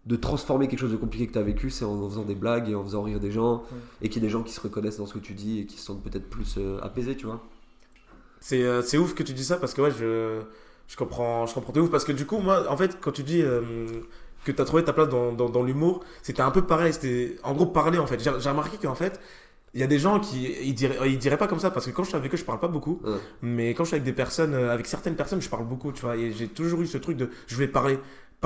de 0.05 0.15
transformer 0.15 0.67
quelque 0.67 0.79
chose 0.79 0.91
de 0.91 0.97
compliqué 0.97 1.27
que 1.27 1.33
tu 1.33 1.39
as 1.39 1.43
vécu, 1.43 1.69
c'est 1.69 1.85
en 1.85 2.07
faisant 2.09 2.23
des 2.23 2.35
blagues 2.35 2.69
et 2.69 2.75
en 2.75 2.83
faisant 2.83 3.03
rire 3.03 3.19
des 3.19 3.31
gens, 3.31 3.63
et 4.01 4.09
qu'il 4.09 4.21
y 4.21 4.25
ait 4.25 4.29
des 4.29 4.31
gens 4.31 4.43
qui 4.43 4.53
se 4.53 4.61
reconnaissent 4.61 4.97
dans 4.99 5.05
ce 5.07 5.13
que 5.15 5.19
tu 5.19 5.33
dis 5.33 5.59
et 5.61 5.65
qui 5.65 5.77
se 5.77 5.85
sentent 5.85 6.03
peut-être 6.03 6.29
plus 6.29 6.55
euh, 6.59 6.79
apaisés, 6.81 7.15
tu 7.17 7.25
vois. 7.25 7.43
C'est 8.47 8.61
euh, 8.61 8.83
c'est 8.83 8.99
ouf 8.99 9.15
que 9.15 9.23
tu 9.23 9.33
dis 9.33 9.43
ça 9.43 9.57
parce 9.57 9.73
que 9.73 9.81
ouais 9.81 9.89
je 9.89 10.39
je 10.87 10.95
comprends 10.95 11.47
je 11.47 11.53
comprends 11.55 11.73
de 11.73 11.81
ouf 11.81 11.89
parce 11.89 12.05
que 12.05 12.11
du 12.11 12.27
coup 12.27 12.37
moi 12.37 12.69
en 12.69 12.77
fait 12.77 12.99
quand 13.01 13.11
tu 13.11 13.23
dis 13.23 13.41
euh, 13.41 13.87
que 14.43 14.51
t'as 14.51 14.65
trouvé 14.65 14.83
ta 14.83 14.93
place 14.93 15.09
dans, 15.09 15.31
dans, 15.33 15.49
dans 15.49 15.63
l'humour 15.63 16.03
c'était 16.21 16.43
un 16.43 16.51
peu 16.51 16.61
pareil 16.63 16.93
c'était 16.93 17.37
en 17.41 17.53
gros 17.55 17.65
parler 17.65 17.97
en 17.97 18.05
fait. 18.05 18.19
J'ai 18.23 18.31
j'ai 18.39 18.49
remarqué 18.49 18.77
qu'en 18.77 18.93
fait 18.93 19.19
il 19.73 19.81
y 19.81 19.83
a 19.83 19.87
des 19.87 19.97
gens 19.97 20.19
qui 20.19 20.43
ils 20.69 20.75
diraient 20.75 21.09
ils 21.11 21.17
diraient 21.17 21.37
pas 21.39 21.47
comme 21.47 21.59
ça 21.59 21.71
parce 21.71 21.87
que 21.87 21.91
quand 21.91 22.03
je 22.03 22.09
suis 22.09 22.17
avec 22.17 22.31
eux 22.31 22.37
je 22.37 22.45
parle 22.45 22.59
pas 22.59 22.67
beaucoup. 22.67 23.01
Mais 23.41 23.73
quand 23.73 23.83
je 23.83 23.87
suis 23.89 23.95
avec 23.95 24.05
des 24.05 24.13
personnes 24.13 24.53
euh, 24.53 24.71
avec 24.71 24.85
certaines 24.85 25.15
personnes 25.15 25.41
je 25.41 25.49
parle 25.49 25.65
beaucoup 25.65 25.91
tu 25.91 26.01
vois. 26.03 26.15
Et 26.15 26.31
j'ai 26.31 26.47
toujours 26.47 26.81
eu 26.83 26.87
ce 26.87 26.99
truc 26.99 27.17
de 27.17 27.31
je 27.47 27.55
vais 27.55 27.67
parler 27.67 27.97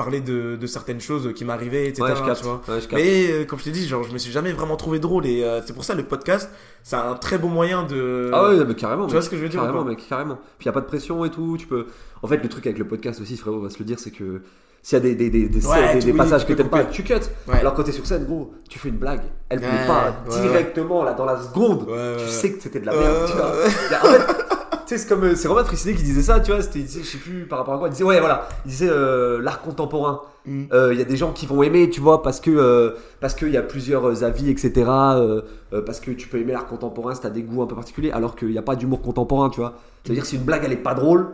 parler 0.02 0.20
de, 0.20 0.56
de 0.56 0.66
certaines 0.66 1.00
choses 1.00 1.32
qui 1.34 1.44
m'arrivaient 1.44 1.86
etc 1.88 2.02
Ouais, 2.02 2.16
je 2.16 2.22
capte. 2.24 2.38
tu 2.40 2.44
vois 2.44 2.60
Ouais, 2.68 2.80
je 2.80 2.88
capte. 2.88 3.02
mais 3.02 3.30
euh, 3.30 3.44
comme 3.44 3.58
je 3.58 3.64
t'ai 3.64 3.70
dit 3.70 3.86
genre 3.88 4.02
je 4.04 4.12
me 4.12 4.18
suis 4.18 4.32
jamais 4.32 4.52
vraiment 4.52 4.76
trouvé 4.76 4.98
drôle 4.98 5.26
et 5.26 5.44
euh, 5.44 5.60
c'est 5.64 5.72
pour 5.74 5.84
ça 5.84 5.94
le 5.94 6.04
podcast 6.04 6.48
c'est 6.82 6.96
un 6.96 7.14
très 7.14 7.38
bon 7.38 7.48
moyen 7.48 7.82
de 7.84 8.30
Ah 8.32 8.48
ouais, 8.48 8.64
mais 8.64 8.74
carrément. 8.74 9.02
tu 9.06 9.12
mec. 9.12 9.12
vois 9.14 9.22
ce 9.22 9.28
que 9.30 9.36
je 9.36 9.42
veux 9.42 9.48
dire 9.48 9.60
Carrément, 9.60 9.84
mec, 9.84 9.98
carrément. 10.08 10.36
Puis 10.58 10.64
il 10.64 10.68
n'y 10.68 10.70
a 10.70 10.72
pas 10.72 10.80
de 10.80 10.86
pression 10.86 11.24
et 11.26 11.30
tout. 11.30 11.56
Tu 11.58 11.66
peux... 11.66 11.86
En 12.22 12.26
fait, 12.28 12.38
le 12.42 12.48
truc 12.48 12.66
avec 12.66 12.78
le 12.78 12.86
podcast 12.86 13.20
aussi, 13.20 13.36
frérot, 13.36 13.58
on 13.58 13.62
va 13.62 13.68
se 13.70 13.78
le 13.78 13.84
dire, 13.84 13.98
c'est 13.98 14.10
que 14.10 14.40
s'il 14.82 14.96
y 14.96 15.00
a 15.00 15.00
des, 15.00 15.14
des, 15.14 15.28
des, 15.28 15.48
des, 15.50 15.66
Ouais, 15.66 15.92
des- 15.94 15.98
tu- 16.00 16.06
des 16.06 16.12
oui, 16.12 16.16
passages 16.18 16.46
que 16.46 16.54
t'aimes 16.54 16.70
pas, 16.70 16.84
tu 16.84 17.02
cut. 17.02 17.12
Ouais. 17.48 17.56
Alors 17.60 17.74
quand 17.74 17.82
t'es 17.82 17.92
sur 17.92 18.06
scène, 18.06 18.24
gros, 18.24 18.54
tu 18.70 18.78
fais 18.78 18.88
une 18.88 18.96
blague. 18.96 19.20
Elle 19.50 19.58
Ouais, 19.60 19.66
pas 19.86 20.24
directement, 20.40 21.04
là, 21.04 21.12
dans 21.12 21.26
la 21.26 21.38
seconde. 21.42 21.86
Tu 22.18 22.28
sais 22.32 22.50
que 22.52 22.62
c'était 22.62 22.80
de 22.80 22.86
la 22.86 22.92
merde, 22.96 23.26
tu 23.30 23.36
vois. 23.36 23.52
y 23.90 23.94
En 23.94 24.12
fait, 24.12 24.49
sais, 24.90 24.98
c'est 24.98 25.08
comme. 25.08 25.24
euh, 25.24 25.34
C'est 25.34 25.48
Romain 25.48 25.64
Frissinet 25.64 25.94
qui 25.94 26.02
disait 26.02 26.22
ça, 26.22 26.40
tu 26.40 26.50
vois. 26.52 26.62
C'était, 26.62 26.80
je 26.80 27.04
sais 27.04 27.18
plus 27.18 27.46
par 27.46 27.58
rapport 27.58 27.74
à 27.74 27.78
quoi. 27.78 27.88
Il 27.88 27.92
disait, 27.92 28.04
ouais, 28.04 28.20
voilà. 28.20 28.48
Il 28.66 28.70
disait 28.70 28.88
euh, 28.90 29.40
l'art 29.42 29.62
contemporain. 29.62 30.20
Mm. 30.46 30.64
Euh, 30.72 30.92
Il 30.92 30.98
y 30.98 31.02
a 31.02 31.04
des 31.04 31.16
gens 31.16 31.32
qui 31.32 31.46
vont 31.46 31.62
aimer, 31.62 31.90
tu 31.90 32.00
vois, 32.00 32.22
parce 32.22 32.40
que 32.40 32.50
euh, 32.50 32.90
parce 33.20 33.34
qu'il 33.34 33.50
y 33.50 33.56
a 33.56 33.62
plusieurs 33.62 34.22
avis, 34.24 34.50
etc. 34.50 34.72
euh, 34.88 35.42
euh, 35.72 35.82
parce 35.82 36.00
que 36.00 36.10
tu 36.10 36.28
peux 36.28 36.38
aimer 36.38 36.52
l'art 36.52 36.66
contemporain 36.66 37.14
si 37.14 37.20
t'as 37.20 37.30
des 37.30 37.42
goûts 37.42 37.62
un 37.62 37.66
peu 37.66 37.74
particuliers, 37.74 38.10
alors 38.10 38.36
qu'il 38.36 38.48
n'y 38.48 38.58
a 38.58 38.62
pas 38.62 38.76
d'humour 38.76 39.02
contemporain, 39.02 39.50
tu 39.50 39.60
vois. 39.60 39.74
C'est-à-dire 40.04 40.24
si 40.26 40.36
une 40.36 40.42
blague 40.44 40.62
elle 40.64 40.72
est 40.72 40.76
pas 40.76 40.94
drôle, 40.94 41.28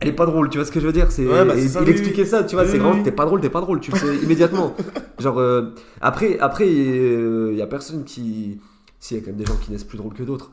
elle 0.00 0.08
est 0.08 0.12
pas 0.12 0.26
drôle, 0.26 0.48
tu 0.48 0.58
vois 0.58 0.64
ce 0.66 0.72
que 0.72 0.80
je 0.80 0.86
veux 0.86 0.92
dire 0.92 1.10
C'est 1.10 1.26
Ouais, 1.26 1.44
bah, 1.44 1.54
c'est 1.56 1.64
et 1.64 1.68
ça, 1.68 1.80
il 1.82 1.86
oui, 1.86 1.92
expliquait 1.92 2.24
ça, 2.24 2.42
tu 2.44 2.56
vois. 2.56 2.64
Oui, 2.64 2.70
c'est 2.70 2.78
oui, 2.78 2.84
vraiment 2.84 3.02
t'es 3.02 3.12
pas 3.12 3.24
drôle, 3.26 3.40
t'es 3.40 3.50
pas 3.50 3.60
drôle, 3.60 3.80
tu 3.80 3.90
le 3.92 3.96
sais 3.98 4.16
immédiatement. 4.22 4.74
Genre 5.18 5.38
euh, 5.38 5.74
après 6.00 6.38
après 6.40 6.68
il 6.68 7.54
y 7.56 7.62
a 7.62 7.66
personne 7.66 8.04
qui, 8.04 8.60
si 9.00 9.14
il 9.14 9.18
y 9.18 9.20
a 9.20 9.24
quand 9.24 9.30
même 9.30 9.36
des 9.40 9.46
gens 9.46 9.56
qui 9.56 9.70
naissent 9.70 9.84
plus 9.84 9.98
drôles 9.98 10.14
que 10.14 10.24
d'autres, 10.24 10.50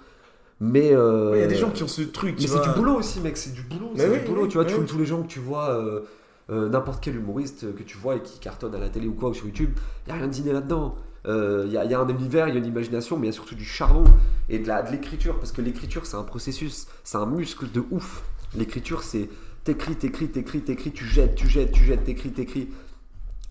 mais 0.59 0.93
euh, 0.93 1.31
Il 1.35 1.39
y 1.41 1.43
a 1.43 1.47
des 1.47 1.55
gens 1.55 1.69
qui 1.71 1.83
ont 1.83 1.87
ce 1.87 2.01
truc, 2.01 2.35
mais 2.39 2.47
c'est 2.47 2.61
du 2.61 2.69
boulot 2.75 2.95
aussi, 2.95 3.19
mec, 3.19 3.37
c'est 3.37 3.53
du 3.53 3.61
boulot. 3.61 3.91
C'est 3.95 4.09
oui, 4.09 4.19
du 4.19 4.25
boulot, 4.25 4.43
oui, 4.43 4.47
tu 4.49 4.55
vois. 4.57 4.65
tous- 4.65 4.77
oui. 4.79 4.85
tous 4.85 4.97
les 4.97 5.05
gens 5.05 5.21
que 5.23 5.27
tu 5.27 5.39
vois, 5.39 5.69
euh, 5.71 6.01
euh, 6.49 6.69
n'importe 6.69 7.03
quel 7.03 7.15
humoriste 7.15 7.75
que 7.75 7.83
tu 7.83 7.97
vois 7.97 8.15
et 8.15 8.21
qui 8.21 8.39
cartonne 8.39 8.73
à 8.75 8.79
la 8.79 8.89
télé 8.89 9.07
ou 9.07 9.13
quoi, 9.13 9.29
ou 9.29 9.33
sur 9.33 9.45
YouTube, 9.45 9.71
il 10.05 10.11
n'y 10.13 10.17
a 10.17 10.21
rien 10.21 10.27
d'inné 10.27 10.53
là-dedans. 10.53 10.95
Euh, 11.27 11.63
Il 11.67 11.73
y, 11.73 11.77
a, 11.77 11.83
y 11.85 11.93
a 11.93 11.99
un 11.99 12.07
univers, 12.07 12.47
il 12.47 12.53
y 12.53 12.57
a 12.57 12.59
une 12.59 12.67
imagination, 12.67 13.17
mais 13.17 13.25
il 13.27 13.29
y 13.29 13.33
a 13.33 13.33
surtout 13.33 13.55
du 13.55 13.65
charbon 13.65 14.03
et 14.47 14.59
de 14.59 14.67
la- 14.67 14.83
de 14.83 14.91
l'écriture. 14.91 15.37
Parce 15.39 15.51
que 15.51 15.61
l'écriture, 15.61 16.05
c'est 16.05 16.17
un 16.17 16.23
processus, 16.23 16.85
c'est 17.03 17.17
un 17.17 17.25
muscle 17.25 17.69
de 17.71 17.83
ouf. 17.91 18.23
L'écriture, 18.55 19.01
c'est 19.03 19.27
t'écris, 19.63 19.95
t'écris, 19.95 20.27
t'écris, 20.29 20.61
t'écris, 20.61 20.91
tu 20.91 21.03
jettes, 21.05 21.33
tu 21.35 21.47
jettes, 21.49 21.71
tu 21.71 21.83
jettes, 21.83 22.03
t'écris, 22.03 22.29
t'écris. 22.31 22.69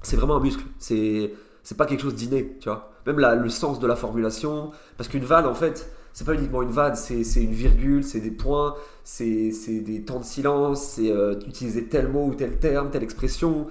C'est 0.02 0.16
vraiment 0.16 0.36
un 0.36 0.40
muscle. 0.40 0.62
C'est 0.78 1.34
c'est 1.64 1.76
pas 1.76 1.86
quelque 1.86 2.02
chose 2.02 2.14
d'inné, 2.14 2.56
tu 2.60 2.68
vois. 2.68 2.92
Même 3.06 3.18
la- 3.18 3.34
le 3.34 3.48
sens 3.48 3.78
de 3.80 3.86
la 3.86 3.96
formulation. 3.96 4.70
Parce 4.96 5.08
qu'une 5.08 5.24
vanne, 5.24 5.46
en 5.46 5.54
fait, 5.54 5.90
c'est 6.12 6.24
pas 6.24 6.34
uniquement 6.34 6.62
une 6.62 6.70
vanne, 6.70 6.94
c'est 6.94 7.22
une 7.42 7.52
virgule, 7.52 8.04
c'est 8.04 8.20
des 8.20 8.30
points, 8.30 8.74
c'est 9.02 9.50
des 9.80 10.02
temps 10.04 10.20
de 10.20 10.24
silence, 10.24 10.82
c'est 10.82 11.10
euh, 11.10 11.34
utiliser 11.46 11.86
tel 11.88 12.08
mot 12.08 12.26
ou 12.28 12.34
tel 12.34 12.58
terme, 12.58 12.90
telle 12.90 13.02
expression. 13.02 13.66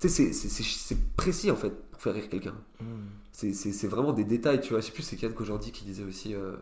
Tu 0.00 0.08
sais, 0.08 0.32
c'est- 0.32 1.14
précis, 1.16 1.50
en 1.50 1.56
fait, 1.56 1.72
pour 1.90 2.00
faire 2.00 2.14
rire 2.14 2.28
quelqu'un. 2.28 2.54
Mm. 2.80 2.84
C'est- 3.32 3.86
vraiment 3.88 4.12
des 4.12 4.24
détails, 4.24 4.60
tu 4.60 4.70
vois. 4.70 4.80
Je 4.80 4.86
sais 4.86 4.92
plus, 4.92 5.02
c'est 5.02 5.16
Kian 5.16 5.30
qu'aujourd'hui 5.34 5.72
qui 5.72 5.84
disait 5.84 6.04
aussi. 6.04 6.34
euh, 6.34 6.56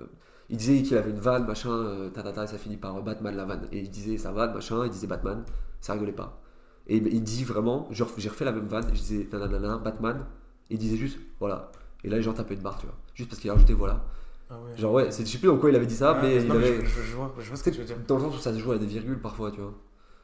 il 0.51 0.57
disait 0.57 0.81
qu'il 0.83 0.97
avait 0.97 1.11
une 1.11 1.19
vanne, 1.21 1.47
machin, 1.47 1.71
euh, 1.71 2.09
tatata, 2.11 2.45
et 2.45 2.47
ça 2.47 2.57
finit 2.59 2.77
par 2.79 2.97
euh, 2.97 3.03
Batman 3.03 3.37
la 3.37 3.45
vanne. 3.45 3.69
Et 3.73 3.81
il 3.81 3.91
disait 3.91 4.17
sa 4.17 4.33
vanne, 4.33 4.55
machin, 4.55 4.85
il 4.85 4.91
disait 4.91 5.07
Batman, 5.07 5.45
ça 5.81 5.93
rigolait 5.93 6.13
pas. 6.13 6.41
Et 6.87 6.97
il 6.97 7.23
dit 7.23 7.45
vraiment, 7.45 7.87
j'ai 7.91 8.05
refait 8.05 8.45
la 8.47 8.53
même 8.53 8.67
vanne, 8.67 8.87
je 8.95 8.99
disais 8.99 9.29
nanana, 9.33 9.77
Batman, 9.79 10.25
et 10.71 10.75
il 10.75 10.79
disait 10.79 10.97
juste, 10.97 11.19
voilà. 11.39 11.71
Et 12.05 12.09
là, 12.09 12.17
les 12.17 12.23
gens 12.23 12.33
tapaient 12.33 12.57
de 12.57 12.63
barre, 12.63 12.79
tu 12.79 12.87
vois. 12.87 12.97
Juste 13.15 13.29
parce 13.31 13.41
qu'il 13.41 13.51
a 13.51 13.55
rajouté 13.55 13.73
voilà. 13.75 14.05
Ah 14.51 14.55
ouais. 14.61 14.77
Genre, 14.77 14.93
ouais, 14.93 15.11
c'est- 15.11 15.27
je 15.27 15.31
sais 15.33 15.39
plus 15.39 15.49
dans 15.49 15.59
quoi 15.59 15.69
il 15.71 15.77
avait 15.77 15.87
dit 15.87 15.97
ça, 15.97 16.13
Ouais, 16.15 16.19
mais 16.23 16.37
il 16.43 16.49
mais 16.49 16.55
avait. 16.57 16.81
je, 16.81 16.87
je- 16.87 17.03
je 17.03 17.17
vois, 17.17 17.35
je 17.39 17.49
vois 17.49 17.57
ce 17.57 17.63
que 17.63 17.71
tu 17.71 17.79
veux 17.79 17.85
dire. 17.85 17.97
Dans 18.07 18.17
le 18.17 18.23
sens 18.23 18.37
où 18.37 18.39
ça 18.39 18.53
se 18.55 18.59
joue 18.59 18.73
à 18.73 18.79
des 18.79 18.87
virgules 18.87 19.21
parfois, 19.21 19.51
tu 19.51 19.61
vois. 19.61 19.75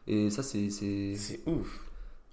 Et 0.07 0.31
ça, 0.31 0.43
c'est. 0.43 0.71
c'est- 0.71 1.41
ouf. 1.47 1.81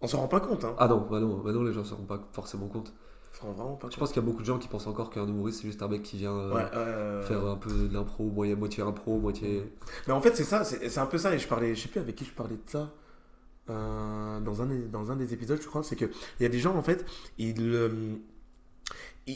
On 0.02 0.08
s'en 0.08 0.20
rend 0.20 0.28
pas 0.28 0.40
compte, 0.40 0.64
hein. 0.64 0.76
Ah 0.80 0.88
non, 0.88 1.06
bah 1.10 1.20
non, 1.20 1.38
bah 1.40 1.52
non, 1.52 1.64
les 1.64 1.74
gens 1.74 1.84
se 1.84 1.94
rendent 1.94 2.08
pas 2.08 2.20
forcément 2.34 2.68
compte. 2.68 2.94
S'en 3.34 3.54
pas 3.54 3.88
Je 3.90 3.98
pense 3.98 4.10
qu'il 4.12 4.22
y 4.22 4.26
a 4.26 4.28
beaucoup 4.28 4.42
de 4.42 4.46
gens 4.46 4.58
qui 4.60 4.68
pensent 4.68 4.88
encore 4.88 5.10
qu'un 5.10 5.26
humoriste, 5.28 5.62
c'est 5.62 5.68
juste 5.68 5.82
un 5.82 5.88
mec 5.88 6.04
qui 6.04 6.18
vient. 6.18 6.36
euh, 6.36 6.54
Ouais, 6.54 6.66
euh, 6.74 7.22
faire 7.24 7.46
un 7.46 7.56
peu 7.56 7.70
de 7.72 7.94
l'impro, 7.94 8.26
moitié, 8.30 8.56
moitié 8.56 8.84
impro, 8.84 9.20
moitié. 9.20 9.72
Mais 10.08 10.14
en 10.14 10.22
fait, 10.22 10.36
c'est 10.36 10.44
ça, 10.44 10.64
c'est 10.66 10.90
c'est 10.90 11.00
un 11.00 11.06
peu 11.06 11.18
ça. 11.18 11.34
Et 11.34 11.40
je 11.40 11.48
parlais, 11.48 11.74
je 11.76 11.82
sais 11.82 11.88
plus 11.88 12.00
avec 12.02 12.16
qui 12.16 12.26
je 12.26 12.32
parlais 12.34 12.56
de 12.56 12.62
ça. 12.70 12.92
euh, 13.70 14.40
dans, 14.42 14.62
un, 14.62 14.66
des- 14.66 14.88
dans 14.88 15.12
un 15.12 15.16
des 15.16 15.34
épisodes, 15.34 15.60
je 15.62 15.68
crois, 15.68 15.84
c'est 15.84 15.96
que 15.96 16.06
il 16.40 16.44
y 16.44 16.46
a 16.46 16.50
des 16.50 16.60
gens, 16.60 16.76
en 16.76 16.82
fait, 16.84 17.06
ils, 17.38 17.56
euh, 17.62 17.90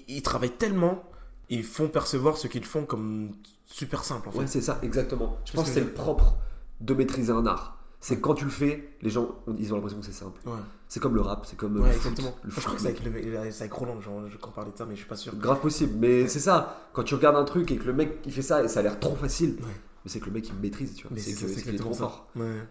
ils, 0.07 0.21
travaillent 0.21 0.57
tellement, 0.57 1.03
ils 1.49 1.63
font 1.63 1.87
percevoir 1.87 2.37
ce 2.37 2.47
qu'ils 2.47 2.65
font 2.65 2.85
comme 2.85 3.31
super 3.65 4.03
simple 4.03 4.29
en 4.29 4.31
fait. 4.31 4.39
Ouais, 4.39 4.47
c'est 4.47 4.61
ça, 4.61 4.79
exactement. 4.83 5.37
Je 5.45 5.53
pense 5.53 5.65
que 5.67 5.73
c'est 5.73 5.79
le 5.81 5.91
propre 5.93 6.35
de 6.81 6.93
maîtriser 6.93 7.31
un 7.31 7.45
art. 7.45 7.77
C'est 8.01 8.19
quand 8.21 8.35
tu 8.35 8.45
le 8.45 8.51
fais, 8.51 8.89
les 9.01 9.09
gens 9.09 9.35
ils 9.57 9.71
ont 9.73 9.77
l'impression 9.77 9.99
que 9.99 10.05
c'est 10.05 10.11
simple. 10.11 10.39
Ouais, 10.45 10.53
C'est 10.87 10.99
comme 10.99 11.15
le 11.15 11.21
rap, 11.21 11.45
c'est 11.47 11.55
comme 11.57 11.77
euh, 11.77 11.81
Ouais, 11.81 11.87
le 11.87 11.93
foot, 11.93 12.11
exactement. 12.11 12.35
le 12.43 12.49
je 12.51 12.55
crois 12.59 12.63
foot, 12.69 12.75
que 12.75 12.81
c'est 12.81 12.87
avec, 12.89 13.03
le- 13.25 13.39
avec 13.61 13.73
Roland 13.73 13.99
genre, 14.01 14.27
je- 14.29 14.37
qu'on 14.37 14.51
parlait 14.51 14.71
de 14.71 14.77
ça, 14.77 14.85
mais 14.85 14.93
je 14.95 14.99
suis 14.99 15.09
pas 15.09 15.15
sûr. 15.15 15.35
Grave 15.35 15.59
possible, 15.59 15.93
mais 15.97 16.27
c'est 16.27 16.39
ça. 16.39 16.89
Quand 16.93 17.03
tu 17.03 17.15
regardes 17.15 17.35
un 17.37 17.45
truc 17.45 17.71
et 17.71 17.77
que 17.77 17.85
le 17.85 17.93
mec 17.93 18.19
il 18.25 18.31
fait 18.31 18.43
ça 18.43 18.63
et 18.63 18.67
ça 18.67 18.81
a 18.81 18.83
l'air 18.83 18.99
trop 18.99 19.15
facile, 19.15 19.57
mais 19.59 19.71
c'est 20.11 20.19
que 20.19 20.25
le 20.27 20.33
mec 20.33 20.47
il 20.49 20.55
maîtrise, 20.55 20.93
tu 20.93 21.03
vois. 21.07 21.11
Mais 21.15 21.19
C'est 21.21 21.31
que- 21.33 21.37
c'est 21.39 21.47
c'est 21.55 21.61
qu'il 21.63 21.73
est 21.75 21.79
trop 21.79 21.93
fort. 21.93 22.27
Ouais. 22.35 22.61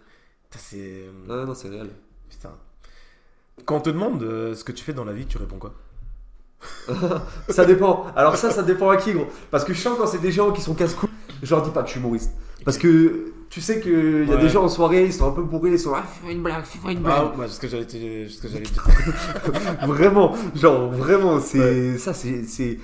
C'est. 0.56 1.06
Non, 1.26 1.46
non, 1.46 1.54
c'est 1.54 1.68
réel. 1.68 1.90
Putain. 2.30 2.52
Quand 3.64 3.78
on 3.78 3.80
te 3.80 3.90
demande 3.90 4.22
euh, 4.22 4.54
ce 4.54 4.62
que 4.62 4.70
tu 4.72 4.84
fais 4.84 4.92
dans 4.92 5.04
la 5.04 5.12
vie, 5.12 5.26
tu 5.26 5.36
réponds 5.38 5.58
quoi? 5.58 5.74
Ça 7.48 7.64
dépend. 7.64 8.06
Alors 8.16 8.36
ça, 8.36 8.50
ça 8.50 8.62
dépend 8.62 8.90
à 8.90 8.96
qui, 8.96 9.12
gros. 9.12 9.26
Parce 9.50 9.64
que 9.64 9.72
je 9.72 9.80
sens 9.80 9.96
quand 9.98 10.06
c'est 10.06 10.20
des 10.20 10.32
gens 10.32 10.52
qui 10.52 10.60
sont 10.62 10.74
casse-couilles, 10.74 11.08
je 11.42 11.54
leur 11.54 11.62
dis 11.62 11.70
pas 11.70 11.80
que 11.82 11.86
je 11.88 11.92
suis 11.92 12.00
humoriste. 12.00 12.32
Parce 12.64 12.78
que 12.78 13.32
tu 13.50 13.60
sais 13.60 13.80
qu'il 13.80 14.28
y 14.28 14.32
a 14.32 14.36
des 14.36 14.48
gens 14.48 14.64
en 14.64 14.68
soirée, 14.68 15.04
ils 15.04 15.12
sont 15.12 15.28
un 15.28 15.32
peu 15.32 15.42
bourrés, 15.42 15.72
ils 15.72 15.78
sont 15.78 15.92
ah, 15.94 16.02
fais-moi 16.02 16.32
une 16.32 16.42
blague, 16.42 16.64
fais-moi 16.64 16.92
une 16.92 17.00
blague. 17.00 17.14
Ah, 17.34 17.38
ouais, 17.38 17.48
ce 17.48 17.60
que 17.60 17.68
j'allais 17.68 17.86
te- 17.86 18.26
ce 18.28 18.40
que 18.40 18.48
j'allais 18.48 18.62
dire. 18.64 18.84
vraiment, 19.86 20.34
genre 20.54 20.90
vraiment, 20.90 21.40
c'est 21.40 21.98
ça, 21.98 22.12
c'est 22.14 22.44
c'est- 22.44 22.78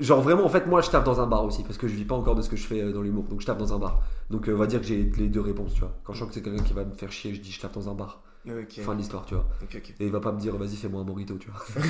genre 0.00 0.20
vraiment. 0.22 0.44
En 0.44 0.48
fait, 0.48 0.66
moi, 0.66 0.80
je 0.80 0.90
tape 0.90 1.04
dans 1.04 1.20
un 1.20 1.26
bar 1.26 1.44
aussi 1.44 1.62
parce 1.62 1.78
que 1.78 1.86
je 1.86 1.94
vis 1.94 2.04
pas 2.04 2.14
encore 2.14 2.34
de 2.34 2.42
ce 2.42 2.48
que 2.48 2.56
je 2.56 2.66
fais 2.66 2.80
euh, 2.80 2.92
dans 2.92 3.02
l'humour, 3.02 3.24
donc 3.24 3.40
je 3.40 3.46
tape 3.46 3.58
dans 3.58 3.72
un 3.74 3.78
bar. 3.78 4.00
Donc 4.30 4.48
euh, 4.48 4.54
on 4.54 4.58
va 4.58 4.66
dire 4.66 4.80
que 4.80 4.86
j'ai 4.86 5.10
les 5.18 5.28
deux 5.28 5.40
réponses, 5.40 5.74
tu 5.74 5.80
vois. 5.80 5.92
Quand 6.04 6.12
je 6.14 6.18
sens 6.20 6.28
que 6.28 6.34
c'est 6.34 6.42
quelqu'un 6.42 6.62
qui 6.64 6.72
va 6.72 6.84
me 6.84 6.94
faire 6.94 7.12
chier, 7.12 7.34
je 7.34 7.40
dis 7.40 7.52
je 7.52 7.60
tape 7.60 7.74
dans 7.74 7.88
un 7.90 7.94
bar. 7.94 8.22
Fin 8.82 8.92
de 8.94 8.98
l'histoire, 8.98 9.24
tu 9.26 9.34
vois. 9.34 9.46
Et 10.00 10.06
il 10.06 10.12
va 10.12 10.20
pas 10.20 10.32
me 10.32 10.38
dire 10.40 10.56
vas-y 10.56 10.76
fais-moi 10.76 11.00
un 11.00 11.04
morito, 11.04 11.34
tu 11.38 11.48
vois. 11.50 11.84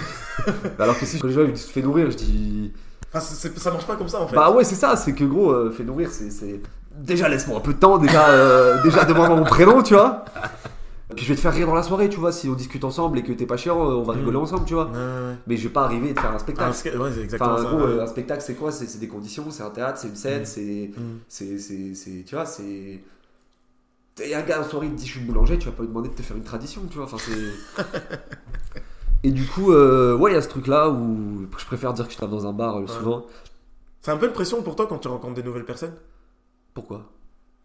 Alors 0.79 0.99
que 0.99 1.05
si 1.07 1.19
quand 1.19 1.29
les 1.29 1.35
gens 1.35 1.43
ils 1.43 1.53
disent 1.53 1.67
fais 1.67 1.83
nourrir, 1.83 2.11
je 2.11 2.17
dis 2.17 2.73
Enfin, 3.13 3.21
ça 3.21 3.71
marche 3.71 3.87
pas 3.87 3.97
comme 3.97 4.09
ça 4.09 4.21
en 4.21 4.27
fait. 4.27 4.35
Bah 4.37 4.51
ouais, 4.51 4.65
c'est 4.65 4.75
ça, 4.75 4.97
c'est 4.97 5.13
que 5.15 5.25
gros, 5.25 5.51
euh, 5.53 5.71
fais 5.71 5.85
nourrir, 5.85 6.11
c'est. 6.11 6.61
Déjà, 6.99 7.29
laisse-moi 7.29 7.59
un 7.59 7.61
peu 7.61 7.75
de 7.75 7.79
temps, 7.79 7.99
déjà, 7.99 8.29
euh, 8.31 8.83
déjà 8.83 9.05
demande-moi 9.05 9.37
mon 9.37 9.45
prénom, 9.45 9.83
tu 9.83 9.95
vois. 9.95 10.25
Puis 11.15 11.25
je 11.25 11.31
vais 11.31 11.37
te 11.37 11.41
faire 11.41 11.53
rire 11.55 11.67
dans 11.67 11.75
la 11.75 11.83
soirée, 11.85 12.09
tu 12.09 12.19
vois, 12.19 12.33
si 12.33 12.49
on 12.49 12.55
discute 12.55 12.83
ensemble 12.85 13.19
et 13.19 13.23
que 13.23 13.33
t'es 13.33 13.47
pas 13.47 13.57
chiant, 13.57 13.79
euh, 13.79 13.95
on 13.95 14.03
va 14.03 14.15
Mm. 14.15 14.19
rigoler 14.19 14.37
ensemble, 14.39 14.65
tu 14.65 14.75
vois. 14.75 14.87
Ouais, 14.87 14.97
ouais. 14.97 15.35
Mais 15.47 15.57
je 15.57 15.63
vais 15.65 15.73
pas 15.73 15.85
arriver 15.85 16.11
et 16.11 16.15
te 16.15 16.21
faire 16.21 16.33
un 16.33 16.39
spectacle. 16.39 16.99
ouais, 16.99 17.19
exactement 17.21 17.53
Enfin, 17.55 17.63
ça. 17.63 17.69
gros, 17.69 17.79
ouais. 17.79 17.85
euh, 17.93 18.03
un 18.03 18.07
spectacle, 18.07 18.43
c'est 18.45 18.55
quoi? 18.55 18.73
C'est 18.73 18.99
des 18.99 19.09
conditions, 19.09 19.45
c'est 19.51 19.63
un 19.63 19.71
théâtre, 19.71 19.99
c'est 20.01 20.09
une 20.09 20.17
scène, 20.17 20.43
Mm. 20.43 20.47
c'est. 20.47 20.91
Mm. 20.97 21.03
c'est, 21.29 21.59
c'est, 21.59 21.95
c'est- 21.95 22.25
Tu 22.27 22.35
vois, 22.35 22.45
c'est. 22.45 23.01
Et 24.23 24.35
un 24.35 24.43
gars 24.43 24.61
en 24.61 24.65
soirée 24.65 24.87
il 24.87 24.93
te 24.93 24.97
dit 24.99 25.07
je 25.07 25.13
suis 25.13 25.21
boulanger, 25.21 25.59
tu 25.59 25.67
vas 25.67 25.73
pas 25.73 25.83
lui 25.83 25.89
demander 25.89 26.09
de 26.09 26.15
te 26.15 26.23
faire 26.23 26.37
une 26.37 26.43
tradition, 26.43 26.83
tu 26.91 26.97
vois. 26.97 27.05
Enfin, 27.05 27.19
c'est. 27.19 27.83
et 29.23 29.31
du 29.31 29.47
coup, 29.47 29.73
euh, 29.73 30.17
ouais, 30.17 30.31
il 30.33 30.35
y 30.35 30.39
a 30.39 30.43
ce 30.43 30.49
truc-là 30.49 30.89
où 30.89 31.47
je 31.59 31.65
préfère 31.67 31.93
dire 31.93 32.07
que 32.07 32.13
je 32.15 32.19
tape 32.19 32.31
dans 32.31 32.47
un 32.47 32.53
bar 32.53 32.79
euh, 32.81 32.87
souvent. 32.87 33.27
C'est 34.01 34.11
un 34.11 34.17
peu 34.17 34.27
une 34.27 34.33
pression 34.33 34.63
pour 34.63 34.75
toi 34.77 34.87
quand 34.87 34.99
tu 34.99 35.09
rencontres 35.09 35.35
des 35.35 35.43
nouvelles 35.43 35.65
personnes? 35.65 35.95
Pourquoi? 36.73 37.11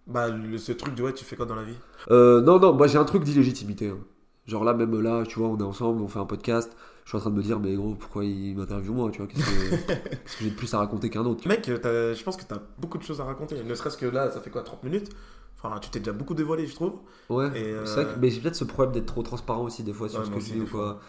Bah, 0.07 0.27
le- 0.29 0.57
ce 0.57 0.71
truc 0.73 0.95
de 0.95 1.03
ouais, 1.03 1.13
tu 1.13 1.23
fais 1.23 1.35
quoi 1.37 1.45
dans 1.45 1.55
la 1.55 1.63
vie? 1.63 1.75
Euh, 2.09 2.41
non, 2.41 2.59
non, 2.59 2.73
moi 2.73 2.87
j'ai 2.87 2.97
un 2.97 3.05
truc 3.05 3.23
d'illégitimité. 3.23 3.89
hein. 3.89 3.99
Genre 4.47 4.63
là, 4.65 4.73
même 4.73 4.99
là, 4.99 5.23
tu 5.25 5.39
vois, 5.39 5.47
on 5.49 5.57
est 5.57 5.63
ensemble, 5.63 6.01
on 6.01 6.07
fait 6.07 6.19
un 6.19 6.25
podcast. 6.25 6.75
Je 7.05 7.09
suis 7.09 7.17
en 7.17 7.21
train 7.21 7.29
de 7.29 7.35
me 7.35 7.43
dire, 7.43 7.59
mais 7.59 7.73
gros, 7.75 7.93
pourquoi 7.95 8.25
il 8.25 8.55
m'interviewe 8.57 8.93
moi, 8.93 9.09
tu 9.11 9.19
vois 9.19 9.27
Qu'est-ce 9.27 9.45
que, 9.45 9.75
qu'est-ce 9.87 10.37
que 10.37 10.43
j'ai 10.43 10.49
de 10.49 10.55
plus 10.55 10.73
à 10.73 10.79
raconter 10.79 11.09
qu'un 11.09 11.25
autre 11.25 11.47
Mec, 11.47 11.65
je 11.67 12.23
pense 12.23 12.35
que 12.37 12.43
t'as 12.43 12.59
beaucoup 12.79 12.97
de 12.97 13.03
choses 13.03 13.21
à 13.21 13.23
raconter. 13.25 13.63
Ne 13.63 13.75
serait-ce 13.75 13.97
que 13.97 14.05
là, 14.07 14.31
ça 14.31 14.41
fait 14.41 14.49
quoi 14.49 14.63
30 14.63 14.83
minutes? 14.83 15.09
Enfin, 15.63 15.79
tu 15.79 15.89
t'es 15.89 15.99
déjà 15.99 16.11
beaucoup 16.11 16.33
dévoilé, 16.33 16.65
je 16.67 16.75
trouve. 16.75 16.93
Ouais, 17.29 17.49
euh, 17.55 17.85
c'est 17.85 18.03
vrai 18.03 18.13
que, 18.13 18.19
mais 18.19 18.29
j'ai 18.29 18.41
peut-être 18.41 18.55
ce 18.55 18.63
problème 18.63 18.93
d'être 18.93 19.05
trop 19.05 19.21
transparent 19.23 19.63
aussi 19.63 19.83
des 19.83 19.93
fois 19.93 20.09
sur 20.09 20.19
Ouais, 20.19 20.25
ce 20.25 20.31
que 20.31 20.39
je 20.39 20.45
dis 20.53 20.59
ou 20.61 20.65
quoi. 20.67 20.99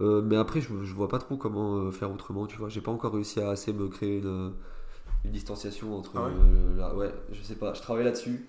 Euh, 0.00 0.22
mais 0.22 0.36
après, 0.36 0.60
je, 0.60 0.68
je 0.82 0.94
vois 0.94 1.08
pas 1.08 1.18
trop 1.18 1.36
comment 1.36 1.76
euh, 1.76 1.90
faire 1.90 2.10
autrement, 2.10 2.46
tu 2.46 2.56
vois. 2.56 2.68
J'ai 2.68 2.80
pas 2.80 2.90
encore 2.92 3.12
réussi 3.12 3.40
à 3.40 3.50
assez 3.50 3.72
me 3.72 3.88
créer 3.88 4.18
une, 4.18 4.52
une 5.24 5.30
distanciation 5.30 5.98
entre. 5.98 6.12
Ah 6.16 6.22
ouais 6.24 6.32
euh, 6.32 6.76
là, 6.78 6.94
ouais, 6.94 7.12
je 7.32 7.42
sais 7.42 7.56
pas, 7.56 7.74
je 7.74 7.82
travaille 7.82 8.04
là-dessus. 8.04 8.46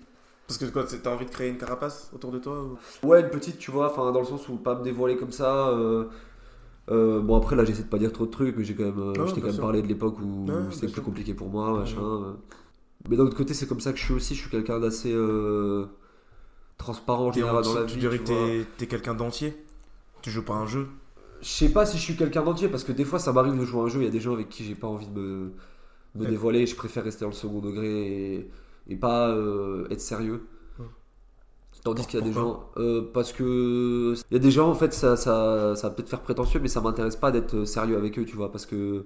Parce 0.48 0.57
que 0.60 0.65
quoi, 0.65 0.83
t'as 0.86 1.13
envie 1.13 1.25
de 1.25 1.31
créer 1.31 1.50
une 1.50 1.57
carapace 1.57 2.10
autour 2.13 2.31
de 2.31 2.39
toi 2.39 2.62
ou... 2.63 3.07
Ouais, 3.07 3.21
une 3.21 3.29
petite, 3.29 3.57
tu 3.57 3.71
vois, 3.71 3.88
enfin, 3.91 4.12
dans 4.12 4.19
le 4.19 4.25
sens 4.25 4.48
où 4.50 4.57
pas 4.57 4.75
me 4.75 4.83
dévoiler 4.83 5.15
comme 5.17 5.31
ça. 5.31 5.69
euh, 6.89 7.21
bon, 7.21 7.38
après, 7.38 7.55
là, 7.55 7.63
j'essaie 7.63 7.83
de 7.83 7.88
pas 7.88 7.98
dire 8.00 8.12
trop 8.12 8.25
de 8.25 8.31
trucs, 8.31 8.57
mais 8.57 8.63
j'ai 8.63 8.75
quand 8.75 8.83
même, 8.83 9.13
Ah, 9.17 9.25
je 9.25 9.33
t'ai 9.33 9.39
quand 9.41 9.48
même 9.48 9.55
sûr. 9.55 9.62
parlé 9.62 9.81
de 9.81 9.88
l'époque 9.88 10.19
où 10.19 10.48
Ouais, 10.48 10.71
c'était 10.71 10.88
plus 10.88 10.95
sûr. 10.95 11.03
compliqué 11.03 11.33
pour 11.33 11.50
moi, 11.50 11.79
machin. 11.79 12.01
Ouais. 12.01 12.33
Mais 13.09 13.18
d'un 13.18 13.24
autre 13.25 13.37
côté, 13.37 13.53
c'est 13.53 13.68
comme 13.68 13.79
ça 13.81 13.92
que 13.94 14.00
je 14.00 14.03
suis 14.05 14.14
aussi. 14.14 14.35
Je 14.35 14.42
suis 14.42 14.50
quelqu'un 14.50 14.79
d'assez 14.79 15.11
euh, 15.14 15.85
transparent 16.77 17.27
en 17.27 17.31
général 17.31 17.57
en- 17.57 17.61
dans 17.61 17.74
la 17.75 17.85
tu 17.85 17.96
vie. 17.96 18.00
dirais 18.01 18.18
tu 18.20 18.24
que 18.25 18.31
vois. 18.33 18.66
t'es- 18.77 18.87
quelqu'un 18.87 19.14
d'entier? 19.16 19.55
Tu 20.22 20.29
joues 20.31 20.44
pas 20.46 20.55
un 20.55 20.68
jeu? 20.68 20.87
Je 21.42 21.48
sais 21.50 21.70
pas 21.70 21.85
si 21.85 21.98
je 21.98 22.03
suis 22.03 22.16
quelqu'un 22.16 22.44
d'entier 22.44 22.70
parce 22.70 22.83
que 22.83 22.92
des 22.92 23.05
fois 23.05 23.20
ça 23.20 23.33
m'arrive 23.33 23.59
de 23.59 23.66
jouer 23.66 23.81
à 23.81 23.83
un 23.85 23.87
jeu, 23.87 24.01
il 24.01 24.05
y 24.05 24.07
a 24.07 24.11
des 24.11 24.20
gens 24.20 24.33
avec 24.33 24.50
qui 24.50 24.64
j'ai 24.64 24.75
pas 24.75 24.87
envie 24.87 25.07
de 25.07 25.20
me, 25.20 25.51
me 26.16 26.25
Ouais. 26.25 26.27
dévoiler, 26.29 26.68
je 26.68 26.75
préfère 26.75 27.03
rester 27.03 27.22
dans 27.25 27.29
le 27.31 27.35
second 27.35 27.59
degré 27.61 28.35
et, 28.35 28.51
et 28.90 28.96
pas 28.96 29.29
euh, 29.29 29.87
être 29.90 30.01
sérieux. 30.01 30.44
Tandis 31.83 32.05
qu'il 32.05 32.20
y 32.20 32.22
a 32.22 32.25
des 32.25 32.33
gens. 32.33 32.70
Euh, 32.77 33.01
parce 33.14 33.33
que. 33.33 34.14
Il 34.29 34.33
y 34.33 34.37
a 34.37 34.40
des 34.40 34.51
gens 34.51 34.70
en 34.70 34.75
fait, 34.75 34.94
ça, 34.94 35.16
ça, 35.18 35.75
ça 35.75 35.90
va 35.90 35.96
peut-être 35.96 36.09
faire 36.09 36.22
prétentieux, 36.22 36.59
mais 36.59 36.68
ça 36.68 36.79
m'intéresse 36.81 37.16
pas 37.16 37.31
d'être 37.31 37.66
sérieux 37.66 37.98
avec 37.98 38.20
eux, 38.20 38.25
tu 38.25 38.35
vois, 38.35 38.51
parce 38.51 38.66
que. 38.68 39.05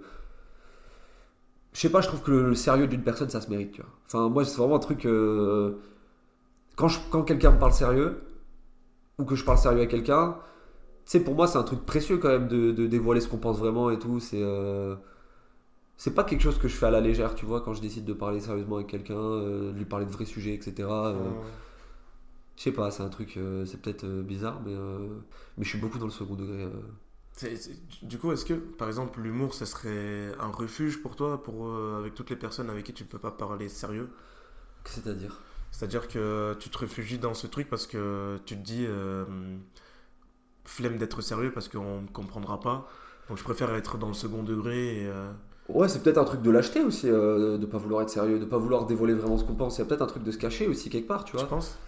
Je 1.75 1.81
sais 1.81 1.91
pas, 1.91 2.01
je 2.01 2.07
trouve 2.09 2.23
que 2.23 2.31
le, 2.31 2.49
le 2.49 2.55
sérieux 2.55 2.87
d'une 2.87 3.03
personne 3.03 3.29
ça 3.29 3.41
se 3.41 3.51
mérite, 3.51 3.73
tu 3.73 3.81
vois. 3.83 3.91
Enfin, 4.07 4.29
moi 4.29 4.45
c'est 4.45 4.57
vraiment 4.57 4.77
un 4.77 4.79
truc. 4.79 5.05
euh, 5.05 5.75
Quand, 6.75 6.87
je- 6.87 6.99
quand 7.11 7.23
quelqu'un 7.23 7.51
me 7.51 7.59
parle 7.59 7.73
sérieux, 7.73 8.21
ou 9.19 9.25
que 9.25 9.35
je 9.35 9.45
parle 9.45 9.57
sérieux 9.57 9.81
à 9.81 9.85
quelqu'un, 9.87 10.37
tu 11.05 11.11
sais, 11.11 11.21
pour 11.23 11.35
moi, 11.35 11.47
c'est 11.47 11.57
un 11.59 11.63
truc 11.63 11.85
précieux 11.85 12.17
quand 12.19 12.29
même 12.29 12.47
de, 12.49 12.71
de 12.71 12.87
dévoiler 12.87 13.21
ce 13.21 13.27
qu'on 13.29 13.37
pense 13.39 13.59
vraiment 13.59 13.89
et 13.91 13.99
tout. 13.99 14.19
C'est 14.21 14.41
euh, 14.43 14.95
c'est 15.97 16.13
pas 16.13 16.23
quelque 16.23 16.41
chose 16.41 16.57
que 16.59 16.67
je 16.67 16.75
fais 16.75 16.85
à 16.87 16.91
la 16.91 17.01
légère, 17.01 17.35
tu 17.35 17.45
vois, 17.45 17.61
quand 17.61 17.73
je 17.73 17.81
décide 17.81 18.05
de 18.05 18.13
parler 18.13 18.39
sérieusement 18.39 18.77
avec 18.77 18.87
quelqu'un, 18.87 19.15
euh, 19.15 19.71
de 19.71 19.77
lui 19.77 19.85
parler 19.85 20.05
de 20.05 20.11
vrais 20.11 20.25
sujets, 20.25 20.53
etc. 20.55 21.13
je 22.57 22.63
sais 22.63 22.71
pas, 22.71 22.91
c'est 22.91 23.03
un 23.03 23.09
truc, 23.09 23.37
c'est 23.65 23.81
peut-être 23.81 24.05
bizarre, 24.05 24.61
mais, 24.65 24.73
mais 25.57 25.63
je 25.63 25.69
suis 25.69 25.79
beaucoup 25.79 25.97
dans 25.99 26.05
le 26.05 26.11
second 26.11 26.35
degré. 26.35 26.67
C'est- 27.35 27.57
c'est- 27.57 27.75
Du 28.03 28.17
coup, 28.17 28.31
est-ce 28.31 28.45
que, 28.45 28.53
par 28.53 28.87
exemple, 28.87 29.19
l'humour, 29.21 29.53
ça 29.53 29.65
serait 29.65 30.31
un 30.39 30.47
refuge 30.51 31.01
pour 31.01 31.15
toi, 31.15 31.41
pour, 31.43 31.67
euh, 31.67 31.97
avec 31.99 32.13
toutes 32.15 32.29
les 32.29 32.35
personnes 32.35 32.69
avec 32.69 32.85
qui 32.85 32.93
tu 32.93 33.03
ne 33.03 33.07
peux 33.09 33.19
pas 33.19 33.31
parler 33.31 33.67
sérieux? 33.69 34.09
C'est-à-dire? 34.85 35.41
C'est-à-dire 35.71 36.07
que 36.07 36.55
tu 36.59 36.69
te 36.69 36.77
réfugies 36.77 37.19
dans 37.19 37.33
ce 37.33 37.47
truc 37.47 37.69
parce 37.69 37.85
que 37.87 38.39
tu 38.45 38.55
te 38.55 38.61
dis 38.61 38.85
euh, 38.87 39.25
flemme 40.65 40.97
d'être 40.97 41.21
sérieux 41.21 41.51
parce 41.51 41.67
qu'on 41.67 42.01
ne 42.01 42.07
comprendra 42.07 42.59
pas. 42.59 42.87
Donc 43.29 43.37
je 43.37 43.43
préfère 43.43 43.73
être 43.75 43.97
dans 43.97 44.07
le 44.07 44.13
second 44.13 44.43
degré 44.43 45.01
et, 45.03 45.07
euh, 45.07 45.31
Ouais, 45.67 45.87
c'est 45.89 46.01
peut-être 46.03 46.17
un 46.19 46.23
truc 46.25 46.41
de 46.41 46.51
lâcheté 46.51 46.83
aussi, 46.83 47.07
de 47.07 47.65
pas 47.65 47.77
vouloir 47.79 48.01
être 48.03 48.09
sérieux, 48.09 48.37
de 48.39 48.45
pas 48.45 48.57
vouloir 48.57 48.85
dévoiler 48.85 49.13
vraiment 49.15 49.37
ce 49.37 49.43
qu'on 49.43 49.55
pense. 49.55 49.77
Il 49.77 49.79
y 49.79 49.81
a 49.81 49.85
peut-être 49.85 50.03
un 50.03 50.07
truc 50.07 50.23
de 50.23 50.31
se 50.31 50.37
cacher 50.37 50.67
aussi 50.67 50.89
quelque 50.89 51.07
part, 51.07 51.23
tu 51.25 51.37
vois? 51.37 51.47
penses? 51.47 51.79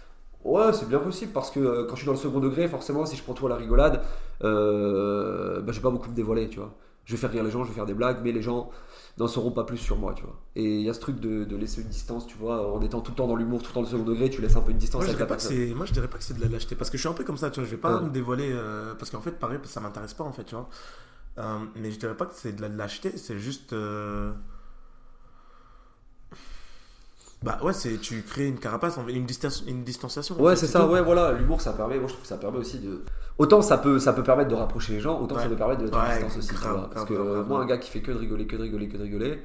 Ouais, 0.44 0.72
c'est 0.74 0.88
bien 0.88 1.00
possible 1.00 1.32
parce 1.34 1.52
que 1.52 1.60
euh, 1.60 1.84
quand 1.86 1.96
je 1.96 2.02
suis 2.02 2.06
dans 2.06 2.14
le 2.14 2.18
second 2.18 2.40
degré, 2.40 2.68
forcément, 2.68 3.06
si 3.06 3.16
je 3.18 3.24
prends 3.24 3.34
tout 3.34 3.48
à 3.48 3.50
la 3.50 3.56
rigolade, 3.58 4.02
euh, 4.44 5.60
bah, 5.62 5.72
je 5.72 5.78
vais 5.78 5.84
pas 5.84 5.90
beaucoup 5.90 6.10
me 6.10 6.16
dévoiler, 6.16 6.48
tu 6.50 6.60
vois. 6.60 6.74
Je 7.06 7.14
vais 7.14 7.18
faire 7.18 7.32
rire 7.32 7.44
les 7.44 7.52
gens, 7.52 7.64
je 7.64 7.70
vais 7.70 7.76
faire 7.76 7.86
des 7.86 7.94
blagues, 7.94 8.20
mais 8.24 8.32
les 8.32 8.42
gens 8.42 8.70
n'en 9.18 9.28
sauront 9.28 9.52
pas 9.52 9.64
plus 9.64 9.78
sur 9.78 9.98
moi, 9.98 10.14
tu 10.14 10.24
vois. 10.24 10.36
Et 10.56 10.64
il 10.64 10.82
y 10.82 10.90
a 10.90 10.94
ce 10.94 11.00
truc 11.00 11.20
de, 11.20 11.44
de 11.46 11.56
laisser 11.56 11.82
une 11.82 11.88
distance, 11.88 12.28
tu 12.28 12.38
vois, 12.38 12.72
en 12.74 12.82
étant 12.82 13.02
tout 13.02 13.12
le 13.12 13.16
temps 13.18 13.28
dans 13.28 13.36
l'humour, 13.36 13.62
tout 13.62 13.70
le 13.70 13.74
temps 13.74 13.82
dans 13.82 13.88
le 13.88 13.92
second 13.92 14.04
degré, 14.04 14.30
tu 14.30 14.42
laisses 14.42 14.56
un 14.56 14.62
peu 14.62 14.72
une 14.72 14.78
distance 14.78 15.02
moi 15.02 15.06
je, 15.06 15.12
avec 15.12 15.20
la 15.20 15.26
dirais 15.26 15.28
pas 15.28 15.36
que 15.38 15.42
personne. 15.42 15.68
c'est, 15.70 15.74
moi 15.74 15.86
je 15.86 15.94
dirais 15.94 16.08
pas 16.08 16.18
que 16.18 16.24
c'est 16.24 16.36
de 16.38 16.42
la 16.42 16.48
lâcheté 16.50 16.76
parce 16.76 16.90
que 16.90 16.98
je 16.98 17.02
suis 17.02 17.10
un 17.10 17.14
peu 17.14 17.24
comme 17.24 17.38
ça, 17.38 17.50
tu 17.50 17.60
vois. 17.60 17.66
Je 17.68 17.72
vais 17.76 17.82
pas 17.82 17.96
Ouais. 17.98 18.02
me 18.02 18.10
dévoiler 18.10 18.52
euh, 18.54 18.94
parce 18.96 19.10
qu'en 19.12 19.22
fait, 19.22 19.32
pareil, 19.32 19.60
ça 19.64 19.80
m'intéresse 19.80 20.14
pas 20.14 20.24
en 20.26 20.34
fait, 20.34 20.44
tu 20.44 20.56
vois. 20.56 20.70
Euh, 21.40 21.60
mais 21.76 21.92
je 21.92 22.00
dirais 22.00 22.16
pas 22.18 22.26
que 22.26 22.36
c'est 22.36 22.54
de 22.54 22.62
la 22.62 22.70
lâcheté, 22.70 23.18
c'est 23.18 23.38
juste. 23.40 23.74
Euh, 27.44 27.46
Bah 27.46 27.60
ouais, 27.64 27.74
c'est 27.74 27.98
tu 27.98 28.22
crées 28.24 28.48
une 28.48 28.60
carapace, 28.60 28.98
une, 29.08 29.26
distan- 29.26 29.64
une 29.68 29.84
distanciation. 29.84 30.40
Ouais, 30.42 30.56
c'est 30.56 30.68
ça, 30.68 30.82
tout. 30.86 30.92
ouais, 30.92 31.02
voilà, 31.02 31.34
l'humour 31.34 31.62
ça 31.62 31.74
permet, 31.74 31.98
moi 32.00 32.08
je 32.08 32.14
trouve 32.14 32.24
que 32.24 32.28
ça 32.28 32.38
permet 32.38 32.58
aussi 32.58 32.80
de. 32.80 33.04
Autant 33.38 33.62
ça 33.62 33.78
peut, 33.78 34.00
ça 34.00 34.14
peut 34.14 34.24
permettre 34.24 34.50
de 34.50 34.56
rapprocher 34.56 34.94
les 34.94 35.00
gens, 35.00 35.20
autant 35.22 35.36
Ouais. 35.36 35.44
ça 35.44 35.50
peut 35.50 35.56
permettre 35.56 35.82
de 35.82 35.86
mettre 35.86 35.98
Ouais, 36.04 36.14
distance 36.24 36.38
aussi, 36.38 36.54
grave, 36.56 36.74
grave, 36.76 36.90
Parce 36.94 37.06
que 37.06 37.14
grave, 37.14 37.28
euh, 37.28 37.44
moi, 37.44 37.60
un 37.62 37.66
gars 37.66 37.78
qui 37.78 37.92
fait 37.92 38.02
que 38.02 38.12
de 38.12 38.18
rigoler, 38.18 38.48
que 38.48 38.56
de 38.56 38.64
rigoler, 38.64 38.88
que 38.88 38.98
de 38.98 39.04
rigoler, 39.04 39.42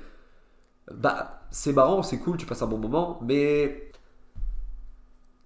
bah 0.94 1.42
c'est 1.50 1.72
marrant, 1.72 2.02
c'est 2.02 2.18
cool, 2.18 2.36
tu 2.38 2.46
passes 2.46 2.62
un 2.62 2.66
bon 2.66 2.78
moment, 2.78 3.20
mais. 3.22 3.90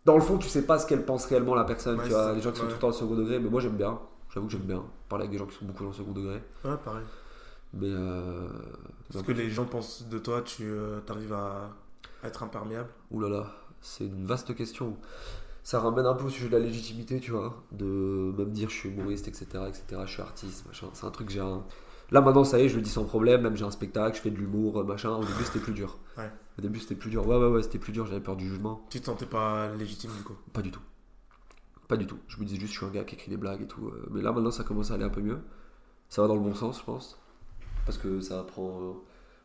Dans 0.04 0.14
le 0.14 0.20
fond, 0.22 0.38
tu 0.38 0.48
sais 0.48 0.62
pas 0.64 0.78
ce 0.78 0.86
qu'elle 0.86 1.04
pense 1.04 1.26
réellement 1.26 1.56
la 1.56 1.64
personne, 1.64 1.98
Ouais, 1.98 2.04
tu 2.04 2.10
vois. 2.10 2.32
Les 2.32 2.40
gens 2.40 2.52
qui 2.52 2.60
sont 2.60 2.66
tout 2.66 2.72
le 2.74 2.78
temps 2.78 2.88
au 2.88 2.92
second 2.92 3.16
degré, 3.16 3.40
mais 3.40 3.50
moi 3.50 3.60
j'aime 3.60 3.76
bien, 3.76 3.98
j'avoue 4.32 4.46
que 4.46 4.52
j'aime 4.52 4.60
bien 4.62 4.84
parler 5.08 5.24
avec 5.24 5.32
des 5.32 5.38
gens 5.38 5.46
qui 5.46 5.56
sont 5.56 5.64
beaucoup 5.64 5.82
dans 5.82 5.90
le 5.90 5.96
second 5.96 6.12
degré. 6.12 6.40
Ouais, 6.64 6.76
pareil. 6.84 7.02
Mais. 7.74 7.88
Euh... 7.90 8.46
Ce 9.10 9.18
que 9.18 9.32
les 9.32 9.50
gens 9.50 9.64
pensent 9.64 10.06
de 10.08 10.18
toi, 10.18 10.42
tu 10.42 10.70
arrives 11.08 11.32
à 11.32 11.36
à 11.36 11.70
être 12.24 12.42
imperméable. 12.42 12.88
Ouh 13.10 13.20
là 13.20 13.28
là, 13.28 13.52
c'est 13.80 14.04
une 14.06 14.26
vaste 14.26 14.54
question. 14.54 14.96
Ça 15.62 15.80
ramène 15.80 16.06
un 16.06 16.14
peu 16.14 16.26
au 16.26 16.30
sujet 16.30 16.48
de 16.48 16.52
la 16.56 16.60
légitimité, 16.64 17.18
tu 17.20 17.32
vois, 17.32 17.64
de 17.72 18.32
même 18.38 18.50
dire 18.52 18.68
je 18.70 18.74
suis 18.74 18.88
humoriste, 18.88 19.26
etc., 19.28 19.46
etc., 19.68 20.02
je 20.06 20.10
suis 20.12 20.22
artiste, 20.22 20.66
machin. 20.66 20.86
C'est 20.92 21.06
un 21.06 21.10
truc 21.10 21.26
que 21.28 21.32
j'ai 21.32 21.40
un... 21.40 21.64
Là 22.12 22.20
maintenant, 22.20 22.44
ça 22.44 22.60
y 22.60 22.62
est, 22.62 22.68
je 22.68 22.76
le 22.76 22.82
dis 22.82 22.90
sans 22.90 23.04
problème, 23.04 23.42
même 23.42 23.56
j'ai 23.56 23.64
un 23.64 23.70
spectacle, 23.72 24.16
je 24.16 24.22
fais 24.22 24.30
de 24.30 24.36
l'humour, 24.36 24.84
machin. 24.84 25.10
Au 25.10 25.24
début, 25.24 25.42
c'était 25.44 25.58
plus 25.58 25.72
dur. 25.72 25.98
Ouais. 26.16 26.30
Au 26.56 26.62
début, 26.62 26.78
c'était 26.78 26.94
plus 26.94 27.10
dur. 27.10 27.26
Ouais, 27.26 27.36
ouais, 27.36 27.48
ouais, 27.48 27.62
c'était 27.64 27.80
plus 27.80 27.92
dur, 27.92 28.06
j'avais 28.06 28.20
peur 28.20 28.36
du 28.36 28.48
jugement. 28.48 28.86
Tu 28.90 29.00
te 29.00 29.06
sentais 29.06 29.26
pas 29.26 29.74
légitime 29.74 30.12
du 30.16 30.22
coup? 30.22 30.36
Pas 30.52 30.62
du 30.62 30.70
tout. 30.70 30.80
Pas 31.88 31.96
du 31.96 32.06
tout. 32.06 32.18
Je 32.28 32.38
me 32.38 32.44
disais 32.44 32.60
juste, 32.60 32.72
je 32.74 32.78
suis 32.78 32.86
un 32.86 32.90
gars 32.90 33.02
qui 33.04 33.16
écrit 33.16 33.30
des 33.30 33.36
blagues 33.36 33.62
et 33.62 33.66
tout. 33.66 33.88
euh, 33.88 34.06
Mais 34.12 34.22
là, 34.22 34.30
maintenant, 34.32 34.52
ça 34.52 34.62
commence 34.62 34.92
à 34.92 34.94
aller 34.94 35.04
un 35.04 35.08
peu 35.10 35.20
mieux. 35.20 35.38
Ça 36.08 36.22
va 36.22 36.28
dans 36.28 36.34
le 36.36 36.40
bon 36.40 36.54
sens, 36.54 36.78
je 36.78 36.84
pense. 36.84 37.18
parce 37.84 37.98
que 37.98 38.20
ça 38.20 38.42
prend. 38.44 38.96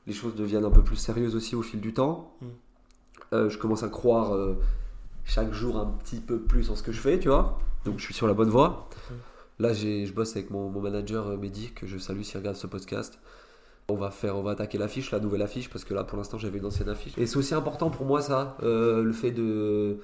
Les 0.08 0.14
choses 0.14 0.36
deviennent 0.36 0.66
un 0.66 0.72
peu 0.72 0.84
plus 0.84 0.96
sérieuses 0.96 1.36
aussi 1.36 1.56
au 1.56 1.62
fil 1.62 1.80
du 1.80 1.94
temps. 1.94 2.34
Mm. 2.42 2.46
Euh, 3.34 3.50
je 3.50 3.58
commence 3.58 3.84
à 3.84 3.90
croire 3.90 4.34
euh, 4.34 4.58
chaque 5.26 5.54
jour 5.54 5.78
un 5.78 5.86
petit 5.86 6.20
peu 6.20 6.40
plus 6.40 6.70
en 6.70 6.76
ce 6.76 6.84
que 6.84 6.92
je 6.92 7.00
fais, 7.00 7.20
tu 7.20 7.30
vois. 7.30 7.60
Donc 7.86 8.00
je 8.00 8.04
suis 8.04 8.14
sur 8.14 8.28
la 8.28 8.34
bonne 8.34 8.50
voie. 8.50 8.90
Mm. 9.10 9.14
Là, 9.62 9.74
je 9.74 10.12
bosse 10.12 10.36
avec 10.36 10.50
mon, 10.50 10.70
mon 10.70 10.82
manager 10.82 11.28
euh, 11.28 11.38
Mehdi, 11.38 11.72
que 11.72 11.86
je 11.86 12.00
salue 12.00 12.24
s'il 12.24 12.40
regarde 12.40 12.56
ce 12.56 12.66
podcast. 12.66 13.20
On 13.90 13.96
va 13.96 14.10
faire, 14.10 14.36
on 14.36 14.42
va 14.42 14.52
attaquer 14.52 14.80
l'affiche, 14.80 15.12
la 15.12 15.20
nouvelle 15.20 15.44
affiche, 15.44 15.70
parce 15.70 15.84
que 15.84 15.94
là, 15.94 16.04
pour 16.04 16.18
l'instant, 16.18 16.40
j'avais 16.40 16.58
une 16.58 16.66
ancienne 16.66 16.90
affiche. 16.90 17.16
Et 17.18 17.28
c'est 17.28 17.38
aussi 17.38 17.54
important 17.54 17.92
pour 17.92 18.06
moi, 18.08 18.22
ça, 18.22 18.58
euh, 18.64 19.04
le 19.04 19.12
fait 19.12 19.32
de 19.32 19.98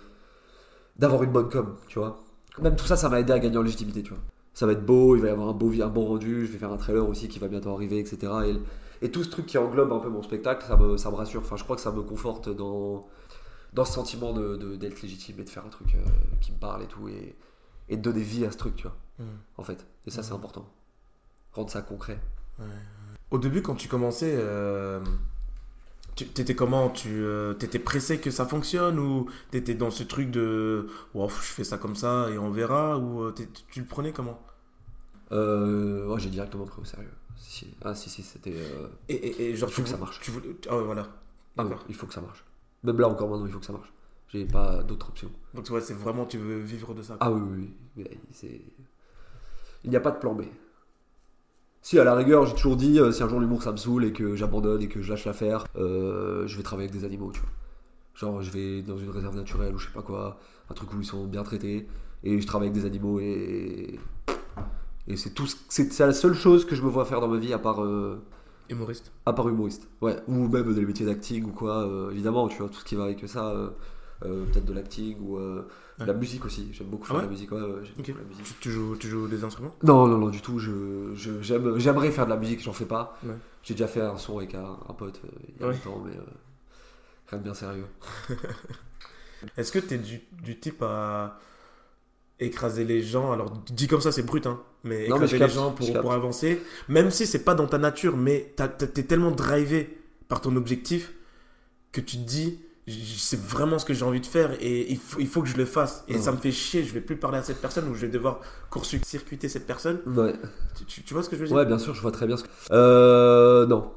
d'avoir 0.97 1.23
une 1.23 1.31
bonne 1.31 1.49
com, 1.49 1.75
tu 1.87 1.97
vois. 1.99 2.23
Même 2.61 2.75
tout 2.75 2.85
ça, 2.85 2.97
ça 2.97 3.09
m'a 3.09 3.19
aidé 3.19 3.33
à 3.33 3.39
gagner 3.39 3.57
en 3.57 3.61
légitimité, 3.63 4.03
tu 4.03 4.09
vois. 4.09 4.19
Ça 4.53 4.65
va 4.65 4.73
être 4.73 4.85
beau, 4.85 5.15
il 5.15 5.21
va 5.21 5.27
y 5.27 5.31
avoir 5.31 5.47
un, 5.49 5.53
beau, 5.53 5.71
un 5.71 5.87
bon 5.87 6.05
rendu, 6.05 6.45
je 6.45 6.51
vais 6.51 6.57
faire 6.57 6.71
un 6.71 6.77
trailer 6.77 7.07
aussi 7.07 7.27
qui 7.27 7.39
va 7.39 7.47
bientôt 7.47 7.69
arriver, 7.71 7.99
etc. 7.99 8.31
Et, 8.47 8.55
et 9.01 9.11
tout 9.11 9.23
ce 9.23 9.29
truc 9.29 9.45
qui 9.45 9.57
englobe 9.57 9.91
un 9.91 9.99
peu 9.99 10.09
mon 10.09 10.21
spectacle, 10.23 10.65
ça 10.67 10.77
me, 10.77 10.97
ça 10.97 11.09
me 11.11 11.15
rassure. 11.15 11.41
Enfin, 11.41 11.55
je 11.57 11.63
crois 11.63 11.75
que 11.75 11.81
ça 11.81 11.91
me 11.91 12.01
conforte 12.01 12.49
dans, 12.49 13.07
dans 13.73 13.85
ce 13.85 13.93
sentiment 13.93 14.33
de, 14.33 14.55
de- 14.55 14.75
d'être 14.75 15.01
légitime 15.01 15.39
et 15.39 15.43
de 15.43 15.49
faire 15.49 15.65
un 15.65 15.69
truc 15.69 15.95
euh, 15.95 15.99
qui 16.41 16.51
me 16.51 16.57
parle 16.57 16.83
et 16.83 16.87
tout, 16.87 17.07
et, 17.09 17.35
et 17.89 17.97
de 17.97 18.01
donner 18.01 18.21
vie 18.21 18.45
à 18.45 18.51
ce 18.51 18.57
truc, 18.57 18.75
tu 18.75 18.83
vois, 18.83 18.95
Mm. 19.19 19.23
en 19.57 19.63
fait. 19.63 19.85
Et 20.05 20.11
ça, 20.11 20.21
c'est 20.23 20.31
Mhm. 20.31 20.37
important. 20.37 20.69
Rendre 21.53 21.69
ça 21.71 21.81
concret. 21.81 22.19
Au 23.31 23.37
début, 23.39 23.61
quand 23.61 23.75
tu 23.75 23.87
commençais, 23.87 24.33
euh, 24.37 24.99
tu 26.15 26.25
t'étais 26.27 26.55
comment? 26.55 26.89
Tu 26.89 27.09
euh, 27.23 27.53
t'étais 27.53 27.79
pressé 27.79 28.19
que 28.19 28.31
ça 28.31 28.45
fonctionne 28.45 28.99
ou 28.99 29.27
t'étais 29.51 29.73
dans 29.75 29.91
ce 29.91 30.03
truc 30.03 30.31
de 30.31 30.87
wow, 31.13 31.29
je 31.29 31.35
fais 31.35 31.63
ça 31.63 31.77
comme 31.77 31.95
ça 31.95 32.29
et 32.31 32.37
on 32.37 32.49
verra 32.51 32.97
ou 32.97 33.21
euh, 33.23 33.35
tu 33.71 33.79
le 33.79 33.85
prenais 33.85 34.11
comment? 34.13 34.39
Euh, 35.31 36.07
ouais, 36.07 36.19
j'ai 36.19 36.29
directement 36.29 36.65
pris 36.65 36.81
au 36.81 36.85
sérieux. 36.85 37.11
Si, 37.39 37.67
ah, 37.83 37.93
si, 37.95 38.09
si, 38.09 38.23
c'était. 38.23 38.53
euh, 38.55 38.87
et, 39.09 39.15
et, 39.15 39.49
et 39.51 39.55
genre 39.55 39.69
Il 39.69 39.73
faut 39.73 39.81
tu 39.81 39.83
que 39.83 39.89
ça 39.89 39.97
marche. 39.97 40.19
Tu 40.21 40.31
voulais, 40.31 40.55
ah 40.69 40.77
ouais, 40.77 40.83
voilà. 40.83 41.07
ah 41.57 41.65
ouais, 41.65 41.75
il 41.89 41.95
faut 41.95 42.07
que 42.07 42.13
ça 42.13 42.21
marche. 42.21 42.43
Même 42.83 42.99
là, 42.99 43.07
encore 43.07 43.29
maintenant, 43.29 43.45
il 43.45 43.51
faut 43.51 43.59
que 43.59 43.65
ça 43.65 43.73
marche. 43.73 43.91
J'ai 44.29 44.45
pas 44.45 44.83
d'autre 44.83 45.09
option. 45.09 45.31
Donc 45.53 45.69
ouais, 45.69 45.81
c'est 45.81 45.93
vraiment 45.93 46.25
tu 46.25 46.37
veux 46.37 46.59
vivre 46.59 46.93
de 46.93 47.01
ça. 47.01 47.15
quoi. 47.15 47.27
Ah 47.27 47.31
oui, 47.31 47.41
oui, 47.41 47.73
oui. 47.97 48.05
C'est- 48.31 48.61
Il 49.83 49.89
n'y 49.89 49.95
a 49.95 49.99
pas 50.01 50.11
de 50.11 50.19
plan 50.19 50.33
B. 50.33 50.43
Si, 51.81 51.97
à 51.99 52.03
la 52.03 52.15
rigueur, 52.15 52.45
j'ai 52.45 52.53
toujours 52.55 52.75
dit, 52.75 52.99
euh, 52.99 53.11
si 53.11 53.23
un 53.23 53.29
jour 53.29 53.39
l'humour 53.39 53.63
ça 53.63 53.71
me 53.71 53.77
saoule 53.77 54.03
et 54.05 54.11
que 54.11 54.35
j'abandonne 54.35 54.81
et 54.81 54.89
que 54.89 55.01
je 55.01 55.09
lâche 55.11 55.25
l'affaire, 55.25 55.65
euh, 55.77 56.45
je 56.47 56.57
vais 56.57 56.63
travailler 56.63 56.89
avec 56.89 56.99
des 56.99 57.05
animaux, 57.05 57.31
tu 57.31 57.39
vois. 57.39 57.49
Genre, 58.15 58.41
je 58.41 58.51
vais 58.51 58.81
dans 58.81 58.97
une 58.97 59.09
réserve 59.09 59.35
naturelle 59.35 59.73
ou 59.75 59.77
je 59.77 59.87
sais 59.87 59.93
pas 59.93 60.01
quoi, 60.01 60.39
un 60.69 60.73
truc 60.73 60.93
où 60.93 60.99
ils 60.99 61.05
sont 61.05 61.25
bien 61.27 61.43
traités, 61.43 61.87
et 62.23 62.41
je 62.41 62.47
travaille 62.47 62.69
avec 62.69 62.81
des 62.81 62.87
animaux 62.87 63.19
et. 63.19 63.99
Et 65.07 65.15
c'est 65.17 65.31
tout. 65.31 65.47
ce- 65.47 65.55
C'est 65.69 65.91
c'est 65.93 66.05
la 66.05 66.13
seule 66.13 66.33
chose 66.35 66.65
que 66.65 66.75
je 66.75 66.81
me 66.83 66.89
vois 66.89 67.05
faire 67.05 67.21
dans 67.21 67.27
ma 67.27 67.37
vie 67.37 67.53
à 67.53 67.59
part. 67.59 67.83
euh, 67.83 68.21
Humoriste. 68.69 69.11
à 69.25 69.31
part 69.33 69.47
humoriste, 69.47 69.87
ouais, 70.01 70.17
ou 70.27 70.47
même 70.49 70.73
des 70.73 70.85
métiers 70.85 71.05
d'acting 71.05 71.45
ou 71.45 71.51
quoi, 71.53 71.87
euh, 71.87 72.11
évidemment, 72.11 72.47
tu 72.49 72.57
vois, 72.57 72.67
tout 72.67 72.79
ce 72.79 72.83
qui 72.85 72.95
va 72.95 73.05
avec 73.05 73.25
ça, 73.27 73.51
euh, 73.51 73.69
peut-être 74.45 74.65
de 74.65 74.73
l'acting 74.73 75.17
ou 75.21 75.37
Ouais. 75.37 76.05
la 76.05 76.13
musique 76.13 76.43
aussi, 76.45 76.67
j'aime 76.73 76.87
beaucoup 76.87 77.05
Ah 77.05 77.07
faire 77.07 77.15
ouais 77.17 77.21
la 77.23 77.27
musique, 77.29 77.51
ouais, 77.53 77.59
la 77.61 77.67
musique. 77.67 77.95
Tu, 78.03 78.53
tu 78.59 78.69
joues, 78.71 78.95
tu 78.97 79.07
joues 79.07 79.27
des 79.27 79.43
instruments? 79.45 79.73
Non, 79.83 80.05
non, 80.07 80.17
non, 80.17 80.27
du 80.29 80.41
tout, 80.41 80.59
je, 80.59 81.11
je- 81.15 81.41
j'aime, 81.41 81.77
j'aimerais 81.79 82.11
faire 82.11 82.25
de 82.25 82.29
la 82.31 82.35
musique, 82.37 82.61
j'en 82.61 82.73
fais 82.73 82.85
pas. 82.85 83.17
J'ai 83.63 83.73
déjà 83.73 83.87
fait 83.87 84.01
un 84.01 84.17
son 84.17 84.37
avec 84.37 84.53
un, 84.55 84.77
un 84.89 84.93
pote 84.93 85.21
il 85.57 85.61
y 85.61 85.63
a 85.63 85.71
longtemps, 85.71 86.03
mais 86.05 86.11
rien 87.29 87.39
de 87.39 87.43
bien 87.43 87.53
sérieux. 87.53 87.85
Est-ce 89.57 89.71
que 89.71 89.79
tu 89.79 89.93
es 89.93 89.97
du, 89.97 90.21
du 90.43 90.59
type 90.59 90.81
à 90.81 91.39
écraser 92.39 92.83
les 92.83 93.01
gens 93.01 93.31
Alors, 93.31 93.51
dit 93.71 93.87
comme 93.87 94.01
ça, 94.01 94.11
c'est 94.11 94.23
brut, 94.23 94.45
hein, 94.47 94.59
mais 94.83 95.07
Non, 95.07 95.15
écraser 95.15 95.33
les 95.33 95.39
capte, 95.39 95.53
gens 95.55 95.71
pour, 95.71 95.91
pour 96.01 96.13
avancer, 96.13 96.61
même 96.87 97.09
si 97.11 97.25
c'est 97.25 97.43
pas 97.43 97.55
dans 97.55 97.67
ta 97.67 97.77
nature, 97.77 98.15
mais 98.17 98.53
t'es 98.77 99.03
tellement 99.03 99.31
drivé 99.31 99.97
par 100.27 100.41
ton 100.41 100.55
objectif 100.55 101.13
que 101.91 102.01
tu 102.01 102.17
te 102.17 102.23
dis, 102.23 102.59
c'est 103.17 103.39
vraiment 103.39 103.79
ce 103.79 103.85
que 103.85 103.93
j'ai 103.93 104.05
envie 104.05 104.21
de 104.21 104.25
faire 104.25 104.51
et 104.61 104.89
il 104.91 104.97
faut, 104.97 105.19
il 105.19 105.27
faut 105.27 105.41
que 105.41 105.47
je 105.49 105.57
le 105.57 105.65
fasse. 105.65 106.03
Et 106.07 106.13
Ouais. 106.13 106.19
ça 106.21 106.31
me 106.31 106.37
fait 106.37 106.51
chier, 106.51 106.83
je 106.83 106.93
vais 106.93 107.01
plus 107.01 107.17
parler 107.17 107.37
à 107.37 107.43
cette 107.43 107.59
personne 107.59 107.87
ou 107.89 107.95
je 107.95 108.01
vais 108.05 108.11
devoir 108.11 108.39
court-circuiter 108.69 109.49
cette 109.49 109.65
personne. 109.67 109.99
Ouais. 110.05 110.33
Tu, 110.77 110.85
tu- 110.85 111.03
tu 111.03 111.13
vois 111.13 111.23
ce 111.23 111.29
que 111.29 111.35
je 111.35 111.41
veux 111.41 111.47
dire? 111.47 111.55
Ouais, 111.57 111.65
bien 111.65 111.79
sûr, 111.79 111.93
je 111.95 112.01
vois 112.01 112.11
très 112.11 112.27
bien 112.27 112.37
ce 112.37 112.43
que. 112.43 112.49
Euh, 112.71 113.65
non. 113.65 113.91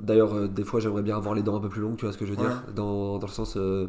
D'ailleurs, 0.00 0.34
euh, 0.34 0.48
des 0.48 0.64
fois, 0.64 0.80
j'aimerais 0.80 1.02
bien 1.02 1.16
avoir 1.16 1.34
les 1.34 1.42
dents 1.42 1.56
un 1.56 1.60
peu 1.60 1.68
plus 1.68 1.80
longues, 1.82 1.96
tu 1.96 2.04
vois 2.04 2.12
ce 2.12 2.18
que 2.18 2.26
je 2.26 2.30
veux 2.32 2.36
dire? 2.36 2.64
Dans, 2.74 3.18
dans 3.18 3.26
le 3.26 3.32
sens. 3.32 3.56
euh, 3.56 3.86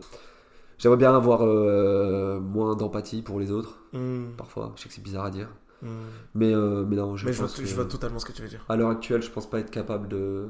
j'aimerais 0.78 0.98
bien 0.98 1.16
avoir 1.16 1.42
euh, 1.44 2.40
moins 2.40 2.76
d'empathie 2.76 3.22
pour 3.22 3.40
les 3.40 3.52
autres, 3.52 3.80
Hmm, 3.94 4.32
parfois. 4.38 4.74
Je 4.76 4.84
sais 4.84 4.90
que 4.90 4.96
c'est 4.96 5.04
bizarre 5.04 5.26
à 5.26 5.30
dire. 5.32 5.50
hmm. 5.82 5.88
Mais, 6.36 6.54
euh, 6.54 6.86
mais 6.88 6.96
non, 6.96 7.16
je 7.16 7.26
Mais 7.26 7.34
je 7.34 7.38
vois, 7.40 7.48
pense 7.48 7.62
je 7.64 7.76
vois 7.76 7.86
totalement 7.86 8.20
ce 8.20 8.26
que 8.26 8.32
tu 8.34 8.42
veux 8.42 8.48
dire. 8.50 8.64
À 8.70 8.76
l'heure 8.76 8.90
actuelle, 8.90 9.22
je 9.22 9.30
pense 9.32 9.50
pas 9.50 9.60
être 9.60 9.72
capable 9.72 10.08
de. 10.08 10.48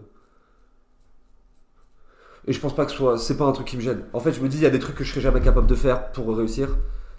Et 2.45 2.53
je 2.53 2.59
pense 2.59 2.75
pas 2.75 2.85
que 2.85 2.91
ce 2.91 2.97
soit. 2.97 3.17
C'est 3.17 3.37
pas 3.37 3.45
un 3.45 3.51
truc 3.51 3.67
qui 3.67 3.75
me 3.77 3.81
gêne. 3.81 4.03
En 4.13 4.19
fait, 4.19 4.31
je 4.31 4.41
me 4.41 4.47
dis, 4.47 4.57
il 4.57 4.63
y 4.63 4.65
a 4.65 4.69
des 4.69 4.79
trucs 4.79 4.95
que 4.95 5.03
je 5.03 5.09
serais 5.11 5.21
jamais 5.21 5.41
capable 5.41 5.67
de 5.67 5.75
faire 5.75 6.11
pour 6.11 6.35
réussir. 6.35 6.69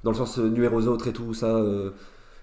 Dans 0.04 0.10
le 0.10 0.16
sens 0.16 0.38
euh, 0.38 0.48
nuire 0.48 0.72
aux 0.72 0.86
autres 0.86 1.08
et 1.08 1.12
tout, 1.12 1.34
ça. 1.34 1.46
euh, 1.56 1.90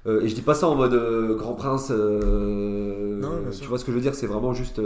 et 0.05 0.27
je 0.27 0.35
dis 0.35 0.41
pas 0.41 0.53
ça 0.53 0.67
en 0.67 0.75
mode 0.75 0.93
grand 1.37 1.53
prince. 1.55 1.89
Non, 1.89 3.41
tu 3.59 3.65
vois 3.67 3.79
ce 3.79 3.85
que 3.85 3.91
je 3.91 3.95
veux 3.97 4.01
dire 4.03 4.13
C'est 4.13 4.27
vraiment 4.27 4.53
juste. 4.53 4.79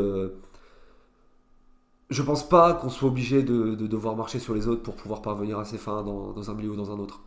Je 2.09 2.21
pense 2.23 2.47
pas 2.47 2.73
qu'on 2.73 2.89
soit 2.89 3.07
obligé 3.07 3.43
de, 3.43 3.75
de 3.75 3.87
devoir 3.87 4.15
marcher 4.15 4.39
sur 4.39 4.53
les 4.53 4.67
autres 4.67 4.81
pour 4.81 4.95
pouvoir 4.95 5.21
parvenir 5.21 5.59
à 5.59 5.65
ses 5.65 5.77
fins 5.77 6.03
dans, 6.03 6.31
dans 6.31 6.49
un 6.49 6.53
milieu 6.53 6.71
ou 6.71 6.75
dans 6.75 6.91
un 6.91 6.99
autre. 6.99 7.21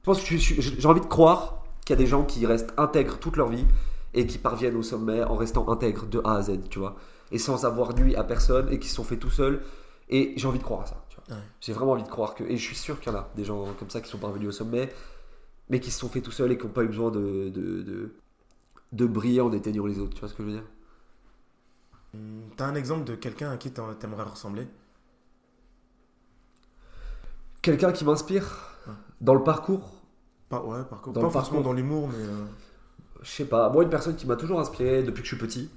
Je 0.00 0.04
pense 0.04 0.22
que 0.22 0.36
j'ai 0.36 0.86
envie 0.86 1.00
de 1.00 1.06
croire 1.06 1.64
qu'il 1.84 1.94
y 1.94 1.98
a 1.98 2.02
des 2.02 2.06
gens 2.06 2.24
qui 2.24 2.46
restent 2.46 2.72
intègres 2.76 3.18
toute 3.18 3.36
leur 3.36 3.48
vie 3.48 3.66
et 4.14 4.26
qui 4.26 4.38
parviennent 4.38 4.76
au 4.76 4.82
sommet 4.82 5.22
en 5.24 5.34
restant 5.34 5.68
intègres 5.68 6.06
de 6.06 6.20
A 6.24 6.36
à 6.36 6.42
Z, 6.42 6.68
tu 6.70 6.78
vois, 6.78 6.96
et 7.32 7.38
sans 7.38 7.64
avoir 7.64 7.94
nuit 7.94 8.16
à 8.16 8.24
personne 8.24 8.72
et 8.72 8.78
qui 8.78 8.88
se 8.88 8.94
sont 8.94 9.04
fait 9.04 9.18
tout 9.18 9.30
seuls. 9.30 9.62
Et 10.08 10.32
j'ai 10.36 10.48
envie 10.48 10.58
de 10.58 10.64
croire 10.64 10.80
à 10.82 10.86
ça, 10.86 11.04
tu 11.08 11.16
vois. 11.16 11.36
Ouais. 11.36 11.42
J'ai 11.60 11.72
vraiment 11.72 11.92
envie 11.92 12.02
de 12.02 12.08
croire 12.08 12.34
que, 12.34 12.42
et 12.44 12.56
je 12.56 12.64
suis 12.64 12.74
sûr 12.74 12.98
qu'il 12.98 13.12
y 13.12 13.14
en 13.14 13.18
a 13.18 13.30
des 13.36 13.44
gens 13.44 13.64
comme 13.78 13.90
ça 13.90 14.00
qui 14.00 14.08
sont 14.08 14.18
parvenus 14.18 14.48
au 14.48 14.52
sommet, 14.52 14.92
mais 15.68 15.78
qui 15.78 15.90
se 15.92 16.00
sont 16.00 16.08
fait 16.08 16.20
tout 16.20 16.32
seuls 16.32 16.50
et 16.50 16.58
qui 16.58 16.66
n'ont 16.66 16.72
pas 16.72 16.82
eu 16.82 16.88
besoin 16.88 17.10
de, 17.12 17.48
de, 17.48 17.82
de, 17.82 18.14
de 18.92 19.06
briller 19.06 19.40
en 19.40 19.52
éteignant 19.52 19.86
les 19.86 20.00
autres, 20.00 20.14
tu 20.14 20.20
vois 20.20 20.28
ce 20.28 20.34
que 20.34 20.42
je 20.42 20.48
veux 20.48 20.54
dire? 20.54 20.64
T'as 22.56 22.66
un 22.66 22.74
exemple 22.74 23.04
de 23.04 23.14
quelqu'un 23.14 23.50
à 23.52 23.56
qui 23.56 23.70
t'aimerais 23.72 24.22
ressembler? 24.24 24.66
Quelqu'un 27.62 27.92
qui 27.92 28.04
m'inspire 28.04 28.66
Ouais. 28.86 28.94
dans 29.20 29.34
le 29.34 29.42
parcours, 29.42 30.00
Pas, 30.48 30.62
ouais, 30.64 30.82
par 30.88 31.00
contre, 31.02 31.14
Dans 31.20 31.26
pas 31.26 31.30
forcément 31.30 31.58
parcours. 31.58 31.72
dans 31.72 31.76
l'humour, 31.76 32.08
mais. 32.08 32.24
euh, 32.24 32.44
je 33.22 33.30
sais 33.30 33.44
pas, 33.44 33.68
moi 33.70 33.84
une 33.84 33.90
personne 33.90 34.16
qui 34.16 34.26
m'a 34.26 34.36
toujours 34.36 34.58
inspiré 34.60 35.02
depuis 35.02 35.22
que 35.22 35.28
je 35.28 35.34
suis 35.36 35.44
petit, 35.44 35.70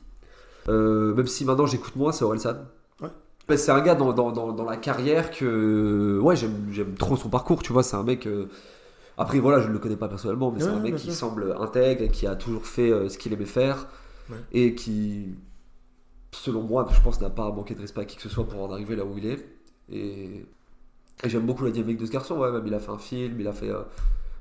euh, 0.69 1.13
même 1.15 1.28
si 1.28 1.46
maintenant 1.46 1.65
j'écoute 1.67 1.96
moins, 1.96 2.12
c'est 2.12 2.24
Orelsan. 2.26 2.56
Ouais. 3.02 3.10
Ben, 3.48 3.58
c'est 3.58 3.72
un 3.72 3.82
gars 3.82 3.96
dans, 3.96 4.13
dans, 4.13 4.32
dans, 4.32 4.52
dans 4.54 4.65
la 4.65 4.78
carrière 4.78 5.32
que 5.32 6.19
ouais 6.22 6.36
j'aime 6.38 6.96
trop 6.98 7.17
son 7.17 7.30
parcours 7.30 7.62
tu 7.63 7.74
vois 7.74 7.84
c'est 7.84 7.98
un 7.98 8.04
mec 8.04 8.26
euh, 8.28 8.48
après 9.17 9.39
voilà 9.39 9.60
je 9.62 9.67
ne 9.67 9.74
le 9.74 9.80
connais 9.80 9.98
pas 9.98 10.08
personnellement 10.10 10.52
mais 10.52 10.62
c'est 10.62 10.67
un 10.69 10.80
mec 10.80 10.96
qui 10.96 11.08
sûr. 11.08 11.13
semble 11.13 11.56
intègre 11.60 12.04
et 12.04 12.10
qui 12.10 12.28
a 12.28 12.36
toujours 12.38 12.65
fait 12.67 13.10
ce 13.10 13.17
qu'il 13.17 13.34
aimait 13.34 13.46
faire 13.46 13.88
et 14.54 14.76
qui 14.76 15.36
selon 16.34 16.63
moi 16.63 16.88
je 16.91 17.00
pense 17.02 17.22
n'a 17.22 17.30
pas 17.30 17.50
manqué 17.52 17.76
de 17.76 17.80
respect 17.82 18.02
à 18.02 18.06
qui 18.06 18.15
que 18.17 18.22
ce 18.24 18.30
soit 18.30 18.46
pour 18.48 18.62
en 18.62 18.72
arriver 18.72 18.96
là 18.96 19.06
où 19.06 19.17
il 19.17 19.26
est 19.26 19.48
et, 19.89 20.46
et 21.24 21.30
j'aime 21.30 21.46
beaucoup 21.46 21.63
la 21.63 21.72
dynamique 21.72 21.98
de 21.98 22.06
ce 22.06 22.12
garçon 22.12 22.38
ouais 22.39 22.52
même 22.52 22.65
il 22.67 22.74
a 22.74 22.80
fait 22.80 22.91
un 22.91 22.98
film 22.98 23.39
il 23.39 23.48
a 23.48 23.54
fait 23.54 23.69
euh, 23.69 23.84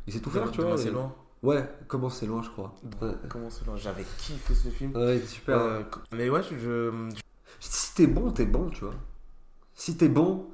il 0.06 0.12
sait 0.12 0.20
tout 0.20 0.30
faire 0.30 0.50
tu 0.50 0.62
vois 0.62 0.76
c'est 0.78 0.90
loin. 0.90 1.14
ouais 1.42 1.68
comment 1.88 2.08
c'est 2.10 2.26
loin 2.26 2.42
je 2.42 2.50
crois 2.50 2.74
ouais, 3.02 3.12
Comment 3.28 3.50
c'est 3.50 3.64
loin 3.66 3.76
J'avais 3.76 4.04
kiffé 4.18 4.54
ce 4.54 4.68
film. 4.68 4.96
ouais 4.96 5.20
super 5.20 5.58
Euh, 5.58 5.82
mais 6.12 6.28
ouais, 6.30 6.42
je, 6.42 6.56
je- 6.58 7.10
si 7.60 7.94
t'es 7.94 8.06
bon, 8.08 8.30
t'es 8.32 8.46
bon, 8.46 8.70
tu 8.70 8.80
vois. 8.84 8.94
Si 9.74 9.96
t'es 9.96 10.08
bon 10.08 10.46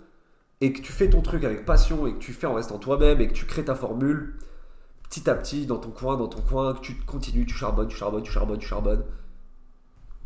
et 0.61 0.73
que 0.73 0.81
tu 0.83 0.93
fais 0.93 1.09
ton 1.09 1.23
truc 1.23 1.45
avec 1.45 1.65
passion 1.65 2.07
et 2.07 2.15
que 2.15 2.19
tu 2.19 2.33
fais 2.33 2.47
en 2.49 2.55
restant 2.55 2.79
toi-même 2.79 3.21
et 3.21 3.29
que 3.29 3.33
tu 3.33 3.47
crées 3.47 3.65
ta 3.65 3.75
formule 3.77 4.35
petit 5.09 5.31
à 5.31 5.35
petit 5.35 5.67
dans 5.67 5.79
ton 5.79 5.91
coin, 5.91 6.17
dans 6.17 6.27
ton 6.29 6.41
coin, 6.43 6.75
que 6.75 6.81
tu 6.81 6.95
continues, 6.95 7.47
tu 7.47 7.55
charbonnes, 7.55 7.89
tu 7.89 7.97
charbonnes, 7.97 8.23
tu 8.25 8.33
charbonnes, 8.33 8.59
tu 8.59 8.67
charbonnes, 8.67 9.05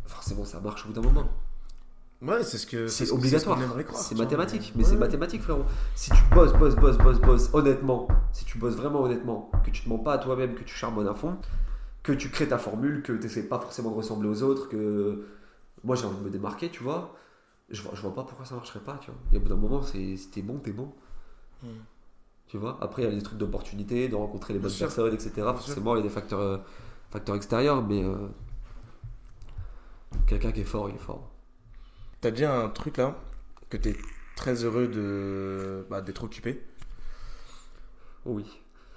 forcément 0.05 0.45
ça 0.45 0.59
marche 0.59 0.85
au 0.85 0.89
bout 0.89 0.93
d'un 0.93 1.01
moment. 1.01 1.27
Ouais, 2.21 2.41
c'est 2.43 2.57
ce 2.57 2.65
que 2.65 2.87
C'est 2.87 3.05
ce 3.05 3.13
obligatoire. 3.13 3.59
C'est 3.95 4.15
mathématique, 4.15 4.71
mais 4.75 4.83
ouais. 4.83 4.89
c'est 4.89 4.95
mathématique, 4.95 5.41
frérot. 5.41 5.65
Si 5.93 6.09
tu 6.09 6.23
bosses, 6.33 6.53
bosses, 6.53 6.75
bosses, 6.75 6.97
bosses, 6.97 7.19
bosses, 7.19 7.49
honnêtement, 7.53 8.07
si 8.31 8.45
tu 8.45 8.57
bosses 8.57 8.75
vraiment 8.75 9.01
honnêtement, 9.03 9.51
que 9.65 9.71
tu 9.71 9.83
te 9.83 9.89
mens 9.89 9.97
pas 9.97 10.13
à 10.13 10.17
toi-même, 10.19 10.55
que 10.55 10.63
tu 10.63 10.73
charbonnes 10.73 11.07
à 11.09 11.15
fond, 11.15 11.35
que 12.01 12.13
tu 12.13 12.29
crées 12.29 12.47
ta 12.47 12.57
formule, 12.57 13.01
que 13.03 13.11
tu 13.11 13.23
n'essaies 13.23 13.43
pas 13.49 13.59
forcément 13.59 13.91
de 13.91 13.95
ressembler 13.95 14.29
aux 14.29 14.41
autres, 14.41 14.69
que 14.69 15.25
moi 15.83 15.97
j'ai 15.97 16.05
envie 16.05 16.17
de 16.19 16.23
me 16.23 16.29
démarquer, 16.29 16.69
tu 16.69 16.81
vois, 16.81 17.13
je 17.69 17.81
vois, 17.81 17.91
je 17.93 18.01
vois 18.01 18.15
pas 18.15 18.23
pourquoi 18.23 18.45
ça 18.45 18.55
marcherait 18.55 18.79
pas, 18.79 18.97
tu 19.01 19.11
vois. 19.11 19.19
Et 19.33 19.37
au 19.37 19.39
bout 19.41 19.49
d'un 19.49 19.55
moment, 19.55 19.81
c'est 19.81 20.15
si 20.15 20.29
t'es 20.29 20.41
bon, 20.41 20.59
t'es 20.59 20.71
bon. 20.71 20.93
Hmm. 21.61 21.67
Tu 22.47 22.57
vois, 22.57 22.77
après 22.81 23.01
il 23.01 23.05
y 23.05 23.11
a 23.11 23.15
des 23.15 23.21
trucs 23.21 23.37
d'opportunité, 23.37 24.07
de 24.07 24.15
rencontrer 24.15 24.53
les 24.53 24.59
Bien 24.59 24.69
bonnes 24.69 24.75
sûr. 24.77 24.87
personnes, 24.87 25.13
etc. 25.13 25.31
Forcément, 25.35 25.95
il 25.95 25.97
y 25.97 26.01
a 26.01 26.03
des 26.03 26.09
facteurs, 26.09 26.39
euh, 26.39 26.57
facteurs 27.09 27.35
extérieurs, 27.35 27.83
mais 27.85 28.03
euh, 28.03 28.15
quelqu'un 30.33 30.51
qui 30.51 30.61
est 30.61 30.65
fort, 30.65 30.89
il 30.89 30.95
est 30.95 30.99
fort. 30.99 31.29
T'as 32.21 32.31
dit 32.31 32.45
un 32.45 32.69
truc 32.69 32.97
là 32.97 33.15
que 33.69 33.77
t'es 33.77 33.95
très 34.35 34.63
heureux 34.63 34.87
de 34.87 35.85
bah, 35.89 36.01
d'être 36.01 36.23
occupé? 36.23 36.61
Oui. 38.25 38.45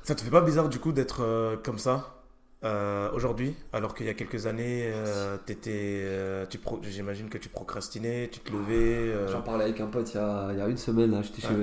Ça 0.03 0.15
te 0.15 0.23
fait 0.23 0.31
pas 0.31 0.41
bizarre 0.41 0.69
du 0.69 0.79
coup 0.79 0.93
d'être 0.93 1.23
euh, 1.23 1.57
comme 1.63 1.79
ça 1.79 2.23
euh, 2.65 3.11
aujourd'hui, 3.13 3.55
alors 3.73 3.95
qu'il 3.95 4.07
y 4.07 4.09
a 4.09 4.15
quelques 4.15 4.47
années, 4.47 4.91
euh, 4.95 5.37
t'étais, 5.45 6.07
tu 6.49 6.59
j'imagine 6.91 7.29
que 7.29 7.39
tu 7.39 7.49
procrastinais, 7.49 8.29
tu 8.33 8.41
te 8.41 8.53
levais. 8.53 9.29
J'en 9.29 9.43
parlais 9.43 9.65
avec 9.65 9.81
un 9.81 9.89
pote 9.89 10.13
il 10.15 10.17
y 10.17 10.21
a, 10.21 10.49
il 10.53 10.59
y 10.59 10.61
a 10.61 10.69
une 10.69 10.77
semaine. 10.77 11.11
là. 11.11 11.23
J'étais 11.23 11.47
Ouais. 11.47 11.55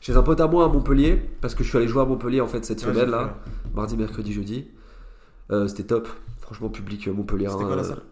chez, 0.00 0.12
chez 0.12 0.16
un 0.16 0.22
pote 0.22 0.40
à 0.40 0.48
moi 0.48 0.64
à 0.64 0.68
Montpellier, 0.68 1.16
parce 1.40 1.54
que 1.54 1.62
je 1.62 1.68
suis 1.68 1.78
allé 1.78 1.88
jouer 1.88 2.02
à 2.02 2.04
Montpellier 2.04 2.40
en 2.40 2.46
fait 2.48 2.64
cette 2.64 2.84
ouais, 2.84 2.92
semaine 2.92 3.10
là, 3.10 3.36
mardi, 3.74 3.96
mercredi, 3.96 4.32
jeudi. 4.32 4.68
C'était 5.68 5.84
top. 5.84 6.08
Franchement, 6.40 6.68
public 6.68 7.06
Montpellier. 7.08 7.48
C'était 7.50 7.64
quoi 7.64 7.76
la 7.76 7.84
salle? 7.84 8.02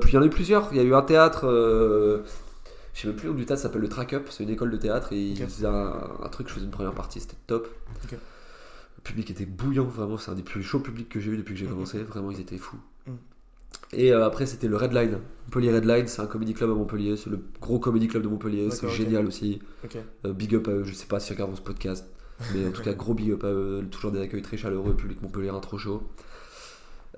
Puis 0.00 0.10
il 0.10 0.14
y 0.14 0.18
en 0.18 0.22
a 0.22 0.26
eu 0.26 0.30
plusieurs. 0.30 0.68
Il 0.72 0.76
y 0.76 0.80
a 0.80 0.84
eu 0.84 0.94
un 0.94 1.02
théâtre. 1.02 1.46
euh, 1.46 2.22
je 2.94 3.02
sais 3.02 3.08
même 3.08 3.16
plus 3.16 3.28
nom 3.28 3.34
du 3.34 3.44
théâtre, 3.44 3.60
ça 3.60 3.68
s'appelle 3.68 3.82
le 3.82 3.88
Track 3.88 4.14
Up. 4.14 4.26
C'est 4.30 4.42
une 4.44 4.50
école 4.50 4.70
de 4.70 4.76
théâtre 4.76 5.12
et 5.12 5.20
ils 5.20 5.36
faisaient 5.36 5.66
un, 5.66 5.92
un 6.22 6.28
truc. 6.28 6.48
Je 6.48 6.54
faisais 6.54 6.64
une 6.64 6.70
première 6.70 6.94
partie, 6.94 7.20
c'était 7.20 7.36
top. 7.46 7.68
Le 8.12 9.02
public 9.02 9.30
était 9.30 9.46
bouillant, 9.46 9.84
vraiment. 9.84 10.16
C'est 10.16 10.30
un 10.30 10.34
des 10.34 10.42
plus 10.42 10.62
chauds 10.62 10.80
publics 10.80 11.08
que 11.08 11.20
j'ai 11.20 11.30
eu 11.30 11.36
depuis 11.36 11.54
que 11.54 11.60
j'ai 11.60 11.66
commencé. 11.66 12.02
Vraiment, 12.02 12.30
ils 12.30 12.40
étaient 12.40 12.56
fous. 12.58 12.78
Mhm. 13.06 13.16
Et 13.92 14.12
euh, 14.12 14.24
après, 14.24 14.46
c'était 14.46 14.66
le 14.68 14.76
Red 14.76 14.92
Line. 14.94 15.18
Montpellier 15.46 15.72
Red 15.74 15.84
Line, 15.84 16.06
c'est 16.08 16.22
un 16.22 16.26
comedy 16.26 16.54
club 16.54 16.70
à 16.70 16.74
Montpellier. 16.74 17.16
C'est 17.16 17.30
le 17.30 17.38
gros 17.60 17.78
comedy 17.78 18.08
club 18.08 18.22
de 18.22 18.28
Montpellier. 18.28 18.70
C'est 18.70 18.88
génial 18.88 19.26
aussi. 19.26 19.60
Euh, 20.24 20.32
big 20.32 20.54
up 20.54 20.66
à 20.68 20.70
eux. 20.72 20.84
Je 20.84 20.94
sais 20.94 21.06
pas 21.06 21.20
si 21.20 21.30
ils 21.30 21.34
regardent 21.34 21.54
ce 21.56 21.60
podcast. 21.60 22.06
Mais 22.54 22.66
en 22.66 22.70
tout 22.72 22.82
cas, 22.84 22.94
gros 22.94 23.12
big 23.14 23.30
up 23.32 23.44
à 23.44 23.48
eux. 23.52 23.84
Toujours 23.90 24.10
des 24.10 24.20
accueils 24.20 24.42
très 24.42 24.56
chaleureux. 24.56 24.94
Public 24.94 25.20
Montpellier, 25.22 25.52
trop 25.60 25.78
chaud. 25.78 26.02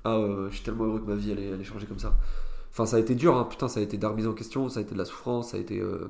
Ah, 0.04 0.16
euh, 0.16 0.48
je 0.50 0.54
suis 0.56 0.64
tellement 0.64 0.84
heureux 0.84 1.00
que 1.00 1.08
ma 1.10 1.14
vie 1.16 1.32
elle 1.32 1.40
elle 1.40 1.86
comme 1.86 1.98
ça. 1.98 2.14
Enfin, 2.70 2.86
ça 2.86 2.96
a 2.96 3.00
été 3.00 3.14
dur, 3.14 3.36
hein. 3.36 3.44
putain, 3.48 3.68
ça 3.68 3.80
a 3.80 3.82
été 3.82 3.96
de 3.96 4.02
la 4.02 4.10
remise 4.10 4.26
en 4.26 4.32
question, 4.34 4.68
ça 4.68 4.78
a 4.80 4.82
été 4.82 4.92
de 4.94 4.98
la 4.98 5.04
souffrance, 5.04 5.50
ça 5.50 5.56
a 5.56 5.60
été. 5.60 5.80
euh, 5.80 6.08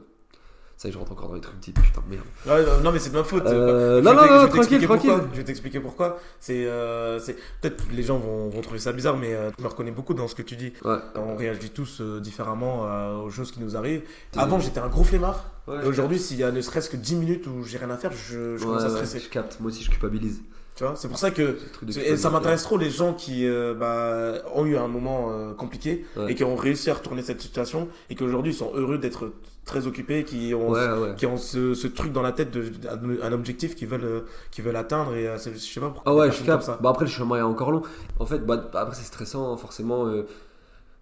Ça 0.77 0.88
y 0.88 0.90
est, 0.90 0.92
je 0.92 0.98
rentre 0.98 1.12
encore 1.12 1.29
dans 1.29 1.35
les 1.35 1.40
trucs 1.40 1.61
types, 1.61 1.81
putain, 1.81 2.03
merde. 2.11 2.24
Ouais, 2.46 2.64
non, 2.66 2.83
non, 2.85 2.92
mais 2.92 2.98
c'est 2.98 3.11
de 3.11 3.14
ma 3.16 3.24
faute. 3.24 3.46
Euh, 3.46 4.03
non, 4.03 4.12
non, 4.14 4.27
non, 4.27 4.42
vais 4.44 4.48
tranquille, 4.51 4.85
tranquille. 4.85 5.11
pourquoi. 5.11 5.29
Je 5.33 5.37
vais 5.38 5.44
t'expliquer 5.44 5.81
pourquoi. 5.81 6.18
C'est, 6.40 6.66
euh, 6.66 7.18
c'est 7.20 7.37
peut-être 7.61 7.85
les 7.92 8.03
gens 8.03 8.18
vont, 8.18 8.48
vont 8.48 8.61
trouver 8.61 8.79
ça 8.81 8.92
bizarre, 8.92 9.16
mais 9.16 9.35
euh, 9.35 9.51
je 9.57 9.62
me 9.62 9.68
reconnais 9.68 9.92
beaucoup 9.92 10.14
dans 10.14 10.29
ce 10.29 10.35
que 10.35 10.42
tu 10.42 10.57
dis. 10.57 10.72
Ouais. 10.85 10.98
On 11.16 11.35
réagit 11.37 11.70
tous 11.70 12.01
euh, 12.01 12.20
différemment 12.20 12.87
euh, 12.87 13.16
aux 13.22 13.31
choses 13.31 13.51
qui 13.51 13.61
nous 13.61 13.77
arrivent. 13.77 14.03
Avant, 14.37 14.61
j'étais 14.61 14.81
un 14.81 14.88
gros 14.88 15.05
flemmard. 15.05 15.44
Ouais, 15.68 15.85
aujourd'hui, 15.85 16.18
s'il 16.18 16.37
y 16.38 16.44
a 16.44 16.51
ne 16.51 16.61
serait-ce 16.61 16.90
que 16.90 16.96
10 16.96 17.16
minutes 17.16 17.46
où 17.46 17.62
j'ai 17.64 17.79
rien 17.79 17.90
à 17.90 17.96
faire, 17.96 18.12
je, 18.12 18.57
je 18.57 18.64
commence 18.64 18.83
à 18.83 18.90
stresser. 18.90 19.20
je 19.20 19.29
capte, 19.29 19.59
moi 19.61 19.70
aussi 19.70 19.83
je 19.85 19.90
culpabilise. 19.90 20.42
Tu 20.79 20.85
vois, 20.85 20.95
c'est 20.95 21.09
pour 21.09 21.19
ça 21.19 21.33
que 21.33 21.57
et 22.01 22.17
ça 22.17 22.31
m'intéresse 22.31 22.62
trop 22.62 22.77
les 22.79 22.88
gens 22.88 23.12
qui 23.12 23.49
euh, 23.49 23.75
bah, 23.75 24.41
ont 24.55 24.64
eu 24.64 24.77
un 24.77 24.87
moment 24.87 25.27
euh, 25.33 25.53
compliqué 25.53 26.05
Ouais. 26.17 26.31
et 26.31 26.35
qui 26.37 26.45
ont 26.45 26.55
réussi 26.55 26.88
à 26.88 26.95
retourner 26.95 27.23
cette 27.23 27.41
situation 27.41 27.88
et 28.11 28.14
qui 28.14 28.23
aujourd'hui 28.23 28.55
sont 28.55 28.71
heureux 28.77 28.97
d'être 28.97 29.33
très 29.64 29.88
occupés, 29.88 30.23
qui 30.23 30.55
ont, 30.55 30.71
Ouais, 30.71 30.88
ouais. 30.88 31.14
qui 31.17 31.27
ont 31.27 31.37
ce, 31.37 31.75
ce 31.75 31.88
truc 31.88 32.12
dans 32.12 32.23
la 32.23 32.31
tête 32.31 32.53
de, 32.53 32.71
un- 32.88 33.27
un 33.27 33.33
objectif 33.33 33.75
qu'ils 33.75 33.88
veulent, 33.88 34.05
euh, 34.05 34.21
qu'ils 34.53 34.62
veulent 34.62 34.77
atteindre 34.77 35.17
et 35.17 35.29
c'est- 35.38 35.53
je 35.53 35.59
sais 35.59 35.81
pas 35.81 35.88
pourquoi. 35.91 36.12
Ah 36.12 36.14
ouais, 36.14 36.31
je 36.31 36.45
capte. 36.45 36.71
Bah 36.81 36.91
après, 36.91 37.07
le 37.07 37.11
chemin 37.11 37.38
est 37.38 37.43
encore 37.43 37.73
long. 37.73 37.83
En 38.21 38.27
fait, 38.27 38.38
bah, 38.38 38.71
après, 38.75 38.95
c'est 38.95 39.05
stressant, 39.05 39.57
forcément. 39.57 40.07
euh, 40.07 40.27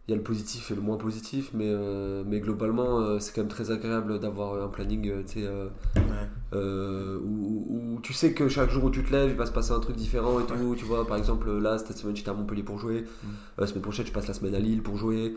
Il 0.08 0.12
y 0.12 0.14
a 0.14 0.16
le 0.18 0.22
positif 0.22 0.70
et 0.70 0.76
le 0.76 0.80
moins 0.80 0.98
positif, 0.98 1.50
mais, 1.52 1.64
euh, 1.66 2.22
mais 2.24 2.38
globalement, 2.38 3.00
euh, 3.00 3.18
c'est 3.18 3.34
quand 3.34 3.40
même 3.40 3.48
très 3.50 3.72
agréable 3.72 4.20
d'avoir 4.20 4.62
un 4.62 4.68
planning 4.68 5.10
euh, 5.36 5.68
Ouais. 5.96 7.20
où, 7.24 7.66
où 7.96 8.00
tu 8.02 8.12
sais 8.12 8.32
que 8.32 8.48
chaque 8.48 8.70
jour 8.70 8.84
où 8.84 8.90
tu 8.90 9.02
te 9.02 9.10
lèves, 9.10 9.30
il 9.30 9.36
va 9.36 9.46
se 9.46 9.50
passer 9.52 9.72
un 9.72 9.80
truc 9.80 9.96
différent 9.96 10.38
et 10.38 10.44
tout. 10.44 10.74
Tu 10.76 10.84
vois, 10.84 11.04
par 11.08 11.16
exemple, 11.16 11.50
là, 11.58 11.78
cette 11.78 11.96
semaine, 11.98 12.14
j'étais 12.14 12.30
à 12.30 12.34
Montpellier 12.34 12.62
pour 12.62 12.78
jouer. 12.78 13.00
Mm. 13.24 13.26
La 13.58 13.66
semaine 13.66 13.82
prochaine, 13.82 14.06
je 14.06 14.12
passe 14.12 14.28
la 14.28 14.34
semaine 14.34 14.54
à 14.54 14.60
Lille 14.60 14.80
pour 14.82 14.96
jouer. 14.96 15.36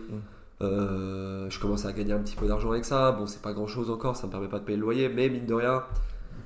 Euh, 0.62 1.49
je 1.49 1.60
commence 1.60 1.86
à 1.86 1.93
gagner 1.93 2.13
un 2.13 2.19
petit 2.19 2.36
peu 2.36 2.47
d'argent 2.47 2.69
avec 2.71 2.86
ça. 2.86 3.12
Bon, 3.13 3.25
c'est 3.25 3.41
pas 3.41 3.53
grand 3.53 3.67
chose 3.67 3.89
encore, 3.89 4.17
ça 4.17 4.27
me 4.27 4.32
permet 4.32 4.49
pas 4.49 4.60
de 4.60 4.65
payer 4.65 4.77
le 4.77 4.84
loyer, 4.84 5.10
mais 5.10 5.29
mine 5.29 5.45
de 5.47 5.53
rien, 5.55 5.84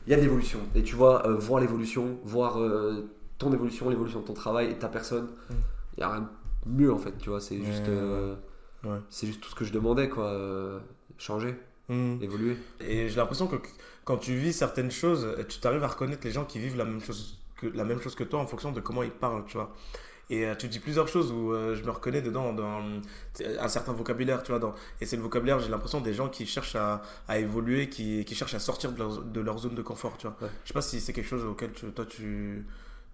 il 0.08 0.12
y 0.12 0.14
a 0.14 0.18
de 0.18 0.22
l'évolution. 0.22 0.60
Et 0.76 0.84
tu 0.84 0.96
vois, 0.96 1.24
voir 1.40 1.60
l'évolution, 1.60 2.18
voir 2.24 2.58
ton 3.38 3.52
évolution, 3.52 3.90
l'évolution 3.90 4.22
de 4.22 4.26
ton 4.26 4.34
travail 4.34 4.68
et 4.68 4.74
de 4.76 4.80
ta 4.80 4.88
personne, 4.88 5.28
il 5.50 5.56
Mm. 5.56 6.00
y 6.00 6.04
a 6.04 6.10
rien 6.10 6.22
de 6.22 6.26
mieux 6.66 6.92
en 6.94 6.98
fait, 6.98 7.18
tu 7.18 7.30
vois. 7.30 7.40
C'est 7.42 7.58
juste, 7.64 7.88
euh, 7.88 8.36
ouais. 8.84 8.98
c'est 9.10 9.28
juste 9.28 9.42
tout 9.42 9.50
ce 9.50 9.56
que 9.56 9.66
je 9.66 9.74
demandais, 9.74 10.10
quoi. 10.10 10.26
euh, 10.26 10.80
changer, 11.18 11.56
Mm. 11.90 12.22
évoluer. 12.22 12.58
Et 12.80 13.10
j'ai 13.10 13.16
l'impression 13.18 13.46
que 13.48 13.58
quand 14.06 14.18
tu 14.18 14.36
vis 14.36 14.54
certaines 14.54 14.90
choses, 14.92 15.28
tu 15.50 15.60
t'arrives 15.60 15.84
à 15.84 15.88
reconnaître 15.88 16.26
les 16.26 16.32
gens 16.32 16.46
qui 16.46 16.58
vivent 16.60 16.78
la 16.78 16.86
même 16.86 17.02
chose 17.02 17.38
que, 17.58 17.68
la 17.68 17.84
même 17.84 18.00
chose 18.02 18.16
que 18.16 18.24
toi 18.24 18.40
en 18.40 18.48
fonction 18.48 18.72
de 18.72 18.80
comment 18.80 19.04
ils 19.04 19.12
parlent, 19.12 19.44
tu 19.46 19.58
vois. 19.58 19.74
Et 20.30 20.46
euh, 20.46 20.56
tu 20.56 20.70
dis 20.70 20.80
plusieurs 20.80 21.10
choses 21.10 21.32
où 21.34 21.52
euh, 21.52 21.76
je 21.76 21.84
me 21.84 21.92
reconnais 21.92 22.22
dedans, 22.22 22.54
dans 22.54 22.82
un 23.60 23.68
certain 23.68 23.92
vocabulaire, 23.92 24.42
tu 24.44 24.52
vois. 24.54 24.60
Dans, 24.60 24.74
et 25.02 25.06
c'est 25.06 25.18
le 25.18 25.22
vocabulaire, 25.22 25.60
j'ai 25.60 25.70
l'impression, 25.70 26.00
des 26.00 26.14
gens 26.14 26.30
qui 26.30 26.46
cherchent 26.46 26.78
à, 26.78 27.02
à 27.28 27.38
évoluer, 27.40 27.90
qui, 27.90 28.24
qui 28.24 28.34
cherchent 28.34 28.56
à 28.56 28.60
sortir 28.60 28.94
de 28.94 28.98
leur, 29.00 29.22
de 29.22 29.42
leur 29.42 29.58
zone 29.58 29.76
de 29.76 29.82
confort, 29.82 30.18
tu 30.18 30.26
vois. 30.28 30.38
Ouais. 30.42 30.48
Je 30.64 30.70
sais 30.70 30.74
pas 30.74 30.82
si 30.82 31.02
c'est 31.02 31.12
quelque 31.12 31.28
chose 31.28 31.44
auquel 31.44 31.74
tu, 31.74 31.92
toi 31.92 32.06
tu, 32.06 32.66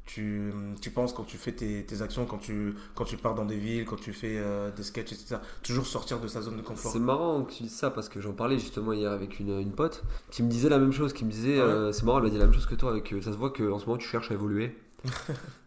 tu, 0.10 0.52
tu 0.82 0.90
penses 0.90 1.14
quand 1.14 1.24
tu 1.24 1.38
fais 1.38 1.52
tes, 1.52 1.86
tes 1.86 2.02
actions, 2.02 2.26
quand 2.26 2.40
tu, 2.40 2.74
quand 2.96 3.06
tu 3.06 3.16
pars 3.16 3.36
dans 3.36 3.46
des 3.46 3.58
villes, 3.58 3.86
quand 3.86 3.96
tu 3.96 4.12
fais 4.12 4.38
euh, 4.38 4.72
des 4.72 4.82
sketchs, 4.82 5.12
etc. 5.12 5.38
Toujours 5.62 5.86
sortir 5.86 6.20
de 6.20 6.28
sa 6.28 6.42
zone 6.42 6.58
de 6.58 6.64
confort. 6.64 6.92
C'est 6.92 7.00
marrant 7.00 7.44
que 7.44 7.54
tu 7.54 7.64
dises 7.64 7.76
ça 7.76 7.92
parce 7.92 8.10
que 8.10 8.20
j'en 8.20 8.34
parlais 8.34 8.58
justement 8.58 8.92
hier 8.92 9.12
avec 9.12 9.40
une, 9.40 9.60
une 9.60 9.72
pote 9.72 10.04
qui 10.32 10.42
me 10.42 10.50
disait 10.50 10.70
la 10.70 10.80
même 10.80 10.92
chose, 10.92 11.14
qui 11.14 11.26
me 11.26 11.32
disait, 11.32 11.60
Ah 11.60 11.66
ouais 11.66 11.72
euh, 11.72 11.92
c'est 11.92 12.04
marrant, 12.04 12.18
elle 12.18 12.24
m'a 12.24 12.30
dit 12.32 12.40
la 12.40 12.46
même 12.46 12.54
chose 12.54 12.66
que 12.66 12.74
toi, 12.74 12.90
avec, 12.90 13.14
euh, 13.14 13.22
ça 13.22 13.32
se 13.32 13.38
voit 13.38 13.52
qu'en 13.52 13.78
ce 13.78 13.86
moment 13.86 13.98
tu 13.98 14.08
cherches 14.08 14.32
à 14.32 14.34
évoluer. 14.34 14.76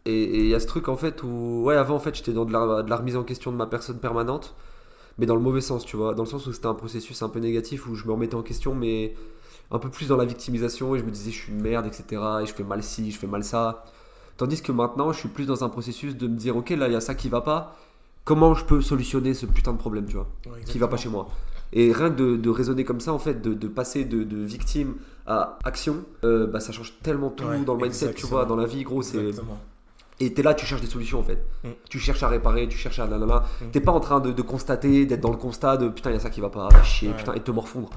et 0.07 0.23
et 0.23 0.39
il 0.41 0.49
y 0.49 0.55
a 0.55 0.61
ce 0.61 0.67
truc 0.67 0.89
en 0.89 0.97
fait 0.97 1.23
où, 1.23 1.63
ouais, 1.65 1.77
avant 1.77 1.95
en 1.95 2.01
fait 2.01 2.15
j'étais 2.15 2.33
dans 2.33 2.45
de 2.45 2.53
la, 2.53 2.83
de 2.83 2.91
la 2.91 2.97
remise 2.97 3.17
en 3.17 3.23
question 3.23 3.53
de 3.53 3.57
ma 3.57 3.67
personne 3.67 4.01
permanente, 4.01 4.57
mais 5.19 5.27
dans 5.27 5.37
le 5.37 5.41
mauvais 5.41 5.61
sens, 5.61 5.85
tu 5.85 5.97
vois, 5.97 6.15
dans 6.15 6.25
le 6.25 6.29
sens 6.29 6.49
où 6.49 6.53
c'était 6.53 6.67
un 6.67 6.75
processus 6.75 7.23
un 7.23 7.29
peu 7.29 7.39
négatif 7.39 7.87
où 7.87 7.95
je 7.95 8.07
me 8.07 8.13
remettais 8.13 8.35
en 8.35 8.43
question, 8.43 8.75
mais 8.75 9.15
un 9.71 9.79
peu 9.79 9.89
plus 9.89 10.09
dans 10.09 10.17
la 10.17 10.25
victimisation 10.25 10.97
et 10.97 10.99
je 10.99 11.05
me 11.05 11.11
disais 11.13 11.31
je 11.31 11.37
suis 11.37 11.53
une 11.53 11.63
merde, 11.63 11.87
etc. 11.87 12.21
Et 12.43 12.47
je 12.47 12.53
fais 12.53 12.65
mal 12.65 12.83
ci, 12.83 13.13
je 13.13 13.19
fais 13.19 13.29
mal 13.29 13.45
ça. 13.45 13.85
Tandis 14.43 14.61
que 14.61 14.73
maintenant 14.73 15.13
je 15.13 15.21
suis 15.21 15.29
plus 15.29 15.47
dans 15.47 15.63
un 15.63 15.69
processus 15.69 16.17
de 16.17 16.27
me 16.27 16.35
dire 16.37 16.57
ok 16.57 16.71
là 16.71 16.89
il 16.89 16.93
y 16.93 16.97
a 16.97 17.01
ça 17.01 17.15
qui 17.15 17.29
va 17.29 17.43
pas, 17.43 17.77
comment 18.25 18.55
je 18.55 18.65
peux 18.65 18.81
solutionner 18.81 19.35
ce 19.35 19.47
putain 19.47 19.73
de 19.73 19.79
problème, 19.79 20.05
tu 20.07 20.15
vois 20.17 20.27
Ouais, 20.47 20.63
qui 20.65 20.81
va 20.81 20.89
pas 20.89 20.97
chez 20.97 21.09
moi? 21.09 21.29
Et 21.73 21.93
rien 21.93 22.11
que 22.11 22.17
de, 22.17 22.37
de 22.37 22.51
raisonner 22.51 22.83
comme 22.83 22.99
ça, 22.99 23.13
en 23.13 23.21
fait, 23.21 23.41
de, 23.41 23.55
de 23.55 23.69
passer 23.69 24.05
de, 24.05 24.25
de 24.25 24.39
victime 24.39 24.95
à 25.29 25.59
action, 25.63 26.05
euh, 26.25 26.49
bah, 26.49 26.59
ça 26.59 26.73
change 26.73 26.95
tellement 27.05 27.31
tout 27.31 27.45
Ouais, 27.45 27.61
dans 27.61 27.75
le 27.77 27.83
mindset, 27.83 28.15
tu 28.15 28.27
vois, 28.27 28.45
dans 28.45 28.57
la 28.57 28.67
vie, 28.67 28.83
gros. 28.83 29.01
c'est. 29.03 29.31
Et 30.21 30.35
t'es 30.35 30.43
là, 30.43 30.55
tu 30.55 30.67
cherches 30.67 30.81
des 30.83 30.87
solutions, 30.89 31.21
en 31.21 31.23
fait. 31.23 31.39
Mm. 31.63 31.69
Tu 31.89 31.99
cherches 32.01 32.23
à 32.25 32.29
réparer, 32.29 32.67
tu 32.69 32.77
cherches 32.77 32.99
à 32.99 33.07
nanana. 33.07 33.45
Mm. 33.61 33.65
T'es 33.71 33.81
pas 33.81 33.93
en 33.93 34.01
train 34.01 34.19
de, 34.21 34.33
de 34.33 34.43
constater, 34.43 35.07
d'être 35.07 35.21
dans 35.21 35.31
le 35.31 35.37
constat 35.39 35.77
de 35.77 35.89
putain, 35.89 36.11
il 36.11 36.15
y 36.15 36.17
a 36.17 36.21
ça 36.21 36.31
qui 36.31 36.41
va 36.41 36.51
pas, 36.51 36.69
chier, 36.83 37.09
Ouais. 37.11 37.15
putain, 37.17 37.33
et 37.35 37.41
te 37.41 37.51
morfondre. 37.53 37.91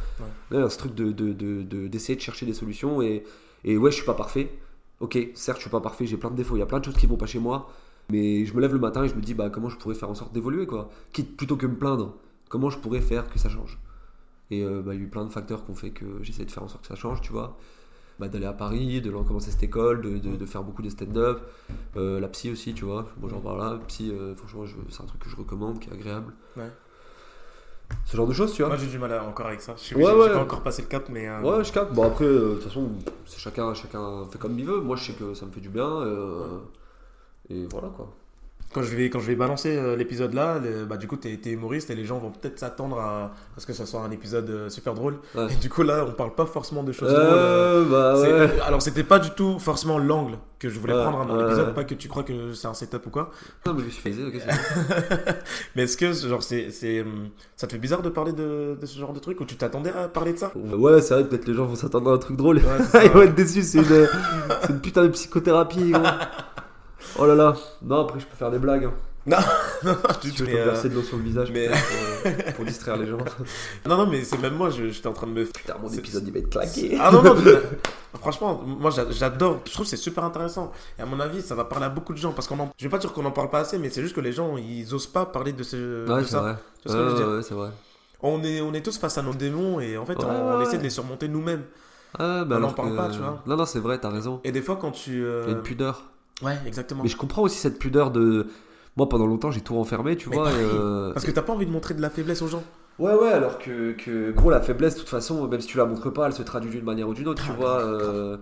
Ouais. 0.52 0.60
Là, 0.60 0.70
ce 0.70 0.78
truc 0.78 0.94
de, 0.96 1.12
de, 1.12 1.34
de- 1.34 1.64
de- 1.64 1.88
d'essayer 1.88 2.16
de 2.16 2.22
chercher 2.22 2.46
des 2.46 2.54
solutions. 2.54 3.02
Et, 3.02 3.24
et 3.66 3.78
ouais, 3.78 3.90
je 3.92 3.96
suis 3.98 4.06
pas 4.06 4.14
parfait. 4.14 4.50
Ok, 5.00 5.18
certes, 5.36 5.58
je 5.58 5.64
suis 5.64 5.70
pas 5.70 5.82
parfait, 5.82 6.06
j'ai 6.06 6.18
plein 6.18 6.32
de 6.32 6.36
défauts, 6.36 6.56
il 6.56 6.60
y 6.60 6.64
a 6.64 6.66
plein 6.66 6.80
de 6.80 6.86
choses 6.86 6.96
qui 6.96 7.06
vont 7.06 7.18
pas 7.18 7.26
chez 7.26 7.40
moi. 7.40 7.70
Mais 8.10 8.46
je 8.46 8.54
me 8.54 8.62
lève 8.62 8.74
le 8.74 8.80
matin 8.80 9.04
et 9.04 9.10
je 9.10 9.16
me 9.16 9.22
dis, 9.22 9.34
bah, 9.34 9.50
comment 9.50 9.70
je 9.70 9.78
pourrais 9.78 9.96
faire 9.96 10.10
en 10.10 10.16
sorte 10.16 10.34
d'évoluer, 10.34 10.68
quoi. 10.68 10.90
Quitte 11.12 11.36
plutôt 11.36 11.56
que 11.56 11.66
me 11.66 11.76
plaindre, 11.76 12.16
comment 12.50 12.70
je 12.70 12.78
pourrais 12.78 13.02
faire 13.02 13.30
que 13.30 13.40
ça 13.40 13.50
change. 13.50 13.80
Et 14.52 14.64
euh, 14.64 14.82
bah, 14.82 14.94
il 14.94 15.00
y 15.00 15.04
a 15.04 15.06
eu 15.06 15.10
plein 15.10 15.26
de 15.26 15.32
facteurs 15.32 15.66
qui 15.66 15.72
ont 15.72 15.76
fait 15.76 15.90
que 15.90 16.06
j'essaie 16.22 16.46
de 16.46 16.52
faire 16.52 16.64
en 16.64 16.68
sorte 16.68 16.84
que 16.84 16.88
ça 16.88 16.96
change, 16.96 17.22
tu 17.22 17.32
vois. 17.32 17.58
Bah, 18.20 18.30
d'aller 18.30 18.46
à 18.46 18.54
Paris, 18.54 19.02
de 19.02 19.12
recommencer 19.12 19.52
cette 19.52 19.64
école, 19.64 20.02
de, 20.02 20.46
faire 20.46 20.64
beaucoup 20.64 20.82
de 20.82 20.90
stand-up. 20.90 21.42
Euh, 21.98 22.20
la 22.20 22.28
psy 22.30 22.52
aussi, 22.52 22.74
tu 22.74 22.86
vois. 22.86 23.10
Moi, 23.20 23.30
j'en 23.30 23.42
parle 23.42 23.60
là. 23.60 23.80
Psy, 23.88 24.12
euh, 24.12 24.36
franchement, 24.36 24.64
c'est 24.90 25.02
un 25.02 25.06
truc 25.06 25.22
que 25.22 25.30
je 25.30 25.36
recommande, 25.36 25.80
qui 25.80 25.90
est 25.90 25.94
agréable. 25.94 26.34
Ouais. 26.56 26.72
Ce 28.06 28.16
genre 28.18 28.28
de 28.28 28.34
choses, 28.34 28.54
tu 28.54 28.62
vois. 28.62 28.70
Moi 28.70 28.78
j'ai 28.78 28.88
du 28.88 28.98
mal 29.00 29.12
à- 29.14 29.24
encore 29.24 29.48
avec 29.48 29.62
ça. 29.62 29.74
Je 29.78 29.82
suis 29.84 29.96
Ouais, 29.96 30.12
ouais. 30.14 30.30
pas 30.30 30.40
encore 30.42 30.62
passé 30.62 30.82
le 30.84 30.88
cap, 30.88 31.08
mais. 31.10 31.28
euh, 31.28 31.42
Ouais, 31.42 31.64
je 31.64 31.72
capte. 31.72 31.94
Bon, 31.94 32.04
après, 32.04 32.26
euh, 32.26 32.50
de 32.50 32.54
toute 32.56 32.64
façon, 32.66 32.90
c'est 33.26 33.40
chacun, 33.40 33.74
chacun 33.74 34.26
fait 34.32 34.38
comme 34.38 34.58
il 34.60 34.66
veut. 34.66 34.80
Moi, 34.82 34.96
je 34.96 35.06
sais 35.06 35.14
que 35.14 35.34
ça 35.34 35.46
me 35.46 35.52
fait 35.52 35.60
du 35.62 35.70
bien. 35.70 35.88
euh, 36.02 36.60
et 37.50 37.66
voilà, 37.72 37.90
quoi. 37.90 38.10
Quand 38.76 38.84
je 38.84 38.94
vais, 38.94 39.10
quand 39.10 39.20
je 39.22 39.28
vais 39.28 39.36
balancer 39.36 39.78
euh, 39.78 39.96
l'épisode 39.96 40.34
là, 40.34 40.60
le- 40.62 40.84
bah, 40.84 40.98
du 40.98 41.08
coup, 41.08 41.16
t'es 41.16 41.40
es 41.46 41.50
humoriste 41.50 41.90
et 41.92 41.96
les 41.96 42.04
gens 42.04 42.20
vont 42.20 42.30
peut-être 42.32 42.60
s'attendre 42.60 43.00
à, 43.00 43.32
à 43.56 43.60
ce 43.60 43.66
que 43.66 43.72
ça 43.72 43.86
soit 43.86 44.02
un 44.02 44.12
épisode 44.12 44.50
euh, 44.50 44.68
super 44.70 44.94
drôle. 44.94 45.16
Ouais. 45.34 45.48
Et 45.50 45.56
du 45.56 45.70
coup, 45.70 45.82
là, 45.84 46.04
on 46.06 46.12
parle 46.12 46.36
pas 46.36 46.46
forcément 46.46 46.84
de 46.84 46.92
choses 46.92 47.08
drôles. 47.10 47.22
euh, 47.24 47.86
Euh, 47.86 47.86
bah 47.86 48.20
ouais. 48.20 48.60
Alors, 48.68 48.82
c'était 48.82 49.04
pas 49.06 49.20
du 49.20 49.30
tout 49.32 49.60
forcément 49.60 49.98
l'angle 49.98 50.38
que 50.60 50.68
je 50.68 50.78
voulais 50.78 50.94
Ouais, 50.94 51.02
prendre 51.04 51.26
dans 51.26 51.36
ouais, 51.38 51.44
l'épisode, 51.44 51.68
ouais. 51.70 51.74
pas 51.74 51.84
que 51.86 51.94
tu 51.96 52.10
crois 52.10 52.24
que 52.24 52.54
c'est 52.54 52.68
un 52.68 52.74
setup 52.74 53.06
ou 53.06 53.10
quoi. 53.12 53.32
Non, 53.66 53.74
mais 53.76 53.84
je 53.86 53.90
suis 53.92 54.02
fait 54.02 54.24
ok, 54.24 54.34
Mais 55.76 55.84
est-ce 55.84 55.96
que, 55.98 56.12
genre, 56.12 56.44
c'est, 56.44 56.70
c'est, 56.72 57.02
hum, 57.02 57.30
ça 57.56 57.68
te 57.68 57.72
fait 57.74 57.78
bizarre 57.78 58.02
de 58.02 58.10
parler 58.10 58.34
de, 58.34 58.78
de 58.80 58.86
ce 58.86 59.00
genre 59.00 59.14
de 59.14 59.20
truc 59.20 59.40
ou 59.40 59.46
tu 59.46 59.56
t'attendais 59.56 59.92
à 59.92 60.08
parler 60.10 60.34
de 60.34 60.38
ça? 60.38 60.52
Ouais, 60.56 61.02
c'est 61.02 61.14
vrai 61.14 61.24
que 61.24 61.30
peut-être 61.30 61.48
les 61.48 61.54
gens 61.54 61.66
vont 61.66 61.76
s'attendre 61.76 62.12
à 62.12 62.14
un 62.16 62.18
truc 62.18 62.36
drôle. 62.38 62.62
Ils 63.04 63.10
vont 63.12 63.22
être 63.22 63.36
déçus, 63.36 63.64
c'est 63.64 63.78
une, 63.80 63.86
c'est 63.86 64.70
une 64.70 64.82
putain 64.82 65.04
de 65.04 65.08
psychothérapie, 65.10 65.92
gros. 65.92 66.04
Oh 67.18 67.26
là 67.26 67.36
là. 67.36 67.56
Non, 67.82 68.02
après, 68.02 68.20
je 68.20 68.26
peux 68.26 68.36
faire 68.36 68.52
des 68.52 68.60
blagues. 68.60 68.86
hein. 68.86 68.94
Non, 69.28 69.38
non, 69.84 69.96
Si 70.22 70.32
tu- 70.32 70.38
je 70.38 70.46
peux 70.46 70.56
euh, 70.56 70.66
verser 70.66 70.88
de 70.90 70.94
l'eau 70.94 71.02
sur 71.02 71.18
le 71.18 71.24
visage 71.24 71.50
mais- 71.52 71.68
pour, 71.68 71.78
euh, 72.28 72.52
pour 72.56 72.66
distraire 72.66 72.96
les 72.98 73.08
gens. 73.08 73.18
non, 73.88 73.98
non, 73.98 74.06
mais 74.06 74.24
c'est 74.24 74.38
même 74.38 74.54
moi, 74.54 74.70
j'étais 74.70 75.08
en 75.08 75.14
train 75.14 75.26
de 75.26 75.32
me 75.32 75.46
Putain, 75.46 75.76
mon 75.82 75.90
épisode, 75.90 76.24
il 76.28 76.32
va 76.34 76.40
être 76.40 76.50
claqué. 76.52 76.96
Ah 77.02 77.10
non, 77.12 77.24
non, 77.24 77.34
mais, 77.44 77.54
franchement, 78.20 78.62
moi 78.64 78.92
j'a- 78.92 79.10
j'adore, 79.10 79.62
je 79.66 79.72
trouve 79.74 79.86
que 79.86 79.90
c'est 79.90 79.98
super 79.98 80.24
intéressant. 80.24 80.72
Et 81.00 81.02
à 81.02 81.08
mon 81.08 81.20
avis, 81.20 81.42
ça 81.42 81.56
va 81.56 81.66
parler 81.66 81.86
à 81.86 81.90
beaucoup 81.90 82.14
de 82.14 82.20
gens. 82.20 82.34
Parce 82.34 82.48
qu'on 82.48 82.60
en... 82.60 82.72
Je 82.78 82.84
vais 82.84 82.90
pas 82.90 83.00
dire 83.00 83.12
qu'on 83.14 83.26
en 83.26 83.32
parle 83.32 83.50
pas 83.50 83.60
assez, 83.62 83.80
mais 83.80 83.90
c'est 83.90 84.04
juste 84.04 84.16
que 84.16 84.22
les 84.22 84.32
gens, 84.32 84.58
ils 84.58 84.94
osent 84.94 85.08
pas 85.08 85.26
parler 85.26 85.54
de, 85.54 85.64
ce... 85.64 86.08
Ouais, 86.08 86.20
de 86.20 86.24
c'est 86.26 86.32
ça. 86.34 86.42
vrai. 86.42 86.56
Tu 86.84 86.90
vois 86.90 86.98
ce 86.98 87.02
que 87.02 87.10
je 87.10 87.10
veux 87.16 87.18
dire 87.18 87.28
ouais, 87.36 87.42
c'est 87.42 87.56
vrai. 87.56 87.70
on, 88.22 88.44
est, 88.44 88.62
on 88.62 88.74
est 88.76 88.82
tous 88.86 89.00
face 89.00 89.18
à 89.18 89.24
nos 89.24 89.34
démons 89.34 89.80
et 89.80 89.98
en 89.98 90.06
fait, 90.06 90.20
Ouais, 90.20 90.26
on, 90.30 90.62
essaie 90.62 90.78
de 90.78 90.84
les 90.84 90.92
surmonter 90.92 91.28
nous-mêmes. 91.30 91.64
Ah, 92.20 92.46
bah 92.46 92.56
On 92.56 92.58
alors 92.58 92.70
en 92.70 92.74
parle 92.74 92.92
que- 92.92 92.96
pas, 92.98 93.10
tu 93.10 93.18
vois. 93.18 93.42
Non, 93.48 93.58
non, 93.58 93.66
c'est 93.66 93.80
vrai, 93.80 93.98
t'as 93.98 94.10
raison. 94.12 94.40
Et 94.44 94.52
des 94.52 94.62
fois, 94.62 94.76
quand 94.80 94.92
tu. 94.92 95.26
euh, 95.26 95.46
Il 95.48 95.50
y 95.52 95.54
a 95.54 95.58
une 95.58 95.64
pudeur. 95.64 96.04
Ouais, 96.42 96.58
exactement. 96.66 97.04
Mais 97.04 97.10
je 97.10 97.18
comprends 97.18 97.42
aussi 97.44 97.58
cette 97.58 97.80
pudeur 97.80 98.12
de. 98.12 98.48
Moi, 98.98 99.10
pendant 99.10 99.26
longtemps, 99.28 99.52
j'ai 99.52 99.62
tout 99.62 99.76
renfermé, 99.76 100.16
tu 100.16 100.30
Mais 100.30 100.36
vois. 100.36 100.48
euh, 100.48 101.14
Parce 101.14 101.26
que 101.26 101.32
t'as 101.32 101.42
pas 101.42 101.54
envie 101.54 101.66
de 101.66 101.72
montrer 101.72 101.94
de 101.94 102.02
la 102.02 102.10
faiblesse 102.10 102.42
aux 102.42 102.48
gens. 102.48 102.64
Ouais, 102.98 103.14
ouais, 103.14 103.32
alors 103.32 103.60
que, 103.60 103.92
que, 103.92 104.32
gros, 104.32 104.50
la 104.50 104.62
faiblesse, 104.62 104.96
de 104.96 105.00
toute 105.02 105.10
façon, 105.10 105.48
même 105.50 105.60
si 105.60 105.68
tu 105.68 105.78
la 105.78 105.86
montres 105.86 106.14
pas, 106.14 106.28
elle 106.28 106.34
se 106.34 106.44
traduit 106.44 106.72
d'une 106.72 106.86
manière 106.86 107.10
ou 107.10 107.14
d'une 107.14 107.28
autre, 107.28 107.44
tu 107.44 107.52
Ah, 107.52 107.54
vois. 107.54 107.78
grave, 107.80 107.90
euh, 108.02 108.38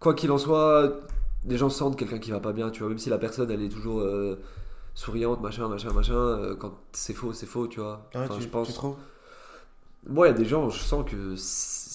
quoi 0.00 0.14
qu'il 0.14 0.32
en 0.32 0.38
soit, 0.38 1.00
les 1.46 1.56
gens 1.58 1.70
sentent 1.70 1.96
quelqu'un 1.98 2.18
qui 2.18 2.30
va 2.32 2.40
pas 2.40 2.52
bien, 2.52 2.70
tu 2.70 2.80
vois. 2.80 2.88
Même 2.88 2.98
si 2.98 3.10
la 3.10 3.18
personne, 3.18 3.50
elle 3.50 3.62
est 3.62 3.68
toujours 3.68 4.00
euh, 4.00 4.40
souriante, 4.94 5.40
machin, 5.42 5.68
machin, 5.68 5.92
machin, 5.92 6.14
euh, 6.14 6.56
quand 6.56 6.74
c'est 6.92 7.14
faux, 7.14 7.32
c'est 7.32 7.46
faux, 7.46 7.68
tu 7.68 7.80
vois. 7.80 8.08
Ouais, 8.14 8.22
Enfin, 8.22 8.36
tu, 8.36 8.42
je 8.42 8.48
pense. 8.48 8.68
tu 8.68 8.74
trouves? 8.74 8.96
Moi, 10.08 10.26
il 10.28 10.30
y 10.30 10.34
a 10.34 10.36
des 10.36 10.44
gens, 10.44 10.68
je 10.70 10.78
sens 10.82 11.04
que 11.10 11.34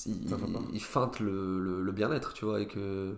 ils, 0.07 0.29
Ça 0.29 0.35
va 0.35 0.47
pas. 0.47 0.61
ils 0.73 0.81
feintent 0.81 1.19
le, 1.19 1.59
le- 1.59 1.81
le 1.83 1.91
bien-être, 1.91 2.33
tu 2.33 2.45
vois, 2.45 2.59
et 2.61 2.67
que, 2.67 3.13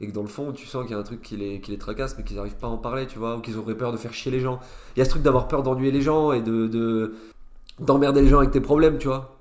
et 0.00 0.06
que 0.08 0.12
dans 0.12 0.22
le 0.22 0.28
fond, 0.28 0.52
tu 0.52 0.66
sens 0.66 0.82
qu'il 0.84 0.92
y 0.92 0.94
a 0.94 0.98
un 0.98 1.02
truc 1.02 1.20
qui 1.22 1.36
les, 1.36 1.60
qui 1.60 1.70
les 1.70 1.78
tracasse, 1.78 2.16
mais 2.16 2.24
qu'ils 2.24 2.36
n'arrivent 2.36 2.56
pas 2.56 2.66
à 2.68 2.70
en 2.70 2.78
parler, 2.78 3.06
tu 3.06 3.18
vois, 3.18 3.36
ou 3.36 3.40
qu'ils 3.40 3.58
auraient 3.58 3.76
peur 3.76 3.92
de 3.92 3.96
faire 3.98 4.14
chier 4.14 4.30
les 4.32 4.40
gens. 4.40 4.58
Il 4.96 4.98
y 5.00 5.02
a 5.02 5.04
ce 5.04 5.10
truc 5.10 5.22
d'avoir 5.22 5.46
peur 5.48 5.62
d'ennuyer 5.62 5.92
les 5.92 6.00
gens 6.02 6.32
et 6.32 6.40
de, 6.40 6.66
de- 6.68 7.14
d'emmerder 7.78 8.22
les 8.22 8.28
gens 8.28 8.38
avec 8.38 8.50
tes 8.50 8.60
problèmes, 8.60 8.98
tu 8.98 9.08
vois. 9.08 9.36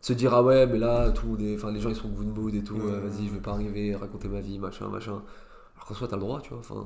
Se 0.00 0.12
dire, 0.14 0.34
ah 0.34 0.42
ouais, 0.42 0.66
mais 0.66 0.78
là, 0.78 1.10
tout, 1.12 1.36
les 1.36 1.56
gens 1.58 1.68
ils 1.90 1.94
sont 1.94 2.08
good 2.08 2.26
mood 2.36 2.54
et 2.54 2.64
tout, 2.64 2.74
Ouais. 2.74 2.90
euh, 2.90 3.00
vas-y, 3.00 3.28
je 3.28 3.32
vais 3.34 3.40
pas 3.40 3.52
arriver, 3.52 3.94
raconter 3.94 4.28
ma 4.28 4.40
vie, 4.40 4.58
machin, 4.58 4.88
machin. 4.88 5.22
Alors 5.76 5.86
qu'en 5.86 5.94
soit, 5.94 6.08
t'as 6.08 6.16
le 6.16 6.22
droit, 6.22 6.40
tu 6.40 6.50
vois, 6.50 6.58
enfin, 6.58 6.82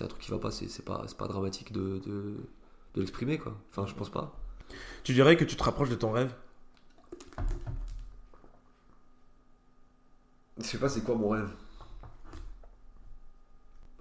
a 0.00 0.04
un 0.04 0.06
truc 0.06 0.22
qui 0.22 0.30
va 0.30 0.38
pas, 0.38 0.50
c'est, 0.50 0.68
c'est 0.68 0.84
pas, 0.84 1.02
c'est 1.06 1.16
pas 1.18 1.26
dramatique 1.28 1.72
de, 1.72 1.98
de, 1.98 2.36
de 2.94 3.00
l'exprimer, 3.00 3.38
quoi. 3.38 3.54
Enfin, 3.70 3.86
je 3.86 3.94
pense 3.94 4.08
pas. 4.10 4.32
Tu 5.02 5.12
dirais 5.14 5.36
que 5.36 5.44
tu 5.44 5.56
te 5.56 5.62
rapproches 5.62 5.90
de 5.90 5.94
ton 5.96 6.12
rêve? 6.12 6.32
Je 10.58 10.62
sais 10.64 10.78
pas 10.78 10.88
c'est 10.88 11.02
quoi 11.02 11.14
mon 11.16 11.28
rêve? 11.30 11.50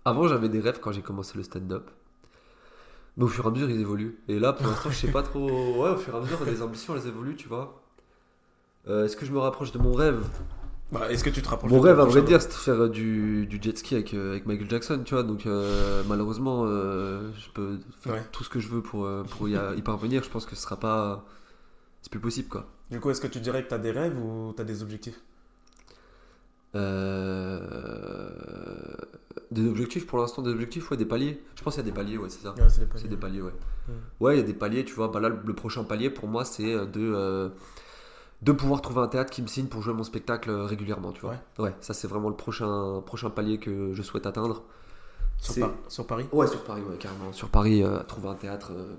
Avant 0.05 0.27
j'avais 0.27 0.49
des 0.49 0.59
rêves 0.59 0.79
quand 0.81 0.91
j'ai 0.91 1.01
commencé 1.01 1.37
le 1.37 1.43
stand-up. 1.43 1.89
Mais 3.17 3.23
au 3.25 3.27
fur 3.27 3.45
et 3.45 3.47
à 3.47 3.51
mesure 3.51 3.69
ils 3.69 3.79
évoluent. 3.79 4.17
Et 4.27 4.39
là 4.39 4.53
pour 4.53 4.67
l'instant 4.67 4.89
je 4.89 4.95
sais 4.97 5.11
pas 5.11 5.23
trop. 5.23 5.47
Ouais 5.81 5.89
au 5.91 5.97
fur 5.97 6.13
et 6.13 6.17
à 6.17 6.21
mesure 6.21 6.43
les 6.45 6.61
ambitions 6.61 6.95
elles 6.95 7.07
évoluent 7.07 7.35
tu 7.35 7.47
vois. 7.47 7.81
Euh, 8.87 9.05
Est-ce 9.05 9.15
que 9.15 9.25
je 9.25 9.31
me 9.31 9.39
rapproche 9.39 9.71
de 9.71 9.77
mon 9.79 9.93
rêve? 9.93 10.23
Bah, 10.91 11.09
Est-ce 11.11 11.23
que 11.23 11.29
tu 11.29 11.41
te 11.41 11.47
rapproches 11.49 11.71
Mon 11.71 11.77
de 11.79 11.83
rêve 11.87 11.99
à 11.99 12.05
vrai 12.05 12.21
dire 12.21 12.41
c'était 12.41 12.53
de 12.53 12.59
faire 12.59 12.81
euh, 12.83 12.89
du, 12.89 13.47
du 13.47 13.59
jet 13.61 13.77
ski 13.77 13.95
avec, 13.95 14.13
euh, 14.13 14.31
avec 14.31 14.45
Michael 14.45 14.69
Jackson 14.69 15.01
tu 15.05 15.13
vois. 15.13 15.23
Donc 15.23 15.45
euh, 15.45 16.03
malheureusement 16.07 16.65
euh, 16.67 17.31
je 17.39 17.49
peux 17.51 17.79
faire 18.01 18.13
Ouais. 18.13 18.23
tout 18.31 18.43
ce 18.43 18.49
que 18.49 18.59
je 18.59 18.67
veux 18.67 18.81
pour, 18.81 19.07
pour 19.31 19.47
y, 19.47 19.53
y 19.53 19.81
parvenir. 19.81 20.23
Je 20.23 20.29
pense 20.29 20.45
que 20.45 20.55
ce 20.55 20.61
sera 20.61 20.77
pas... 20.77 21.23
C'est 22.01 22.11
plus 22.11 22.19
possible 22.19 22.49
quoi. 22.49 22.65
Du 22.91 22.99
coup, 22.99 23.09
est-ce 23.09 23.21
que 23.21 23.27
tu 23.27 23.39
dirais 23.39 23.63
que 23.63 23.69
t'as 23.69 23.77
des 23.77 23.91
rêves 23.91 24.17
ou 24.19 24.53
t'as 24.55 24.65
des 24.65 24.83
objectifs? 24.83 25.19
Euh, 26.75 28.29
Des 29.53 29.67
objectifs 29.67 30.07
pour 30.07 30.17
l'instant, 30.19 30.41
des 30.41 30.49
objectifs, 30.51 30.89
ouais, 30.89 30.97
des 30.97 31.05
paliers. 31.05 31.39
Je 31.55 31.63
pense 31.63 31.75
qu'il 31.75 31.83
y 31.83 31.87
a 31.87 31.89
des 31.91 31.95
paliers, 31.95 32.17
ouais, 32.17 32.29
c'est 32.29 32.41
ça. 32.41 32.53
Ouais, 32.57 32.67
c'est 32.95 33.07
des 33.07 33.17
paliers, 33.17 33.41
ouais. 33.41 33.53
Ouais, 34.19 34.35
il 34.35 34.39
y 34.39 34.43
a 34.43 34.45
des 34.45 34.53
paliers, 34.53 34.83
tu 34.83 34.93
vois. 34.95 35.09
Bah 35.09 35.19
là, 35.19 35.29
le 35.29 35.53
prochain 35.53 35.83
palier 35.83 36.09
pour 36.09 36.27
moi, 36.27 36.43
c'est 36.43 36.73
euh, 36.73 36.85
de, 36.85 37.01
euh, 37.01 37.49
de 38.41 38.51
pouvoir 38.51 38.81
trouver 38.81 39.01
un 39.01 39.07
théâtre 39.07 39.29
qui 39.31 39.41
me 39.41 39.47
signe 39.47 39.67
pour 39.67 39.81
jouer 39.83 39.93
mon 39.93 40.03
spectacle 40.03 40.49
euh, 40.49 40.65
régulièrement, 40.65 41.11
tu 41.11 41.21
vois. 41.21 41.35
Ouais, 41.59 41.75
ça, 41.81 41.93
c'est 41.93 42.07
vraiment 42.07 42.29
le 42.29 42.35
prochain, 42.35 43.01
prochain 43.05 43.29
palier 43.29 43.59
que 43.59 43.93
je 43.93 44.01
souhaite 44.01 44.25
atteindre. 44.25 44.63
Sur, 45.37 45.55
Par- 45.59 45.73
sur 45.87 46.07
Paris? 46.07 46.25
Ouais, 46.31 46.47
sur 46.47 46.63
Paris, 46.63 46.81
ouais, 46.89 46.97
carrément. 46.97 47.31
Sur 47.33 47.49
Paris, 47.49 47.83
euh, 47.83 47.99
trouver 48.03 48.29
un 48.29 48.35
théâtre 48.35 48.71
euh, 48.73 48.95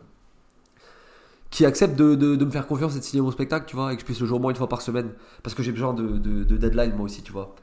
qui 1.51 1.65
accepte 1.65 1.97
de, 1.97 2.15
de- 2.15 2.37
de 2.37 2.45
me 2.45 2.51
faire 2.51 2.67
confiance 2.67 2.95
et 2.97 2.99
de 3.01 3.05
signer 3.05 3.23
mon 3.23 3.31
spectacle, 3.31 3.67
tu 3.67 3.77
vois, 3.77 3.93
et 3.93 3.97
que 3.97 4.01
je 4.03 4.05
puisse 4.07 4.21
le 4.21 4.27
jouer 4.27 4.37
au 4.37 4.41
moins 4.41 4.51
une 4.51 4.57
fois 4.57 4.69
par 4.69 4.83
semaine. 4.83 5.11
Parce 5.43 5.55
que 5.55 5.63
j'ai 5.63 5.73
besoin 5.73 5.95
de, 5.95 6.19
de 6.19 6.57
deadline, 6.57 6.95
moi 6.95 7.07
aussi, 7.07 7.23
tu 7.23 7.33
vois. 7.33 7.55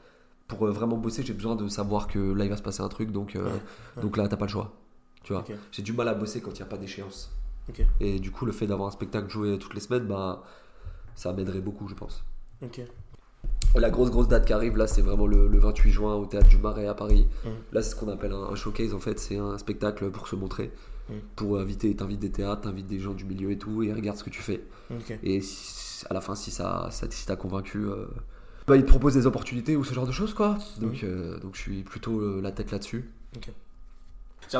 Pour 0.56 0.66
euh, 0.66 0.70
vraiment 0.70 0.96
bosser, 0.98 1.22
j'ai 1.22 1.32
besoin 1.32 1.56
de 1.56 1.66
savoir 1.68 2.06
que 2.08 2.18
là, 2.18 2.44
il 2.44 2.50
va 2.50 2.56
se 2.58 2.62
passer 2.62 2.82
un 2.82 2.88
truc, 2.88 3.10
donc, 3.10 3.36
euh, 3.36 3.44
Ouais, 3.44 3.50
ouais. 3.96 4.02
donc 4.02 4.16
là, 4.18 4.28
t'as 4.28 4.36
pas 4.36 4.44
le 4.44 4.50
choix. 4.50 4.72
Tu 5.24 5.32
vois, 5.32 5.42
j'ai 5.70 5.82
du 5.82 5.92
mal 5.94 6.08
à 6.08 6.14
bosser 6.14 6.40
quand 6.42 6.50
il 6.50 6.56
n'y 6.56 6.62
a 6.62 6.66
pas 6.66 6.76
d'échéance. 6.78 7.30
Et 8.00 8.18
du 8.18 8.30
coup, 8.30 8.44
le 8.44 8.52
fait 8.52 8.66
d'avoir 8.66 8.88
un 8.88 8.90
spectacle 8.90 9.30
joué 9.30 9.56
toutes 9.58 9.72
les 9.74 9.80
semaines, 9.80 10.04
bah, 10.06 10.42
ça 11.14 11.32
m'aiderait 11.32 11.60
beaucoup, 11.60 11.88
je 11.88 11.94
pense. 11.94 12.22
La 13.74 13.88
grosse 13.90 14.10
grosse 14.10 14.28
date 14.28 14.44
qui 14.44 14.52
arrive 14.52 14.76
là, 14.76 14.86
c'est 14.86 15.00
vraiment 15.00 15.26
le, 15.26 15.48
le 15.48 15.58
28 15.58 15.90
juin 15.90 16.14
au 16.16 16.26
théâtre 16.26 16.48
du 16.48 16.58
Marais 16.58 16.86
à 16.86 16.94
Paris. 16.94 17.26
Mhm. 17.44 17.52
Là, 17.72 17.80
c'est 17.82 17.90
ce 17.90 17.96
qu'on 17.96 18.08
appelle 18.08 18.32
un, 18.32 18.42
un 18.50 18.54
showcase 18.54 18.92
en 18.92 18.98
fait, 18.98 19.18
c'est 19.18 19.38
un 19.38 19.56
spectacle 19.56 20.10
pour 20.10 20.28
se 20.28 20.36
montrer, 20.36 20.70
Mhm. 21.08 21.20
pour 21.36 21.58
inviter, 21.58 21.94
t'invites 21.96 22.20
des 22.20 22.30
théâtres, 22.30 22.60
t'invites 22.62 22.86
des 22.86 22.98
gens 23.00 23.14
du 23.14 23.24
milieu 23.24 23.50
et 23.50 23.58
tout, 23.58 23.82
et 23.82 23.92
regarde 23.92 24.18
ce 24.18 24.24
que 24.24 24.30
tu 24.30 24.42
fais. 24.42 24.62
Et 25.22 25.40
si- 25.40 26.04
à 26.10 26.14
la 26.14 26.20
fin, 26.20 26.34
si 26.34 26.50
ça, 26.50 26.88
ça 26.90 27.06
si 27.10 27.24
t'as 27.26 27.36
convaincu, 27.36 27.78
euh, 27.78 28.06
bah, 28.66 28.76
ils 28.76 28.82
te 28.82 28.88
proposent 28.88 29.14
des 29.14 29.26
opportunités 29.26 29.76
ou 29.76 29.84
ce 29.84 29.94
genre 29.94 30.06
de 30.06 30.12
choses 30.12 30.34
quoi. 30.34 30.58
Donc, 30.80 31.02
euh, 31.04 31.38
donc 31.40 31.56
je 31.56 31.60
suis 31.60 31.82
plutôt 31.82 32.20
euh, 32.20 32.40
la 32.42 32.52
tête 32.52 32.70
là-dessus. 32.70 33.10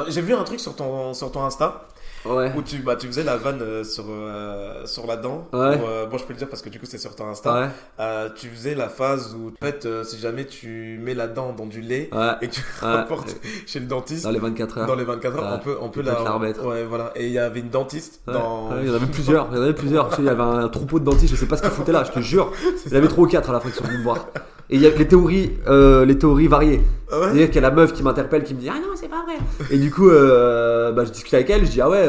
J'ai 0.09 0.21
vu 0.23 0.35
un 0.35 0.45
truc 0.45 0.61
sur 0.61 0.75
ton, 0.77 1.15
sur 1.15 1.31
ton 1.33 1.43
Insta 1.45 1.87
Ouais. 2.25 2.53
où 2.57 2.63
tu, 2.63 2.79
bah, 2.79 2.95
tu 2.95 3.09
faisais 3.09 3.25
la 3.25 3.37
vanne 3.37 3.61
euh, 3.63 3.83
sur, 3.83 4.05
euh, 4.09 4.87
sur 4.87 5.09
la 5.09 5.17
dent. 5.17 5.49
Ouais. 5.53 5.59
Où, 5.77 5.85
euh, 5.89 6.07
bon, 6.07 6.19
je 6.19 6.25
peux 6.25 6.33
le 6.33 6.39
dire 6.39 6.49
parce 6.49 6.63
que 6.63 6.69
du 6.69 6.79
coup, 6.79 6.87
c'est 6.87 6.99
sur 6.99 7.17
ton 7.17 7.27
Insta. 7.27 7.53
Ouais. 7.63 7.69
Euh, 7.99 8.29
tu 8.33 8.47
faisais 8.49 8.77
la 8.77 8.89
phase 8.89 9.35
où, 9.35 9.49
en 9.49 9.65
fait, 9.67 9.89
si 10.05 10.21
jamais 10.21 10.45
tu 10.47 11.01
mets 11.03 11.15
la 11.15 11.27
dent 11.27 11.53
dans 11.53 11.67
du 11.67 11.81
lait 11.81 12.11
et 12.41 12.47
que 12.49 12.53
tu 12.55 12.63
rapportes 12.81 13.35
chez 13.67 13.81
le 13.81 13.87
dentiste, 13.87 14.23
Dans 14.23 14.31
les 14.31 14.39
24 14.39 14.79
heures. 14.79 14.87
dans 14.87 14.95
les 14.95 15.03
24 15.03 15.37
heures, 15.37 15.53
on 15.53 15.59
peut, 15.65 15.77
on 15.81 15.89
peut 15.89 16.03
la 16.03 16.15
remettre. 16.15 16.65
Ouais, 16.65 16.85
voilà. 16.85 17.11
Et 17.17 17.27
il 17.27 17.33
y 17.33 17.41
avait 17.41 17.59
une 17.59 17.71
dentiste 17.71 18.21
dans. 18.29 18.71
Il 18.81 18.87
y 18.87 18.91
en 18.93 18.95
avait 18.95 19.07
plusieurs, 19.07 19.49
il 19.51 19.57
y 19.57 19.59
en 19.59 19.63
avait 19.65 19.75
plusieurs. 19.75 20.11
Il 20.21 20.25
y 20.25 20.29
avait 20.29 20.43
un 20.43 20.69
troupeau 20.69 21.01
de 21.01 21.05
dentistes, 21.05 21.35
je 21.35 21.41
sais 21.41 21.47
pas 21.47 21.57
ce 21.57 21.63
qu'ils 21.63 21.73
foutaient 21.73 21.91
là, 21.91 22.05
je 22.05 22.13
te 22.13 22.21
jure. 22.21 22.53
Il 22.87 22.93
y 22.93 22.95
en 22.95 22.99
avait 22.99 23.09
trois 23.09 23.25
ou 23.25 23.27
quatre 23.29 23.51
à 23.51 23.53
la 23.53 23.59
fin 23.59 23.69
qui 23.69 23.77
sont 23.79 23.85
venus 23.85 23.99
me 23.99 24.05
voir. 24.05 24.29
Et 24.73 24.77
il 24.77 24.81
y 24.81 24.87
a 24.87 24.91
les 24.91 25.07
théories, 25.07 25.53
euh, 25.69 26.05
les 26.07 26.17
théories 26.19 26.47
variées. 26.49 26.81
Ah 27.11 27.19
ouais 27.21 27.25
C'est-à-dire 27.27 27.47
qu'il 27.49 27.55
y 27.57 27.59
a 27.59 27.69
la 27.69 27.71
meuf 27.71 27.93
qui 27.93 28.03
m'interpelle, 28.03 28.43
qui 28.43 28.55
me 28.55 28.61
dit 28.61 28.71
Ah 28.71 28.81
non, 28.81 28.95
c'est 28.95 29.09
pas 29.09 29.23
vrai. 29.25 29.37
Et 29.71 29.79
du 29.79 29.91
coup, 29.91 30.09
euh, 30.09 30.93
bah, 30.93 31.05
je 31.05 31.11
discute 31.11 31.35
avec 31.35 31.51
elle, 31.51 31.67
je 31.67 31.71
dis 31.71 31.81
Ah 31.83 31.91
ouais. 31.91 32.03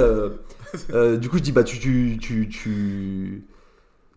euh, 0.94 1.18
du 1.18 1.28
coup, 1.30 1.38
je 1.38 1.44
dis 1.44 1.52
Bah, 1.52 1.64
tu, 1.66 1.78
tu, 1.78 2.18
tu, 2.22 2.48
tu, 2.48 3.44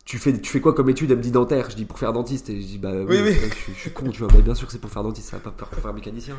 tu 0.05 0.19
fais, 0.19 0.33
tu 0.39 0.49
fais 0.51 0.61
quoi 0.61 0.75
comme 0.75 0.89
étude 0.89 1.11
Elle 1.11 1.17
me 1.19 1.23
dit 1.23 1.33
dentaire. 1.33 1.69
Je 1.71 1.75
dis 1.77 1.85
Pour 1.87 1.99
faire 1.99 2.13
dentiste. 2.13 2.49
Et 2.49 2.61
je 2.61 2.67
dis 2.67 2.79
Bah, 2.79 2.91
oui, 2.95 3.05
Oui, 3.09 3.19
oui. 3.25 3.33
putain, 3.35 3.49
Je, 3.49 3.55
suis- 3.55 3.73
je 3.75 3.81
suis 3.81 3.91
con, 3.91 4.09
tu 4.11 4.23
vois. 4.23 4.29
Bien 4.41 4.55
sûr 4.55 4.67
que 4.69 4.73
c'est 4.73 4.81
pour 4.81 4.91
faire 4.91 5.03
dentiste, 5.03 5.29
ça 5.31 5.39
va 5.39 5.51
pas 5.51 5.67
pour 5.67 5.83
faire 5.83 5.93
mécanicien. 5.93 6.37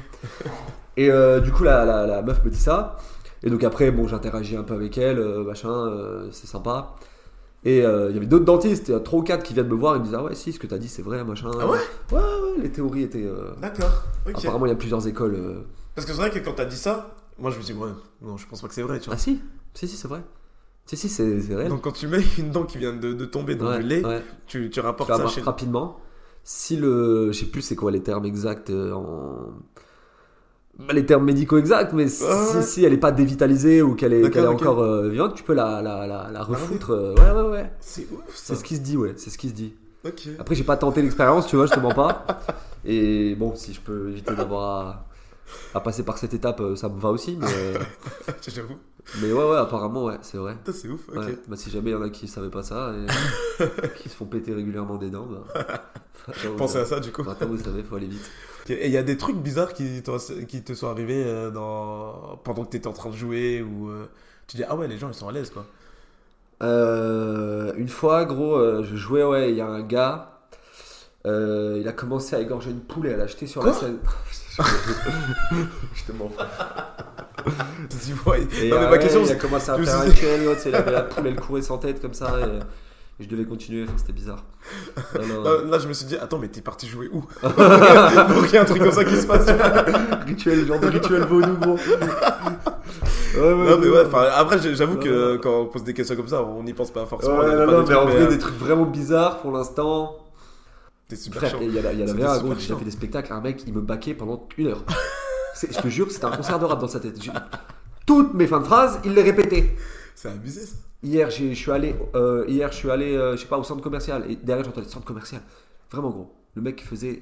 Et 0.96 1.10
du 1.44 1.52
coup, 1.52 1.64
la, 1.64 1.84
la, 1.84 2.08
la 2.08 2.22
meuf 2.22 2.42
me 2.46 2.50
dit 2.50 2.58
ça. 2.60 2.96
Et 3.44 3.50
donc 3.50 3.64
après, 3.66 3.92
bon, 3.92 4.08
j'interagis 4.08 4.56
un 4.56 4.64
peu 4.64 4.74
avec 4.76 4.98
elle, 4.98 5.20
machin, 5.46 5.92
c'est 6.32 6.48
sympa. 6.48 6.96
Et 7.68 7.86
euh, 7.86 8.10
il 8.10 8.14
y 8.14 8.18
avait 8.18 8.28
d'autres 8.28 8.46
dentistes, 8.46 8.88
il 8.88 8.92
y 8.92 8.96
a 8.96 9.00
trois 9.02 9.20
ou 9.20 9.24
quatre 9.24 9.44
qui 9.44 9.54
viennent 9.54 9.68
me 9.68 9.76
voir 9.76 9.96
et 9.96 10.00
me 10.00 10.04
disent 10.06 10.16
Ah 10.18 10.24
ouais, 10.24 10.36
si, 10.36 10.54
ce 10.54 10.60
que 10.60 10.68
t'as 10.68 10.78
dit 10.78 10.88
c'est 10.88 11.02
vrai, 11.02 11.22
machin. 11.26 11.52
Ah 11.60 11.68
ouais? 11.68 11.80
Ouais, 12.14 12.18
ouais, 12.18 12.62
les 12.64 12.72
théories 12.72 13.04
étaient. 13.04 13.26
euh, 13.26 13.52
D'accord. 13.62 14.04
Ok. 14.26 14.38
Apparemment, 14.38 14.66
il 14.68 14.70
y 14.70 14.72
a 14.72 14.76
plusieurs 14.76 15.06
écoles. 15.06 15.36
euh. 15.36 15.60
Parce 15.94 16.06
que 16.08 16.14
c'est 16.14 16.20
vrai 16.20 16.30
que 16.32 16.40
quand 16.40 16.54
t'as 16.54 16.64
dit 16.66 16.78
ça, 16.78 17.16
moi 17.38 17.52
je 17.52 17.58
me 17.58 17.64
dis, 17.64 17.74
ouais, 17.74 17.90
non, 18.22 18.38
je 18.38 18.48
pense 18.48 18.62
pas 18.62 18.68
que 18.70 18.74
c'est 18.74 18.84
vrai, 18.84 19.00
tu 19.00 19.08
vois. 19.08 19.16
Ah 19.16 19.18
si 19.18 19.42
Si, 19.74 19.88
si, 19.88 19.98
c'est 19.98 20.08
vrai. 20.08 20.24
Si, 20.86 20.96
si, 20.96 21.10
c'est 21.10 21.42
c'est 21.42 21.56
réel. 21.56 21.68
Donc 21.68 21.82
quand 21.82 21.92
tu 21.92 22.08
mets 22.08 22.22
une 22.38 22.52
dent 22.52 22.64
qui 22.64 22.78
vient 22.78 22.94
de, 22.96 23.12
de 23.12 23.26
tomber 23.26 23.56
dans 23.56 23.68
ouais, 23.70 23.80
du 23.82 23.88
lait, 23.88 24.06
ouais. 24.06 24.24
tu, 24.46 24.70
tu 24.70 24.80
rapportes 24.80 25.10
ça 25.12 25.28
chez 25.28 25.42
rapidement. 25.42 25.98
Si 26.46 26.78
le. 26.78 27.34
Je 27.34 27.40
sais 27.40 27.48
plus 27.48 27.62
c'est 27.62 27.76
quoi 27.76 27.92
les 27.92 28.02
termes 28.02 28.24
exacts 28.24 28.70
euh, 28.70 28.94
en. 28.94 29.50
Bah, 30.80 30.94
les 30.94 31.06
termes 31.06 31.26
médicaux 31.26 31.58
exacts, 31.58 31.94
mais 31.94 32.08
si, 32.08 32.24
Ouais, 32.24 32.30
ouais. 32.56 32.62
si 32.62 32.84
elle 32.86 32.94
est 32.94 32.98
pas 32.98 33.12
dévitalisée 33.12 33.82
ou 33.82 33.96
qu'elle 33.96 34.14
est, 34.14 34.46
encore 34.48 34.80
euh, 34.82 35.10
vivante, 35.10 35.34
tu 35.36 35.44
peux 35.44 35.54
la, 35.54 35.82
la, 35.82 36.06
la, 36.06 36.30
la 36.32 36.44
refoutre. 36.44 36.92
euh, 36.92 37.16
ouais, 37.16 37.32
ouais, 37.32 37.50
ouais. 37.50 37.72
C'est 37.80 38.08
ouf 38.12 38.20
C'est 38.36 38.56
ce 38.56 38.64
qui 38.64 38.76
se 38.76 38.82
dit, 38.82 38.96
ouais. 38.96 39.14
C'est 39.18 39.30
ce 39.32 39.38
qui 39.40 39.50
se 39.50 39.54
dit. 39.54 39.74
Ok. 40.06 40.28
Après, 40.40 40.54
j'ai 40.54 40.64
pas 40.64 40.78
tenté 40.78 41.02
l'expérience, 41.02 41.48
tu 41.48 41.56
vois, 41.56 41.66
je 41.66 41.74
te 41.74 41.80
mens 41.80 41.94
pas. 41.94 42.26
Et 42.86 43.34
bon, 43.36 43.56
si 43.56 43.74
je 43.74 43.82
peux 43.82 44.12
éviter 44.12 44.36
d'avoir 44.36 44.88
à, 44.88 45.06
à 45.74 45.80
passer 45.82 46.04
par 46.04 46.18
cette 46.20 46.36
étape, 46.36 46.62
euh, 46.62 46.76
ça 46.76 46.90
me 46.90 47.00
va 47.00 47.10
aussi. 47.10 47.38
Mais, 47.42 47.48
euh, 47.50 47.80
J'avoue. 48.48 48.76
mais 49.22 49.34
ouais, 49.34 49.44
ouais, 49.50 49.58
apparemment, 49.58 50.06
ouais, 50.06 50.18
c'est 50.22 50.38
vrai. 50.38 50.56
C'est 50.72 50.88
ouf, 50.90 51.10
ok. 51.10 51.16
Ouais. 51.18 51.38
Bah, 51.48 51.56
si 51.58 51.72
jamais 51.72 51.90
il 51.90 51.94
y 51.94 51.96
en 51.96 52.04
a 52.04 52.10
qui 52.10 52.28
savaient 52.28 52.50
pas 52.52 52.62
ça 52.64 52.92
et 53.60 53.66
qui 53.98 54.10
se 54.10 54.16
font 54.16 54.26
péter 54.26 54.54
régulièrement 54.54 54.98
des 54.98 55.10
dents, 55.10 55.26
bah, 55.26 55.64
Pensez 56.58 56.78
à 56.78 56.86
savez. 56.86 56.90
ça 56.96 57.00
du 57.00 57.12
coup. 57.12 57.24
Maintenant, 57.24 57.48
vous 57.48 57.58
savez, 57.58 57.82
faut 57.84 57.96
aller 57.96 58.08
vite. 58.08 58.30
Et 58.70 58.88
il 58.88 58.92
y 58.92 58.98
a 58.98 59.04
des 59.04 59.18
trucs 59.18 59.38
bizarres 59.38 59.74
qui, 59.74 60.02
te 60.02 60.74
sont 60.74 60.88
arrivés 60.88 61.24
euh, 61.26 61.52
dans... 61.52 62.40
pendant 62.44 62.66
que 62.66 62.72
t'étais 62.72 62.88
en 62.88 62.94
train 62.94 63.10
de 63.10 63.16
jouer 63.16 63.62
ou 63.62 63.90
euh, 63.90 64.06
tu 64.48 64.58
dis, 64.58 64.64
ah 64.68 64.76
ouais, 64.76 64.88
les 64.88 64.98
gens 64.98 65.10
ils 65.10 65.14
sont 65.14 65.28
à 65.28 65.32
l'aise 65.32 65.50
quoi. 65.50 65.66
Euh, 66.64 67.74
une 67.78 67.90
fois, 67.90 68.26
gros, 68.26 68.84
je 68.84 68.96
jouais, 68.96 69.24
ouais, 69.24 69.52
il 69.52 69.58
y 69.58 69.62
a 69.62 69.68
un 69.68 69.82
gars. 69.82 70.40
euh, 71.26 71.78
il 71.80 71.88
a 71.88 71.94
commencé 71.94 72.36
à 72.36 72.40
égorger 72.40 72.72
une 72.72 72.82
poule 72.82 73.08
et 73.08 73.14
à 73.14 73.18
l'acheter 73.18 73.48
sur 73.48 73.64
la 73.64 73.74
scène. 73.74 73.98
je 75.94 76.04
te 76.06 76.12
mens 76.14 76.30
pas. 76.30 76.96
Tu 77.90 78.14
vois, 78.14 78.38
Et 78.38 78.42
non, 78.42 78.48
mais 78.52 78.72
euh, 78.72 78.80
ma 78.80 78.92
ouais, 78.92 79.00
question, 79.00 79.24
il 79.24 79.32
a 79.32 79.36
commencé 79.36 79.70
à 79.70 79.78
faire 79.78 80.00
un 80.00 80.06
l'autre, 80.44 80.62
il 80.66 80.76
avait 80.76 80.92
la 80.92 81.04
poule, 81.04 81.28
elle 81.28 81.36
courait 81.36 81.62
sans 81.62 81.78
tête 81.78 82.02
comme 82.02 82.14
ça, 82.14 82.34
et, 82.40 82.60
et 83.20 83.24
je 83.24 83.30
devais 83.30 83.46
continuer, 83.46 83.84
enfin, 83.84 83.94
c'était 83.98 84.14
bizarre. 84.14 84.44
Non, 85.16 85.28
non. 85.28 85.44
là, 85.44 85.52
là, 85.72 85.80
je 85.80 85.88
me 85.88 85.94
suis 85.94 86.06
dit, 86.06 86.16
attends, 86.18 86.38
mais 86.40 86.50
t'es 86.50 86.62
parti 86.62 86.88
jouer 86.88 87.10
où? 87.12 87.22
Pour 87.42 88.44
qu'il 88.46 88.54
y 88.54 88.56
ait 88.56 88.60
un 88.60 88.66
truc 88.66 88.80
comme 88.82 88.92
ça 88.92 89.04
qui 89.06 89.16
se 89.16 89.26
passe. 89.26 89.48
rituel, 90.26 90.66
genre 90.68 90.80
de 90.80 90.88
rituel 90.88 91.24
vaudou, 91.24 91.54
gros. 91.58 91.76
ouais, 91.78 93.42
ouais, 93.42 93.70
non, 93.70 93.78
mais 93.80 93.90
ouais, 93.90 94.04
enfin, 94.06 94.28
après, 94.36 94.60
j'avoue 94.76 94.98
que 94.98 95.34
ouais. 95.34 95.40
quand 95.42 95.62
on 95.62 95.66
pose 95.66 95.84
des 95.84 95.94
questions 95.94 96.16
comme 96.16 96.28
ça, 96.28 96.44
on 96.44 96.64
n'y 96.64 96.74
pense 96.74 96.92
pas 96.92 97.06
forcément. 97.06 97.40
Ouais, 97.40 97.46
on 97.46 97.50
a 97.62 97.66
non, 97.66 97.66
pas 97.66 97.72
non, 97.72 97.84
des 97.84 97.90
mais 97.90 97.96
en 97.96 98.02
trucs, 98.06 98.14
vrai, 98.16 98.26
euh, 98.26 98.30
des 98.30 98.38
trucs 98.40 98.58
vraiment 98.58 98.86
bizarres 98.86 99.40
pour 99.40 99.52
l'instant. 99.52 100.16
T'es 101.08 101.16
super 101.16 101.42
Frère, 101.42 101.56
il 101.62 101.74
y, 101.74 101.80
en 101.80 101.86
a- 101.86 101.94
il 101.94 102.00
y 102.00 102.04
un, 102.04 102.08
super 102.08 102.40
gros, 102.44 102.54
j'ai 102.60 102.76
fait 102.76 102.84
des 102.86 102.92
spectacles, 102.92 103.32
un 103.32 103.40
mec, 103.42 103.64
il 103.66 103.74
me 103.74 103.80
baquait 103.82 104.14
pendant 104.14 104.46
une 104.58 104.68
heure. 104.68 104.84
Je 105.60 105.80
te 105.82 105.88
jure 105.88 106.06
que 106.08 106.14
c'était 106.14 106.26
un 106.26 106.36
concert 106.36 106.60
de 106.60 106.66
rap 106.66 106.80
dans 106.80 106.88
sa 106.88 107.00
tête. 107.00 107.24
Je- 107.24 107.32
Toutes 108.06 108.34
mes 108.36 108.46
fins 108.46 108.60
de 108.60 108.66
phrases, 108.66 109.00
il 109.06 109.14
les 109.14 109.24
répétait. 109.24 109.76
C'est 110.14 110.30
abusé 110.30 110.66
ça. 110.66 110.76
Hier, 111.04 111.30
j'ai- 111.30 111.54
je 111.54 111.60
suis 111.60 111.72
allé, 111.72 111.96
euh, 112.16 112.44
hier, 112.48 112.72
je 112.72 112.78
suis 112.78 112.90
allé, 112.90 113.16
euh, 113.16 113.36
je 113.36 113.42
sais 113.42 113.48
pas, 113.48 113.58
au 113.58 113.64
centre 113.64 113.82
commercial. 113.82 114.24
Et 114.30 114.36
derrière, 114.36 114.66
j'entendais 114.66 114.88
centre 114.88 115.06
commercial. 115.06 115.42
Vraiment 115.92 116.10
gros. 116.10 116.34
Le 116.56 116.62
mec 116.62 116.84
faisait 116.84 117.22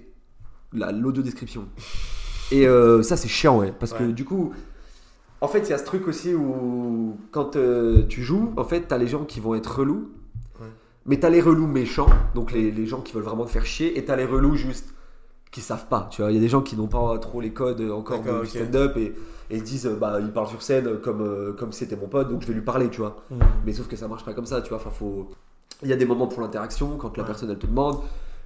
la- 0.73 0.91
l'audio 0.91 1.21
description. 1.21 1.67
Et 2.51 2.67
euh, 2.67 3.03
ça, 3.03 3.17
c'est 3.17 3.27
chiant, 3.27 3.59
ouais. 3.59 3.73
Parce 3.77 3.91
que 3.93 4.03
du 4.03 4.23
coup, 4.23 4.53
en 5.41 5.47
fait, 5.47 5.59
il 5.59 5.69
y 5.69 5.73
a 5.73 5.77
ce 5.77 5.83
truc 5.83 6.07
aussi 6.07 6.33
où 6.33 7.17
quand 7.31 7.55
euh, 7.57 8.03
tu 8.07 8.23
joues, 8.23 8.53
en 8.57 8.63
fait, 8.63 8.81
t'as 8.87 8.97
les 8.97 9.07
gens 9.07 9.25
qui 9.25 9.39
vont 9.39 9.55
être 9.55 9.79
relous. 9.79 10.09
Ouais. 10.61 10.67
Mais 11.05 11.19
t'as 11.19 11.29
les 11.29 11.41
relous 11.41 11.67
méchants, 11.67 12.07
donc 12.33 12.51
les, 12.51 12.71
les 12.71 12.85
gens 12.87 13.01
qui 13.01 13.13
veulent 13.13 13.23
vraiment 13.23 13.45
te 13.45 13.51
faire 13.51 13.65
chier. 13.65 13.97
Et 13.97 14.05
t'as 14.05 14.15
les 14.15 14.25
relous 14.25 14.55
juste 14.55 14.93
qui 15.55 15.61
savent 15.61 15.85
pas. 15.85 16.07
Tu 16.11 16.21
vois, 16.21 16.31
il 16.31 16.35
y 16.35 16.37
a 16.37 16.41
des 16.41 16.49
gens 16.49 16.61
qui 16.61 16.75
n'ont 16.75 16.87
pas 16.87 17.17
trop 17.19 17.39
les 17.39 17.51
codes 17.53 17.81
encore 17.89 18.21
du 18.41 18.47
stand-up 18.47 18.97
et, 18.97 19.15
et 19.49 19.55
ils 19.57 19.63
disent, 19.63 19.89
bah, 19.99 20.17
il 20.19 20.31
parle 20.31 20.47
sur 20.47 20.61
scène 20.61 20.97
comme, 20.99 21.21
euh, 21.21 21.53
comme 21.53 21.71
si 21.71 21.79
c'était 21.79 21.95
mon 21.95 22.07
pote, 22.07 22.29
donc 22.29 22.41
je 22.41 22.47
vais 22.47 22.53
lui 22.53 22.61
parler, 22.61 22.89
tu 22.89 22.99
vois. 22.99 23.15
Mais 23.65 23.71
sauf 23.73 23.87
que 23.87 23.95
ça 23.95 24.07
marche 24.09 24.25
pas 24.25 24.33
comme 24.33 24.45
ça, 24.45 24.61
tu 24.61 24.69
vois. 24.69 24.77
Enfin, 24.79 24.89
faut... 24.91 25.29
Il 25.81 25.87
y 25.89 25.93
a 25.93 25.95
des 25.95 26.05
moments 26.05 26.27
pour 26.27 26.41
l'interaction 26.41 26.97
quand 26.97 27.15
la 27.17 27.23
Ouais. 27.23 27.27
personne 27.27 27.49
elle 27.51 27.57
te 27.57 27.67
demande. 27.67 27.99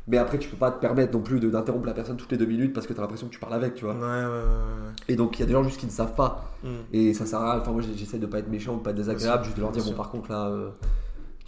Mais 0.07 0.18
après, 0.18 0.39
tu 0.39 0.49
peux 0.49 0.57
pas 0.57 0.72
te 0.72 0.80
permettre 0.80 1.14
non 1.14 1.22
plus 1.22 1.39
d'interrompre 1.39 1.86
la 1.86 1.93
personne 1.93 2.18
toutes 2.18 2.32
les 2.32 2.38
deux 2.38 2.45
minutes 2.47 2.74
parce 2.74 2.88
que 2.88 2.93
tu 2.93 2.99
as 2.99 3.01
l'impression 3.03 3.28
que 3.28 3.32
tu 3.34 3.39
parles 3.39 3.53
avec, 3.53 3.76
tu 3.76 3.86
vois. 3.86 3.93
Ouais, 3.93 3.99
ouais, 4.01 4.26
ouais. 4.28 4.93
Et 5.07 5.16
donc, 5.16 5.38
il 5.38 5.41
y 5.41 5.43
a 5.43 5.45
des 5.45 5.53
gens 5.53 5.64
juste 5.64 5.80
qui 5.80 5.86
ne 5.86 5.91
savent 5.91 6.16
pas. 6.16 6.51
ouais. 6.64 6.70
Mm. 6.70 6.76
Et 6.93 7.14
ça 7.14 7.26
sert 7.26 7.39
à 7.39 7.51
rien. 7.53 7.62
Enfin, 7.62 7.72
moi, 7.72 7.82
j'essaie 7.95 8.18
de 8.20 8.26
pas 8.26 8.39
être 8.39 8.49
méchant, 8.49 8.76
de 8.78 8.82
pas 8.82 8.89
être 8.91 8.95
désagréable, 8.97 9.43
sûr, 9.43 9.45
juste 9.45 9.57
de 9.57 9.62
leur 9.62 9.72
dire, 9.72 9.84
bon, 9.84 9.93
par 9.93 10.10
contre, 10.10 10.32
là, 10.32 10.47
euh, 10.47 10.70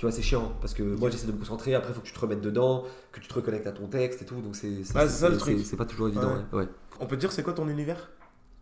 tu 0.01 0.07
vois, 0.07 0.11
c'est 0.11 0.23
chiant. 0.23 0.51
Parce 0.61 0.73
que 0.73 0.81
moi, 0.81 1.11
j'essaie 1.11 1.27
de 1.27 1.31
me 1.31 1.37
concentrer. 1.37 1.75
Après, 1.75 1.91
il 1.91 1.93
faut 1.93 2.01
que 2.01 2.07
tu 2.07 2.11
te 2.11 2.19
remettes 2.19 2.41
dedans, 2.41 2.85
que 3.11 3.19
tu 3.19 3.27
te 3.27 3.33
reconnectes 3.35 3.67
à 3.67 3.71
ton 3.71 3.85
texte 3.85 4.23
et 4.23 4.25
tout. 4.25 4.41
Donc, 4.41 4.55
c'est 4.55 4.67
Ouais, 4.69 4.83
c'est 4.83 5.07
ça, 5.09 5.29
le 5.29 5.37
truc. 5.37 5.59
C'est 5.63 5.75
pas 5.77 5.85
toujours 5.85 6.07
évident. 6.07 6.33
Ouais. 6.33 6.41
Ouais. 6.53 6.59
ouais. 6.61 6.67
On 6.99 7.05
peut 7.05 7.15
te 7.17 7.21
dire 7.21 7.31
c'est 7.31 7.43
quoi 7.43 7.53
ton 7.53 7.67
univers? 7.69 8.09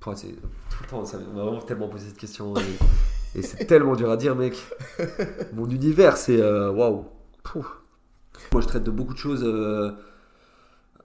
Pouah, 0.02 0.18
c'est 0.18 0.28
tout 0.34 0.84
le 0.84 0.88
temps, 0.90 1.06
ça, 1.06 1.18
on 1.32 1.34
m'a 1.38 1.44
vraiment 1.44 1.62
tellement 1.62 1.88
posé 1.88 2.08
cette 2.10 2.18
question. 2.18 2.54
Et, 2.58 3.40
et 3.40 3.42
c'est 3.42 3.64
tellement 3.68 3.96
dur 3.96 4.12
à 4.12 4.18
dire, 4.18 4.36
mec. 4.36 4.58
Mon 5.54 5.70
univers, 5.70 6.18
c'est. 6.18 6.42
euh, 6.42 6.74
Waouh. 6.74 7.06
Moi, 8.52 8.62
je 8.62 8.68
traite 8.68 8.84
de 8.84 8.92
beaucoup 8.92 9.14
de 9.14 9.18
choses. 9.20 9.44
euh, 9.46 9.92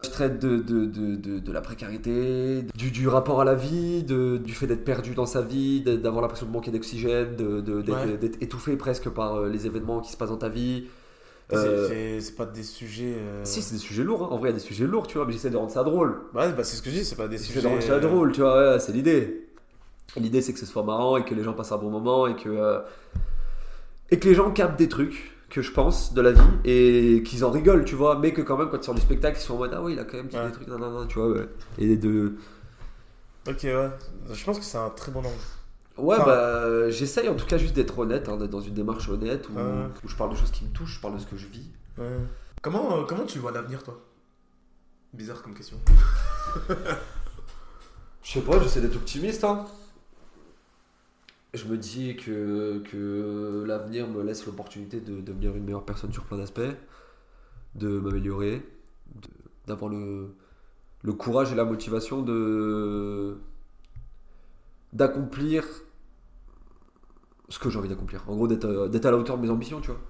Je 0.05 0.11
traite 0.11 0.39
de, 0.39 0.59
de, 0.59 0.85
de, 0.87 1.17
de, 1.17 1.39
de 1.41 1.53
la 1.53 1.61
précarité, 1.61 2.63
du, 2.77 2.91
du 2.91 3.09
rapport 3.09 3.41
à 3.41 3.45
la 3.45 3.55
vie, 3.55 4.03
du 4.05 4.53
fait 4.53 4.67
d'être 4.67 4.85
perdu 4.85 5.15
dans 5.15 5.27
sa 5.27 5.43
vie, 5.43 5.81
d'avoir 5.83 6.23
l'impression 6.23 6.47
de 6.47 6.53
manquer 6.53 6.71
d'oxygène, 6.71 7.35
d'être 7.35 7.89
Ouais. 7.89 8.31
étouffé 8.41 8.77
presque 8.77 9.09
par 9.09 9.37
euh, 9.37 9.49
les 9.49 9.67
événements 9.67 10.01
qui 10.01 10.13
se 10.13 10.17
passent 10.17 10.31
dans 10.31 10.37
ta 10.37 10.49
vie. 10.49 10.85
C'est- 11.51 11.57
Euh, 11.57 12.21
c'est- 12.21 12.37
pas 12.37 12.47
des 12.47 12.63
sujets. 12.63 13.17
euh, 13.19 13.41
Si, 13.45 13.61
c'est 13.61 13.75
des 13.75 13.81
sujets 13.81 14.03
lourds. 14.05 14.23
hein. 14.25 14.29
En 14.31 14.39
vrai, 14.39 14.49
il 14.49 14.53
y 14.53 14.55
a 14.57 14.59
des 14.59 14.65
sujets 14.65 14.87
lourds, 14.87 15.07
tu 15.07 15.19
vois, 15.19 15.27
mais 15.27 15.33
j'essaie 15.35 15.51
de 15.51 15.57
rendre 15.59 15.71
ça 15.71 15.85
drôle. 15.85 16.17
Ouais, 16.35 16.51
bah 16.53 16.65
c'est 16.65 16.77
ce 16.77 16.83
que 16.83 16.89
je 16.91 16.95
dis, 16.97 17.05
c'est 17.05 17.17
pas 17.17 17.29
des 17.29 17.37
Je 17.37 17.43
sujets. 17.43 17.61
de 17.61 17.67
rendre 17.67 17.83
ça 17.83 17.99
drôle, 17.99 18.33
tu 18.33 18.41
vois, 18.41 18.73
ouais, 18.73 18.79
c'est 18.81 18.93
l'idée. 18.93 19.47
L'idée, 20.17 20.41
c'est 20.41 20.53
que 20.55 20.59
ce 20.59 20.65
soit 20.67 20.83
marrant 20.85 21.17
et 21.19 21.25
que 21.25 21.35
les 21.35 21.43
gens 21.43 21.53
passent 21.53 21.73
un 21.73 21.77
bon 21.77 21.91
moment 21.91 22.27
et 22.27 22.35
que, 22.37 22.49
euh, 22.49 22.79
et 24.11 24.19
que 24.19 24.29
les 24.29 24.35
gens 24.35 24.51
captent 24.53 24.79
des 24.79 24.89
trucs 24.89 25.34
que 25.55 25.63
je 25.63 25.71
pense 25.71 26.13
de 26.15 26.21
la 26.21 26.33
vie 26.33 26.41
et 26.65 27.23
qu'ils 27.25 27.45
en 27.45 27.51
rigolent, 27.53 27.85
tu 27.85 27.95
vois, 27.95 28.19
mais 28.19 28.33
que 28.33 28.43
quand 28.43 28.57
même, 28.59 28.69
quand 28.71 28.79
ils 28.79 28.83
sortent 28.83 28.99
du 28.99 29.05
spectacle, 29.05 29.39
ils 29.39 29.43
sont 29.43 29.55
en 29.55 29.59
mode 29.59 29.73
Ah 29.73 29.81
oui, 29.83 29.93
il 29.93 29.99
a 30.01 30.05
quand 30.05 30.17
même 30.17 30.27
dit 30.27 30.37
Ouais. 30.37 30.47
des 30.47 30.53
trucs, 30.53 30.67
nan, 30.67 30.81
nan, 30.81 30.93
nan, 30.93 31.07
tu 31.07 31.19
vois, 31.21 31.29
ouais. 31.29 31.49
Et 31.79 31.97
de. 31.97 32.35
Ok, 33.49 33.61
ouais. 33.63 33.91
Je 34.33 34.45
pense 34.45 34.59
que 34.59 34.65
c'est 34.65 34.79
un 34.79 34.91
très 34.91 35.13
bon 35.13 35.21
angle. 35.21 35.29
Ouais, 35.97 36.17
Enfin- 36.17 36.25
bah, 36.27 36.91
j'essaye 36.91 37.29
en 37.29 37.35
tout 37.37 37.47
cas 37.47 37.57
juste 37.57 37.75
d'être 37.77 37.97
honnête, 37.97 38.29
hein, 38.29 38.37
d'être 38.37 38.51
dans 38.51 38.61
une 38.61 38.75
démarche 38.75 39.09
honnête 39.09 39.49
où, 39.49 39.55
Ouais. 39.57 39.63
où 40.05 40.09
je 40.09 40.17
parle 40.17 40.31
de 40.33 40.37
choses 40.37 40.51
qui 40.51 40.65
me 40.65 40.71
touchent, 40.71 40.97
je 40.97 41.01
parle 41.01 41.15
de 41.15 41.21
ce 41.21 41.27
que 41.27 41.37
je 41.37 41.47
vis. 41.47 41.71
Ouais. 41.99 42.19
Comment, 42.61 42.99
euh, 42.99 43.05
comment 43.05 43.25
tu 43.25 43.39
vois 43.39 43.53
l'avenir, 43.53 43.81
toi? 43.85 44.01
Bizarre 45.13 45.41
comme 45.41 45.55
question. 45.55 45.77
Je 48.23 48.33
sais 48.33 48.41
pas, 48.41 48.59
j'essaie 48.61 48.81
d'être 48.81 48.97
optimiste. 48.97 49.45
Hein. 49.45 49.67
Je 51.55 51.67
me 51.67 51.79
dis 51.79 52.17
que, 52.17 52.83
que 52.91 53.65
l'avenir 53.67 54.09
me 54.09 54.23
laisse 54.23 54.45
l'opportunité 54.45 55.01
de 55.01 55.21
devenir 55.21 55.55
une 55.55 55.65
meilleure 55.65 55.85
personne 55.85 56.13
sur 56.13 56.25
plein 56.25 56.37
d'aspects, 56.37 56.61
de 57.77 58.01
m'améliorer, 58.01 58.63
d'avoir 59.67 59.91
le, 59.91 60.35
le 61.03 61.13
courage 61.13 61.53
et 61.53 61.55
la 61.55 61.65
motivation 61.65 62.23
de 62.23 63.37
d'accomplir 64.93 65.65
ce 67.49 67.59
que 67.59 67.71
j'ai 67.71 67.79
envie 67.79 67.89
d'accomplir. 67.89 68.25
En 68.29 68.35
gros, 68.35 68.49
d'être 68.49 68.89
d'être 68.89 69.07
à 69.07 69.11
la 69.11 69.17
hauteur 69.17 69.37
de 69.37 69.43
mes 69.43 69.51
ambitions, 69.51 69.81
tu 69.81 69.89
vois. 69.91 70.01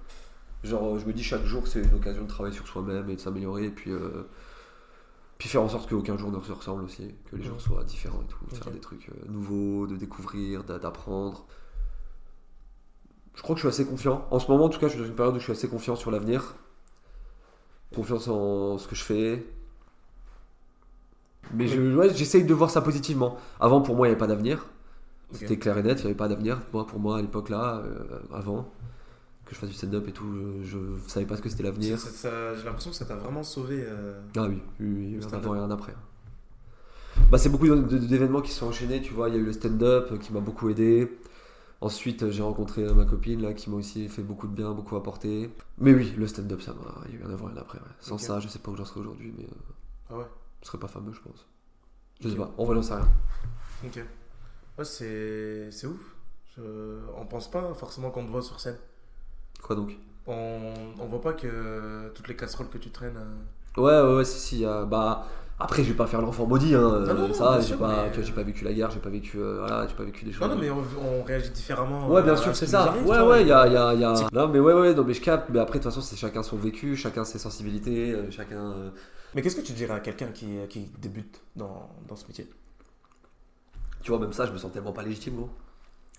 Genre, 0.63 0.97
je 0.97 1.05
me 1.05 1.13
dis 1.13 1.23
chaque 1.23 1.45
jour, 1.45 1.67
c'est 1.67 1.81
une 1.81 1.93
occasion 1.93 2.23
de 2.23 2.27
travailler 2.27 2.55
sur 2.55 2.67
soi-même 2.67 3.09
et 3.09 3.15
de 3.15 3.21
s'améliorer, 3.21 3.65
et 3.65 3.69
puis, 3.69 3.91
euh, 3.91 4.23
puis 5.37 5.49
faire 5.49 5.61
en 5.61 5.69
sorte 5.69 5.89
qu'aucun 5.89 6.17
jour 6.17 6.31
ne 6.31 6.39
se 6.41 6.51
ressemble 6.51 6.83
aussi, 6.83 7.13
que 7.29 7.35
les 7.35 7.43
gens 7.43 7.59
soient 7.59 7.83
différents 7.83 8.21
et 8.21 8.27
tout, 8.27 8.37
faire 8.55 8.71
des 8.71 8.79
trucs 8.79 9.09
euh, 9.09 9.13
nouveaux, 9.27 9.85
de 9.87 9.95
découvrir, 9.97 10.63
d'a- 10.63 10.79
d'apprendre. 10.79 11.45
Je 13.35 13.41
crois 13.41 13.53
que 13.55 13.61
je 13.61 13.67
suis 13.67 13.81
assez 13.81 13.85
confiant. 13.89 14.25
En 14.31 14.39
ce 14.39 14.49
moment, 14.49 14.65
en 14.65 14.69
tout 14.69 14.79
cas, 14.79 14.87
je 14.87 14.93
suis 14.93 15.01
dans 15.01 15.07
une 15.07 15.15
période 15.15 15.35
où 15.35 15.39
je 15.39 15.43
suis 15.43 15.51
assez 15.51 15.67
confiant 15.67 15.95
sur 15.97 16.09
l'avenir. 16.09 16.55
Confiance 17.93 18.27
en 18.29 18.77
ce 18.77 18.87
que 18.87 18.95
je 18.95 19.03
fais. 19.03 19.45
Mais 21.53 21.67
je- 21.67 21.95
ouais, 21.95 22.13
j'essaye 22.13 22.43
de 22.45 22.53
voir 22.53 22.69
ça 22.69 22.81
positivement. 22.81 23.37
Avant, 23.59 23.81
pour 23.81 23.95
moi, 23.95 24.07
il 24.07 24.11
n'y 24.11 24.13
avait 24.13 24.19
pas 24.19 24.27
d'avenir. 24.27 24.65
C'était 25.31 25.57
clair 25.59 25.77
et 25.77 25.83
net, 25.83 25.97
il 25.99 26.01
n'y 26.03 26.05
avait 26.07 26.15
pas 26.15 26.27
d'avenir. 26.29 26.61
Moi, 26.71 26.85
pour 26.87 26.99
moi, 26.99 27.17
à 27.17 27.21
l'époque 27.21 27.49
là, 27.49 27.81
euh, 27.83 28.19
avant 28.33 28.71
que 29.45 29.53
je 29.53 29.59
fasse 29.59 29.69
du 29.69 29.75
stand-up 29.75 30.07
et 30.07 30.11
tout, 30.11 30.25
je, 30.63 30.77
je 30.77 31.09
savais 31.09 31.25
pas 31.25 31.37
ce 31.37 31.41
que 31.41 31.49
c'était 31.49 31.63
l'avenir. 31.63 31.97
J'ai 31.99 32.63
l'impression 32.65 32.89
que 32.89 32.95
ça 32.95 33.05
t'a 33.05 33.15
vraiment 33.15 33.43
sauvé. 33.43 33.83
euh, 33.85 34.19
Ah 34.35 34.45
oui, 34.47 34.61
oui, 34.79 35.17
oui, 35.17 35.19
un 35.23 35.33
avant 35.33 35.55
et 35.55 35.59
un 35.59 35.69
après. 35.71 35.93
Bah, 37.31 37.37
c'est 37.37 37.49
beaucoup 37.49 37.67
d'événements 37.67 38.41
qui 38.41 38.51
se 38.51 38.59
sont 38.59 38.67
enchaînés, 38.67 39.01
tu 39.01 39.13
vois. 39.13 39.29
Il 39.29 39.35
y 39.35 39.37
a 39.37 39.41
eu 39.41 39.45
le 39.45 39.53
stand-up 39.53 40.09
euh, 40.11 40.17
qui 40.17 40.33
m'a 40.33 40.39
beaucoup 40.41 40.69
aidé. 40.69 41.09
Ensuite, 41.81 42.23
euh, 42.23 42.31
j'ai 42.31 42.41
rencontré 42.43 42.83
ma 42.93 43.05
copine 43.05 43.41
là 43.41 43.53
qui 43.53 43.69
m'a 43.69 43.75
aussi 43.77 44.07
fait 44.09 44.21
beaucoup 44.23 44.47
de 44.47 44.53
bien, 44.53 44.71
beaucoup 44.73 44.95
apporté. 44.95 45.49
Mais 45.77 45.93
oui, 45.93 46.13
le 46.17 46.27
stand-up, 46.27 46.61
ça 46.61 46.73
m'a. 46.73 47.03
Il 47.09 47.15
y 47.15 47.17
a 47.17 47.21
eu 47.21 47.23
un 47.23 47.31
avant 47.33 47.49
et 47.49 47.53
un 47.53 47.57
après. 47.57 47.79
ouais. 47.79 47.85
Sans 47.99 48.17
ça, 48.17 48.39
je 48.39 48.47
sais 48.47 48.59
pas 48.59 48.71
où 48.71 48.75
j'en 48.75 48.85
serais 48.85 48.99
aujourd'hui, 49.01 49.33
mais 49.37 49.43
euh, 49.45 49.47
Ah 50.09 50.17
ouais. 50.17 50.25
je 50.61 50.67
serais 50.67 50.79
pas 50.79 50.87
fameux, 50.87 51.13
je 51.13 51.21
pense. 51.21 51.45
Je 52.21 52.29
sais 52.29 52.33
Ok. 52.39 52.39
pas, 52.47 52.53
on 52.57 52.65
va 52.65 52.81
sais 52.81 52.93
rien. 52.95 53.07
Ok. 53.85 53.99
Ouais, 54.77 54.85
c'est 54.85 55.69
c'est 55.71 55.87
ouf. 55.87 56.15
Je... 56.57 56.61
On 57.17 57.25
pense 57.25 57.49
pas 57.51 57.73
forcément 57.73 58.11
qu'on 58.11 58.25
te 58.25 58.31
voit 58.31 58.41
sur 58.41 58.59
scène. 58.59 58.77
Quoi 59.65 59.75
donc? 59.75 59.97
On, 60.27 60.59
on 60.99 61.05
voit 61.07 61.21
pas 61.21 61.33
que 61.33 62.11
toutes 62.13 62.27
les 62.27 62.35
casseroles 62.35 62.69
que 62.69 62.77
tu 62.77 62.91
traînes. 62.91 63.17
euh, 63.17 63.81
Ouais, 63.81 63.99
ouais, 64.09 64.17
ouais, 64.17 64.25
si, 64.25 64.39
si. 64.39 64.63
euh, 64.65 64.85
bah, 64.85 65.25
après, 65.59 65.83
je 65.83 65.89
vais 65.89 65.95
pas 65.97 66.05
faire 66.05 66.21
l'enfant 66.21 66.45
maudit, 66.45 66.75
hein. 66.75 66.79
euh, 66.81 67.07
Ah 67.09 67.13
non, 67.15 67.27
non, 67.29 67.33
ça, 67.33 67.59
j'ai 67.61 67.75
pas, 67.75 68.05
mais- 68.15 68.31
pas 68.31 68.43
vécu 68.43 68.63
la 68.63 68.73
guerre, 68.73 68.91
j'ai 68.91 68.99
pas 68.99 69.09
vécu, 69.09 69.39
euh, 69.39 69.57
voilà, 69.59 69.87
j'ai 69.87 69.95
pas 69.95 70.03
vécu 70.03 70.23
des 70.23 70.31
choses. 70.31 70.47
Non, 70.47 70.53
non, 70.55 70.61
mais 70.61 70.69
on, 70.69 70.83
on 71.19 71.23
réagit 71.23 71.49
différemment. 71.49 72.07
Ouais, 72.09 72.21
euh, 72.21 72.23
bien 72.23 72.35
sûr, 72.35 72.55
ce 72.55 72.65
c'est 72.65 72.71
ça. 72.71 72.83
arrive, 72.83 73.07
ouais, 73.07 73.19
ouais, 73.21 73.41
il 73.41 73.47
y 73.47 73.51
a, 73.51 73.65
y 73.67 73.75
a, 73.75 73.93
y 73.95 74.25
Non, 74.35 74.47
mais 74.49 74.59
ouais, 74.59 74.73
ouais, 74.73 74.93
non, 74.93 75.03
mais 75.03 75.15
je 75.15 75.21
capte. 75.21 75.49
Mais 75.49 75.59
après, 75.59 75.79
de 75.79 75.83
toute 75.83 75.91
façon, 75.91 76.01
c'est 76.05 76.15
chacun 76.15 76.43
son 76.43 76.57
vécu, 76.57 76.95
chacun 76.95 77.23
ses 77.23 77.39
sensibilités, 77.39 78.11
euh, 78.13 78.29
chacun. 78.29 78.71
euh, 78.71 78.89
Mais 79.33 79.41
qu'est-ce 79.41 79.55
que 79.55 79.61
tu 79.61 79.73
dirais 79.73 79.95
à 79.95 79.99
quelqu'un 79.99 80.27
qui, 80.27 80.57
qui 80.69 80.91
débute 80.99 81.41
dans, 81.55 81.89
dans 82.07 82.15
ce 82.15 82.27
métier? 82.27 82.47
Tu 84.03 84.11
vois, 84.11 84.19
même 84.19 84.33
ça, 84.33 84.45
je 84.45 84.51
me 84.51 84.57
sens 84.59 84.71
tellement 84.71 84.93
pas 84.93 85.01
légitime, 85.03 85.35
gros. 85.35 85.49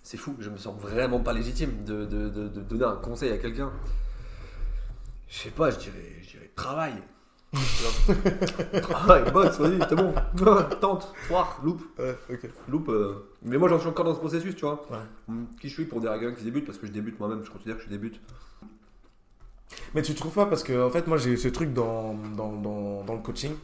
C'est 0.09 0.19
fou, 0.19 0.37
je 0.39 0.49
me 0.51 0.57
sens 0.57 0.79
vraiment 0.81 1.19
pas 1.19 1.33
légitime 1.33 1.83
de, 1.85 2.05
de, 2.05 2.29
de, 2.29 2.47
de 2.47 2.61
donner 2.61 2.85
un 2.85 2.95
conseil 2.95 3.33
à 3.33 3.39
quelqu'un. 3.39 3.73
Je 5.29 5.37
sais 5.37 5.51
pas, 5.51 5.69
je 5.73 5.79
dirais, 5.79 6.13
je 6.23 6.31
dirais 6.31 6.49
travail. 6.55 6.93
Travail, 8.83 9.33
bosse, 9.33 9.59
vas-y, 9.59 9.81
c'est 9.89 9.97
bon. 9.97 10.15
Tente, 10.81 11.13
foire, 11.27 11.59
loupe. 11.65 11.83
Ouais, 11.99 12.17
ok. 12.31 12.49
Loupe. 12.69 12.89
euh, 12.91 13.29
Mais 13.43 13.59
moi, 13.59 13.69
j'en 13.69 13.81
suis 13.81 13.89
encore 13.89 14.05
dans 14.05 14.15
ce 14.15 14.21
processus, 14.21 14.55
tu 14.55 14.61
vois. 14.65 14.87
Ouais. 14.93 14.99
Hum, 15.29 15.49
Qui 15.61 15.69
je 15.69 15.75
suis 15.75 15.87
pour 15.87 16.01
dire 16.01 16.13
à 16.13 16.21
quelqu'un 16.21 16.37
qui 16.37 16.45
débute 16.45 16.67
Parce 16.67 16.79
que 16.79 16.87
je 16.87 16.93
débute 16.93 17.19
moi-même, 17.19 17.45
je 17.45 17.51
considère 17.51 17.77
que 17.77 17.83
je 17.83 17.89
débute. 17.89 18.21
Mais 19.93 20.03
tu 20.03 20.15
trouves 20.15 20.35
pas 20.35 20.47
parce 20.47 20.63
que 20.63 20.87
en 20.87 20.91
fait 20.91 21.09
moi 21.09 21.19
j'ai 21.19 21.31
eu 21.31 21.37
ce 21.37 21.49
truc 21.49 21.73
dans, 21.73 22.15
dans, 22.15 22.53
dans, 22.53 23.03
dans 23.03 23.15
le 23.15 23.23
coaching. 23.23 23.55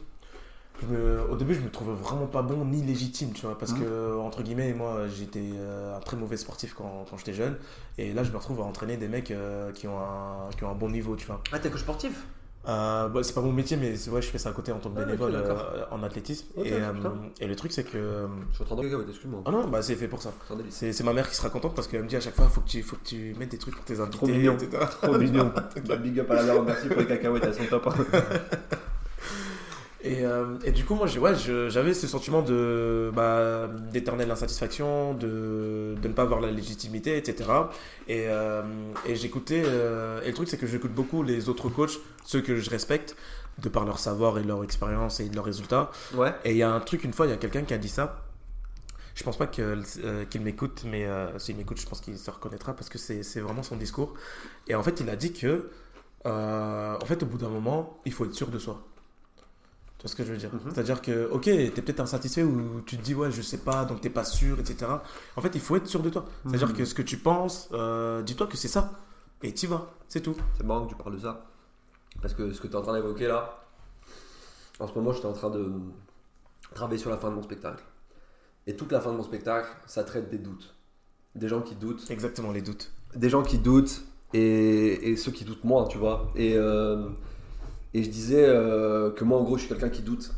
Je 0.81 0.87
me- 0.87 1.21
au 1.29 1.35
début 1.37 1.53
je 1.53 1.61
me 1.61 1.69
trouvais 1.69 1.93
vraiment 1.93 2.25
pas 2.25 2.41
bon 2.41 2.65
ni 2.65 2.81
légitime 2.81 3.31
tu 3.33 3.45
vois 3.45 3.57
parce 3.57 3.71
Mhm. 3.73 3.79
que 3.81 4.17
entre 4.19 4.41
guillemets 4.43 4.73
moi 4.73 5.07
j'étais 5.07 5.51
euh, 5.55 5.95
un 5.95 5.99
très 5.99 6.17
mauvais 6.17 6.35
sportif 6.35 6.73
quand, 6.73 7.05
quand 7.09 7.17
j'étais 7.17 7.33
jeune 7.33 7.55
et 7.97 8.11
là 8.11 8.23
je 8.23 8.31
me 8.31 8.37
retrouve 8.37 8.59
à 8.59 8.63
entraîner 8.63 8.97
des 8.97 9.07
mecs 9.07 9.31
euh, 9.31 9.71
qui, 9.71 9.87
ont 9.87 9.97
un, 9.99 10.49
qui 10.57 10.63
ont 10.65 10.69
un 10.69 10.75
bon 10.75 10.89
niveau 10.89 11.15
tu 11.15 11.25
vois. 11.27 11.41
Ah, 11.53 11.59
t'es 11.59 11.69
coach 11.69 11.81
sportif? 11.81 12.25
Euh, 12.67 13.07
bah, 13.09 13.21
c'est 13.23 13.33
pas 13.33 13.41
mon 13.41 13.51
métier 13.51 13.77
mais 13.77 13.95
c'est- 13.97 14.09
ouais, 14.09 14.21
je 14.21 14.27
fais 14.29 14.37
ça 14.37 14.49
à 14.49 14.51
côté 14.53 14.71
en 14.71 14.79
tant 14.79 14.89
que 14.89 14.99
Ah, 14.99 15.03
bénévole 15.05 15.35
euh, 15.35 15.85
en 15.91 16.01
athlétisme 16.01 16.47
et, 16.57 16.73
euh, 16.73 16.91
et 17.39 17.47
le 17.47 17.55
truc 17.55 17.71
c'est 17.71 17.83
que 17.83 18.27
Je 18.51 18.55
suis 18.55 18.63
en 18.63 18.65
train 18.65 18.75
de. 18.77 19.05
Excuse-moi. 19.09 19.41
ah 19.45 19.51
non 19.51 19.67
bah 19.67 19.81
c'est 19.81 19.95
fait 19.95 20.07
pour 20.07 20.21
ça. 20.21 20.33
C'est 20.69 21.03
ma 21.03 21.13
mère 21.13 21.29
qui 21.29 21.35
sera 21.35 21.49
contente 21.49 21.75
parce 21.75 21.87
qu'elle 21.87 22.03
me 22.03 22.07
dit 22.07 22.15
à 22.17 22.21
chaque 22.21 22.35
fois 22.35 22.47
faut 22.49 22.61
que 22.61 22.69
tu, 22.69 22.81
faut 22.81 22.95
que 22.97 23.05
tu 23.05 23.35
mettes 23.37 23.51
des 23.51 23.57
trucs 23.57 23.75
pour 23.75 23.85
tes 23.85 23.99
invités 23.99 24.17
Trop 24.17 24.27
mignon. 24.27 24.53
etc. 24.55 24.85
Trop 25.01 25.17
mignon. 25.17 25.51
Bah, 25.87 25.95
big 25.97 26.19
up 26.19 26.31
à 26.31 26.35
la 26.35 26.43
mère, 26.43 26.63
merci 26.63 26.87
pour 26.87 26.97
les 26.97 27.05
cacahuètes, 27.07 27.43
elles 27.45 27.53
sont 27.53 27.65
top. 27.69 27.87
Et, 30.03 30.25
euh, 30.25 30.57
et 30.65 30.71
du 30.71 30.83
coup, 30.83 30.95
moi, 30.95 31.07
ouais, 31.07 31.35
j'avais 31.69 31.93
ce 31.93 32.07
sentiment 32.07 32.41
de 32.41 33.09
bah, 33.13 33.69
d'éternelle 33.91 34.29
insatisfaction, 34.29 35.13
de, 35.13 35.95
de 36.01 36.07
ne 36.07 36.13
pas 36.13 36.23
avoir 36.23 36.41
la 36.41 36.51
légitimité, 36.51 37.15
etc. 37.17 37.49
Et, 38.09 38.25
euh, 38.27 38.63
et 39.05 39.15
j'écoutais. 39.15 39.63
euh, 39.65 40.21
et 40.23 40.27
le 40.27 40.33
truc, 40.33 40.49
c'est 40.49 40.57
que 40.57 40.67
j'écoute 40.67 40.91
beaucoup 40.91 41.23
les 41.23 41.47
autres 41.47 41.69
coachs, 41.69 41.99
ceux 42.25 42.41
que 42.41 42.57
je 42.57 42.69
respecte, 42.69 43.15
de 43.59 43.69
par 43.69 43.85
leur 43.85 43.97
savoir 43.97 44.37
et 44.39 44.43
leur 44.43 44.63
expérience 44.65 45.21
et 45.21 45.29
leurs 45.29 45.45
résultats. 45.45 45.89
Ouais. 46.15 46.33
Et 46.43 46.51
il 46.51 46.57
y 46.57 46.63
a 46.63 46.71
un 46.71 46.81
truc, 46.81 47.05
une 47.05 47.13
fois, 47.13 47.25
il 47.25 47.29
y 47.29 47.33
a 47.33 47.37
quelqu'un 47.37 47.63
qui 47.63 47.73
a 47.73 47.77
dit 47.77 47.89
ça. 47.89 48.25
Je 49.15 49.23
pense 49.23 49.37
pas 49.37 49.47
qu'il 49.47 50.41
m'écoute, 50.41 50.83
mais 50.85 51.07
s'il 51.37 51.55
m'écoute, 51.55 51.79
je 51.79 51.85
pense 51.85 52.01
qu'il 52.01 52.17
se 52.17 52.31
reconnaîtra 52.31 52.73
parce 52.73 52.89
que 52.89 52.97
c'est, 52.97 53.39
vraiment 53.39 53.61
son 53.61 53.77
discours. 53.77 54.15
Et 54.67 54.73
en 54.75 54.81
fait, 54.81 54.99
il 54.99 55.09
a 55.09 55.15
dit 55.15 55.31
que, 55.33 55.69
en 56.25 57.05
fait, 57.05 57.21
au 57.21 57.27
bout 57.27 57.37
d'un 57.37 57.49
moment, 57.49 58.01
il 58.05 58.11
faut 58.11 58.25
être 58.25 58.33
sûr 58.33 58.47
de 58.47 58.57
soi. 58.57 58.83
Tu 60.03 60.07
vois 60.07 60.11
ce 60.11 60.15
que 60.17 60.25
je 60.25 60.31
veux 60.33 60.37
dire 60.37 60.49
Mhm. 60.53 60.71
C'est-à-dire 60.73 61.01
que, 61.01 61.29
ok, 61.31 61.43
t'es 61.45 61.69
peut-être 61.81 62.01
insatisfait 62.01 62.43
ou 62.43 62.81
tu 62.85 62.97
te 62.97 63.01
dis, 63.01 63.15
ouais, 63.15 63.31
je 63.31 63.41
sais 63.41 63.59
pas, 63.59 63.85
donc 63.85 64.01
t'es 64.01 64.09
pas 64.09 64.25
sûr, 64.25 64.59
etc. 64.59 64.85
En 65.37 65.41
fait, 65.41 65.51
il 65.55 65.61
faut 65.61 65.77
être 65.77 65.87
sûr 65.87 66.01
de 66.03 66.09
toi. 66.09 66.25
C'est-à-dire 66.45 66.67
Mhm. 66.67 66.73
que 66.75 66.83
ce 66.83 66.93
que 66.93 67.01
tu 67.01 67.15
penses, 67.17 67.69
euh, 67.71 68.21
dis-toi 68.21 68.47
que 68.47 68.57
c'est 68.57 68.67
ça. 68.67 68.91
Et 69.43 69.53
t'y 69.53 69.65
vas, 69.65 69.87
c'est 70.09 70.19
tout. 70.19 70.35
C'est 70.57 70.65
marrant 70.65 70.83
que 70.85 70.89
tu 70.89 70.95
parles 70.97 71.15
de 71.15 71.21
ça. 71.21 71.45
Parce 72.21 72.33
que 72.33 72.51
ce 72.51 72.59
que 72.59 72.67
tu 72.67 72.73
es 72.73 72.75
en 72.75 72.81
train 72.81 72.93
d'évoquer 72.93 73.27
là, 73.27 73.63
en 74.79 74.87
ce 74.87 74.93
moment, 74.93 75.13
j'étais 75.13 75.25
en 75.25 75.33
train 75.33 75.49
de 75.49 75.71
travailler 76.75 76.99
sur 76.99 77.09
la 77.09 77.17
fin 77.17 77.29
de 77.29 77.35
mon 77.35 77.43
spectacle. 77.43 77.83
Et 78.67 78.75
toute 78.75 78.91
la 78.91 78.99
fin 78.99 79.11
de 79.11 79.15
mon 79.17 79.23
spectacle, 79.23 79.69
ça 79.85 80.03
traite 80.03 80.29
des 80.29 80.37
doutes. 80.37 80.75
Des 81.35 81.47
gens 81.47 81.61
qui 81.61 81.75
doutent. 81.75 82.09
Exactement, 82.11 82.51
les 82.51 82.61
doutes. 82.61 82.91
Des 83.15 83.29
gens 83.29 83.41
qui 83.43 83.57
doutent 83.57 84.03
et, 84.33 85.11
et 85.11 85.15
ceux 85.15 85.31
qui 85.31 85.45
doutent 85.45 85.63
moins, 85.63 85.85
tu 85.87 85.97
vois. 85.97 86.31
Et, 86.35 86.55
euh, 86.57 87.07
et 87.93 88.03
je 88.03 88.09
disais 88.09 88.45
euh, 88.47 89.11
que 89.11 89.23
moi, 89.23 89.37
en 89.39 89.43
gros, 89.43 89.57
je 89.57 89.61
suis 89.65 89.69
quelqu'un 89.69 89.89
qui 89.89 90.01
doute 90.01 90.33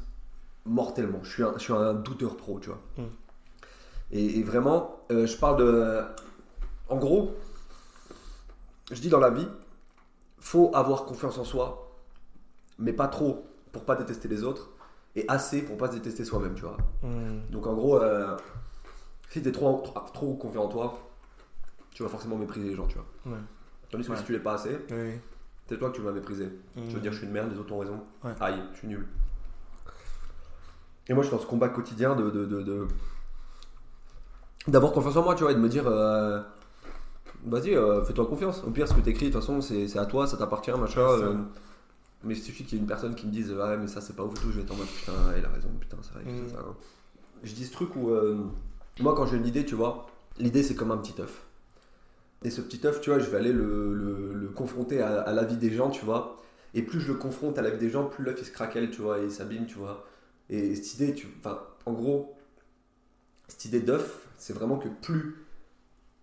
mortellement. 0.66 1.20
Je 1.24 1.30
suis 1.30 1.44
un, 1.44 1.54
je 1.58 1.60
suis 1.64 1.74
un 1.74 1.94
douteur 1.94 2.36
pro, 2.38 2.60
tu 2.60 2.70
vois. 2.70 2.82
Mm. 2.98 3.04
Et, 4.12 4.40
et 4.40 4.44
vraiment, 4.44 5.00
euh, 5.12 5.26
je 5.26 5.38
parle 5.38 5.58
de. 5.58 6.02
En 6.90 6.98
gros, 6.98 7.36
je 8.92 9.00
dis 9.02 9.10
dans 9.10 9.20
la 9.20 9.30
vie, 9.32 9.48
faut 10.40 10.72
avoir 10.74 11.06
confiance 11.06 11.38
en 11.38 11.44
soi, 11.44 11.92
mais 12.78 12.94
pas 12.94 13.08
trop 13.08 13.46
pour 13.72 13.84
pas 13.86 13.96
détester 13.96 14.28
les 14.28 14.44
autres, 14.44 14.70
et 15.16 15.26
assez 15.28 15.62
pour 15.62 15.78
pas 15.78 15.88
se 15.88 15.94
détester 15.94 16.24
soi-même, 16.24 16.54
tu 16.56 16.62
vois. 16.62 16.78
Hmm. 17.02 17.40
Donc 17.50 17.66
en 17.68 17.74
gros, 17.74 17.98
euh, 18.02 18.38
si 19.30 19.42
t'es 19.42 19.52
trop, 19.52 19.82
trop, 19.84 20.00
trop 20.14 20.34
confiant 20.36 20.64
en 20.66 20.68
toi, 20.70 21.00
tu 21.92 22.04
vas 22.04 22.10
forcément 22.10 22.38
mépriser 22.38 22.70
les 22.70 22.76
gens, 22.76 22.88
tu 22.88 22.96
vois. 22.98 23.34
Ouais. 23.34 23.42
Tandis 23.90 24.06
que 24.06 24.12
Ouais. 24.12 24.18
si 24.18 24.24
tu 24.24 24.32
l'es 24.34 24.40
pas 24.40 24.54
assez, 24.54 24.78
oui. 24.92 25.14
C'est 25.68 25.78
toi 25.78 25.90
que 25.90 25.96
tu 25.96 26.02
vas 26.02 26.12
mépriser. 26.12 26.46
Hmm. 26.76 26.82
Je 26.90 26.96
veux 26.96 27.02
dire, 27.02 27.12
je 27.12 27.18
suis 27.18 27.28
une 27.28 27.34
merde, 27.34 27.52
les 27.52 27.58
autres 27.60 27.74
ont 27.74 27.80
raison. 27.80 28.00
Ouais. 28.24 28.34
Aïe, 28.40 28.62
je 28.74 28.78
suis 28.80 28.88
nul. 28.88 29.06
Et 31.08 31.14
moi, 31.14 31.24
je 31.24 31.28
suis 31.30 31.36
dans 31.38 31.42
ce 31.42 31.48
combat 31.48 31.70
quotidien 31.70 32.16
de. 32.16 32.30
de, 32.30 32.46
de- 32.46 32.62
de- 32.64 32.88
d'avoir 34.68 34.92
confiance 34.94 35.16
en 35.18 35.24
moi, 35.24 35.36
tu 35.36 35.44
vois, 35.44 35.52
et 35.52 35.56
de 35.56 35.60
me 35.60 35.70
dire. 35.70 35.86
euh, 35.88 36.42
Vas-y, 37.48 37.76
euh, 37.76 38.04
fais-toi 38.04 38.26
confiance. 38.26 38.64
Au 38.66 38.72
pire, 38.72 38.88
ce 38.88 38.94
que 38.96 39.02
t'écris, 39.02 39.28
de 39.28 39.32
toute 39.32 39.40
façon, 39.42 39.62
c'est 39.62 39.98
à 40.00 40.06
toi, 40.08 40.26
ça 40.26 40.36
t'appartient, 40.36 40.72
machin. 40.72 41.02
Euh, 41.02 41.36
mais 42.24 42.34
il 42.36 42.42
suffit 42.42 42.64
qu'il 42.64 42.78
y 42.78 42.78
ait 42.80 42.82
une 42.82 42.88
personne 42.88 43.14
qui 43.14 43.28
me 43.28 43.32
dise 43.32 43.54
Ah 43.62 43.68
ouais, 43.70 43.78
mais 43.78 43.86
ça, 43.88 44.02
c'est 44.02 44.16
pas 44.16 44.24
ouf 44.24 44.32
et 44.36 44.42
tout. 44.42 44.50
Je 44.52 44.58
vais 44.58 44.64
être 44.64 44.72
en 44.72 44.76
mode 44.78 44.88
Putain, 44.88 45.12
elle 45.38 45.46
a 45.46 45.50
raison, 45.50 45.70
putain, 45.80 45.98
c'est 46.02 46.14
vrai 46.14 46.24
Mm. 46.24 46.50
ça. 46.50 46.58
hein. 46.60 46.74
Je 47.44 47.54
dis 47.54 47.66
ce 47.66 47.72
truc 47.72 47.96
où. 47.96 48.10
moi, 49.00 49.14
quand 49.14 49.28
j'ai 49.28 49.38
une 49.38 49.46
idée, 49.46 49.64
tu 49.64 49.76
vois, 49.76 50.08
l'idée, 50.40 50.64
c'est 50.64 50.74
comme 50.74 50.90
un 50.90 50.98
petit 50.98 51.22
œuf. 51.22 51.46
Et 52.46 52.50
ce 52.52 52.62
petit 52.62 52.86
œuf, 52.88 53.02
tu 53.02 53.10
vois, 53.10 53.20
je 53.20 53.30
vais 53.30 53.38
aller 53.38 53.52
le, 53.54 53.94
le- 53.94 54.34
le 54.34 54.48
confronter 54.50 55.02
à, 55.02 55.22
à 55.22 55.34
la 55.34 55.44
vie 55.44 55.58
des 55.58 55.72
gens, 55.72 55.90
tu 55.90 56.06
vois. 56.06 56.42
Et 56.74 56.82
plus 56.84 57.00
je 57.02 57.12
le 57.14 57.18
confronte 57.20 57.58
à 57.60 57.62
la 57.64 57.72
vie 57.72 57.80
des 57.80 57.90
gens, 57.90 58.06
plus 58.08 58.24
l'œuf 58.24 58.38
il 58.40 58.46
se 58.46 58.52
craquelle, 58.52 58.90
tu 58.92 59.02
vois, 59.02 59.20
et 59.20 59.26
il 59.26 59.32
s'abîme, 59.32 59.66
tu 59.66 59.76
vois. 59.78 60.06
Et 60.50 60.76
cette 60.76 60.94
idée, 60.96 61.14
tu, 61.16 61.28
enfin, 61.40 61.62
en 61.86 61.94
gros, 61.94 62.36
cette 63.48 63.66
idée 63.66 63.82
d'œuf, 63.82 64.28
c'est 64.38 64.54
vraiment 64.54 64.78
que 64.78 64.90
plus 64.90 65.36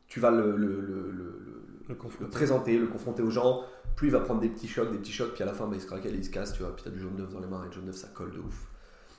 tu 0.09 0.21
vas 0.21 0.31
le, 0.31 0.57
le- 0.57 0.81
le- 0.81 2.29
présenter, 2.31 2.79
le 2.79 2.87
confronter 2.87 3.23
aux 3.23 3.31
gens, 3.31 3.63
plus 3.97 4.09
il 4.09 4.13
va 4.13 4.21
prendre 4.21 4.41
des 4.41 4.49
petits 4.49 4.69
chocs, 4.69 4.91
des 4.93 4.99
petits 4.99 5.13
chocs, 5.13 5.35
puis 5.35 5.43
à 5.43 5.47
la 5.47 5.55
fin, 5.55 5.67
bah, 5.67 5.77
il 5.77 5.81
se 5.83 5.87
craquelle, 5.87 6.15
il 6.15 6.25
se 6.25 6.31
casse, 6.31 6.53
tu 6.55 6.63
vois. 6.63 6.75
Puis 6.75 6.85
t'as 6.85 6.91
du 6.91 7.01
jaune 7.01 7.17
d'œuf 7.17 7.31
dans 7.33 7.41
les 7.41 7.47
mains, 7.47 7.63
et 7.65 7.67
le 7.67 7.73
jaune 7.73 7.87
d'œuf, 7.87 7.97
ça 7.97 8.09
colle 8.15 8.33
de 8.33 8.39
ouf. 8.39 8.69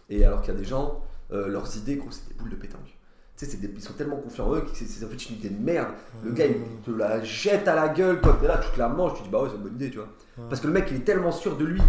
Et 0.09 0.25
alors 0.25 0.41
qu'il 0.41 0.53
y 0.53 0.57
a 0.57 0.59
des 0.59 0.65
gens, 0.65 1.03
euh, 1.31 1.47
leurs 1.47 1.77
idées, 1.77 1.97
gros, 1.97 2.11
c'est 2.11 2.27
des 2.29 2.35
boules 2.35 2.49
de 2.49 2.55
pétanque. 2.55 2.97
Tu 3.37 3.45
sais, 3.47 3.57
des- 3.57 3.67
ils 3.73 3.81
sont 3.81 3.93
tellement 3.93 4.17
confiants 4.17 4.47
en 4.47 4.55
eux 4.55 4.61
que 4.61 4.69
c'est 4.73 5.03
en 5.03 5.09
fait 5.09 5.29
une 5.29 5.35
idée 5.37 5.49
de 5.49 5.59
merde. 5.63 5.89
Le 6.23 6.31
gars, 6.31 6.45
il 6.45 6.55
te 6.85 6.91
la 6.91 7.23
jette 7.23 7.67
à 7.67 7.75
la 7.75 7.89
gueule, 7.89 8.21
toi, 8.21 8.37
t'es 8.39 8.47
là, 8.47 8.57
tu 8.59 8.69
te 8.71 8.79
la 8.79 8.87
manges, 8.89 9.13
tu 9.15 9.19
te 9.19 9.23
dis, 9.25 9.29
bah 9.31 9.41
ouais, 9.41 9.49
c'est 9.49 9.55
une 9.57 9.63
bonne 9.63 9.75
idée, 9.75 9.89
tu 9.89 9.97
vois. 9.97 10.09
Parce 10.49 10.61
que 10.61 10.67
le 10.67 10.73
mec, 10.73 10.87
il 10.91 10.97
est 10.97 11.03
tellement 11.03 11.31
sûr 11.31 11.57
de 11.57 11.65
lui 11.65 11.81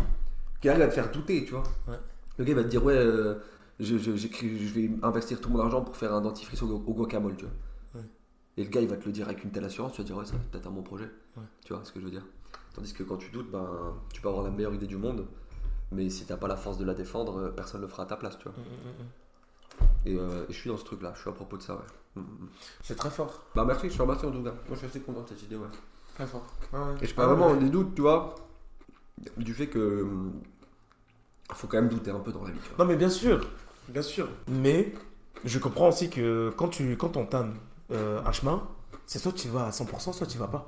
qu'il 0.60 0.70
arrive 0.70 0.82
à 0.82 0.88
te 0.88 0.94
faire 0.94 1.10
douter, 1.10 1.44
tu 1.44 1.50
vois. 1.52 1.62
Ouais. 1.86 1.98
Le 2.38 2.44
gars, 2.44 2.52
il 2.52 2.56
va 2.56 2.62
te 2.64 2.68
dire, 2.68 2.82
ouais, 2.84 2.96
euh, 2.96 3.34
je, 3.78 3.98
je- 3.98 4.16
j'écris- 4.16 4.58
je 4.66 4.72
vais 4.74 4.90
investir 5.02 5.38
tout 5.40 5.50
mon 5.50 5.60
argent 5.60 5.82
pour 5.82 5.96
faire 5.96 6.14
un 6.14 6.20
dentifrice 6.22 6.62
au, 6.62 6.66
au 6.86 6.94
guacamole, 6.94 7.36
tu 7.36 7.44
vois. 7.44 7.54
Ouais. 8.00 8.06
Et 8.56 8.64
le 8.64 8.70
gars, 8.70 8.80
il 8.80 8.88
va 8.88 8.96
te 8.96 9.04
le 9.04 9.12
dire 9.12 9.26
avec 9.28 9.44
une 9.44 9.50
telle 9.50 9.64
assurance, 9.64 9.92
tu 9.92 9.98
vas 9.98 10.04
te 10.04 10.08
dire, 10.08 10.16
ouais, 10.16 10.24
ça 10.24 10.32
va 10.32 10.38
peut-être 10.50 10.66
un 10.66 10.70
bon 10.70 10.82
projet. 10.82 11.10
Ouais. 11.36 11.42
Tu 11.64 11.74
vois 11.74 11.84
ce 11.84 11.92
que 11.92 12.00
je 12.00 12.06
veux 12.06 12.10
dire 12.10 12.24
Tandis 12.74 12.92
que 12.94 13.02
quand 13.02 13.18
tu 13.18 13.30
doutes, 13.30 13.50
ben, 13.52 13.68
tu 14.12 14.20
peux 14.22 14.28
avoir 14.28 14.42
la 14.44 14.50
meilleure 14.50 14.74
idée 14.74 14.86
du 14.86 14.96
monde, 14.96 15.26
mais 15.92 16.08
si 16.10 16.24
t'as 16.24 16.36
pas 16.38 16.48
la 16.48 16.56
force 16.56 16.78
de 16.78 16.84
la 16.84 16.94
défendre, 16.94 17.38
euh, 17.38 17.48
personne 17.50 17.80
ne 17.82 17.86
le 17.86 17.90
fera 17.92 18.02
à 18.04 18.06
ta 18.06 18.16
place, 18.16 18.36
tu 18.38 18.44
vois. 18.44 18.52
Hmm, 18.56 18.62
hmm, 18.62 19.02
hmm. 19.02 19.06
Et, 20.06 20.16
euh, 20.16 20.44
et 20.48 20.52
je 20.52 20.58
suis 20.58 20.68
dans 20.70 20.76
ce 20.76 20.84
truc-là, 20.84 21.12
je 21.14 21.20
suis 21.20 21.30
à 21.30 21.32
propos 21.32 21.56
de 21.56 21.62
ça, 21.62 21.74
ouais. 21.74 21.80
Mm, 22.16 22.20
mm. 22.20 22.48
C'est 22.82 22.94
très 22.96 23.10
fort. 23.10 23.42
Bah 23.54 23.64
merci, 23.66 23.90
je 23.90 23.96
te 23.96 24.02
remercie 24.02 24.26
en 24.26 24.30
tout 24.30 24.42
cas. 24.42 24.50
Moi 24.50 24.58
je 24.72 24.76
suis 24.76 24.86
assez 24.86 25.00
content 25.00 25.22
de 25.22 25.28
cette 25.28 25.42
idée, 25.42 25.56
ouais. 25.56 25.66
Très 26.14 26.26
fort. 26.26 26.46
Ouais, 26.72 26.78
ouais. 26.78 26.84
Et 27.02 27.06
je 27.06 27.12
Ah, 27.12 27.16
parle 27.16 27.30
vraiment 27.36 27.52
ouais. 27.52 27.58
des 27.58 27.70
doutes, 27.70 27.94
tu 27.94 28.02
vois, 28.02 28.34
du 29.36 29.54
fait 29.54 29.66
que. 29.68 30.06
faut 31.52 31.66
quand 31.66 31.78
même 31.78 31.88
douter 31.88 32.10
un 32.10 32.20
peu 32.20 32.32
dans 32.32 32.44
la 32.44 32.50
vie. 32.50 32.58
Non, 32.78 32.84
mais 32.84 32.96
bien 32.96 33.08
sûr. 33.10 33.40
Bien 33.88 34.02
sûr. 34.02 34.28
Mais 34.48 34.92
je 35.44 35.58
comprends 35.58 35.88
aussi 35.88 36.08
que 36.10 36.52
quand, 36.56 36.68
tu, 36.68 36.96
quand 36.96 37.16
on 37.16 37.26
t'aime 37.26 37.54
euh, 37.90 38.22
un 38.24 38.32
chemin, 38.32 38.66
c'est 39.06 39.18
soit 39.18 39.32
tu 39.32 39.48
vas 39.48 39.66
à 39.66 39.70
100%, 39.70 40.12
soit 40.12 40.26
tu 40.26 40.38
vas 40.38 40.48
pas. 40.48 40.66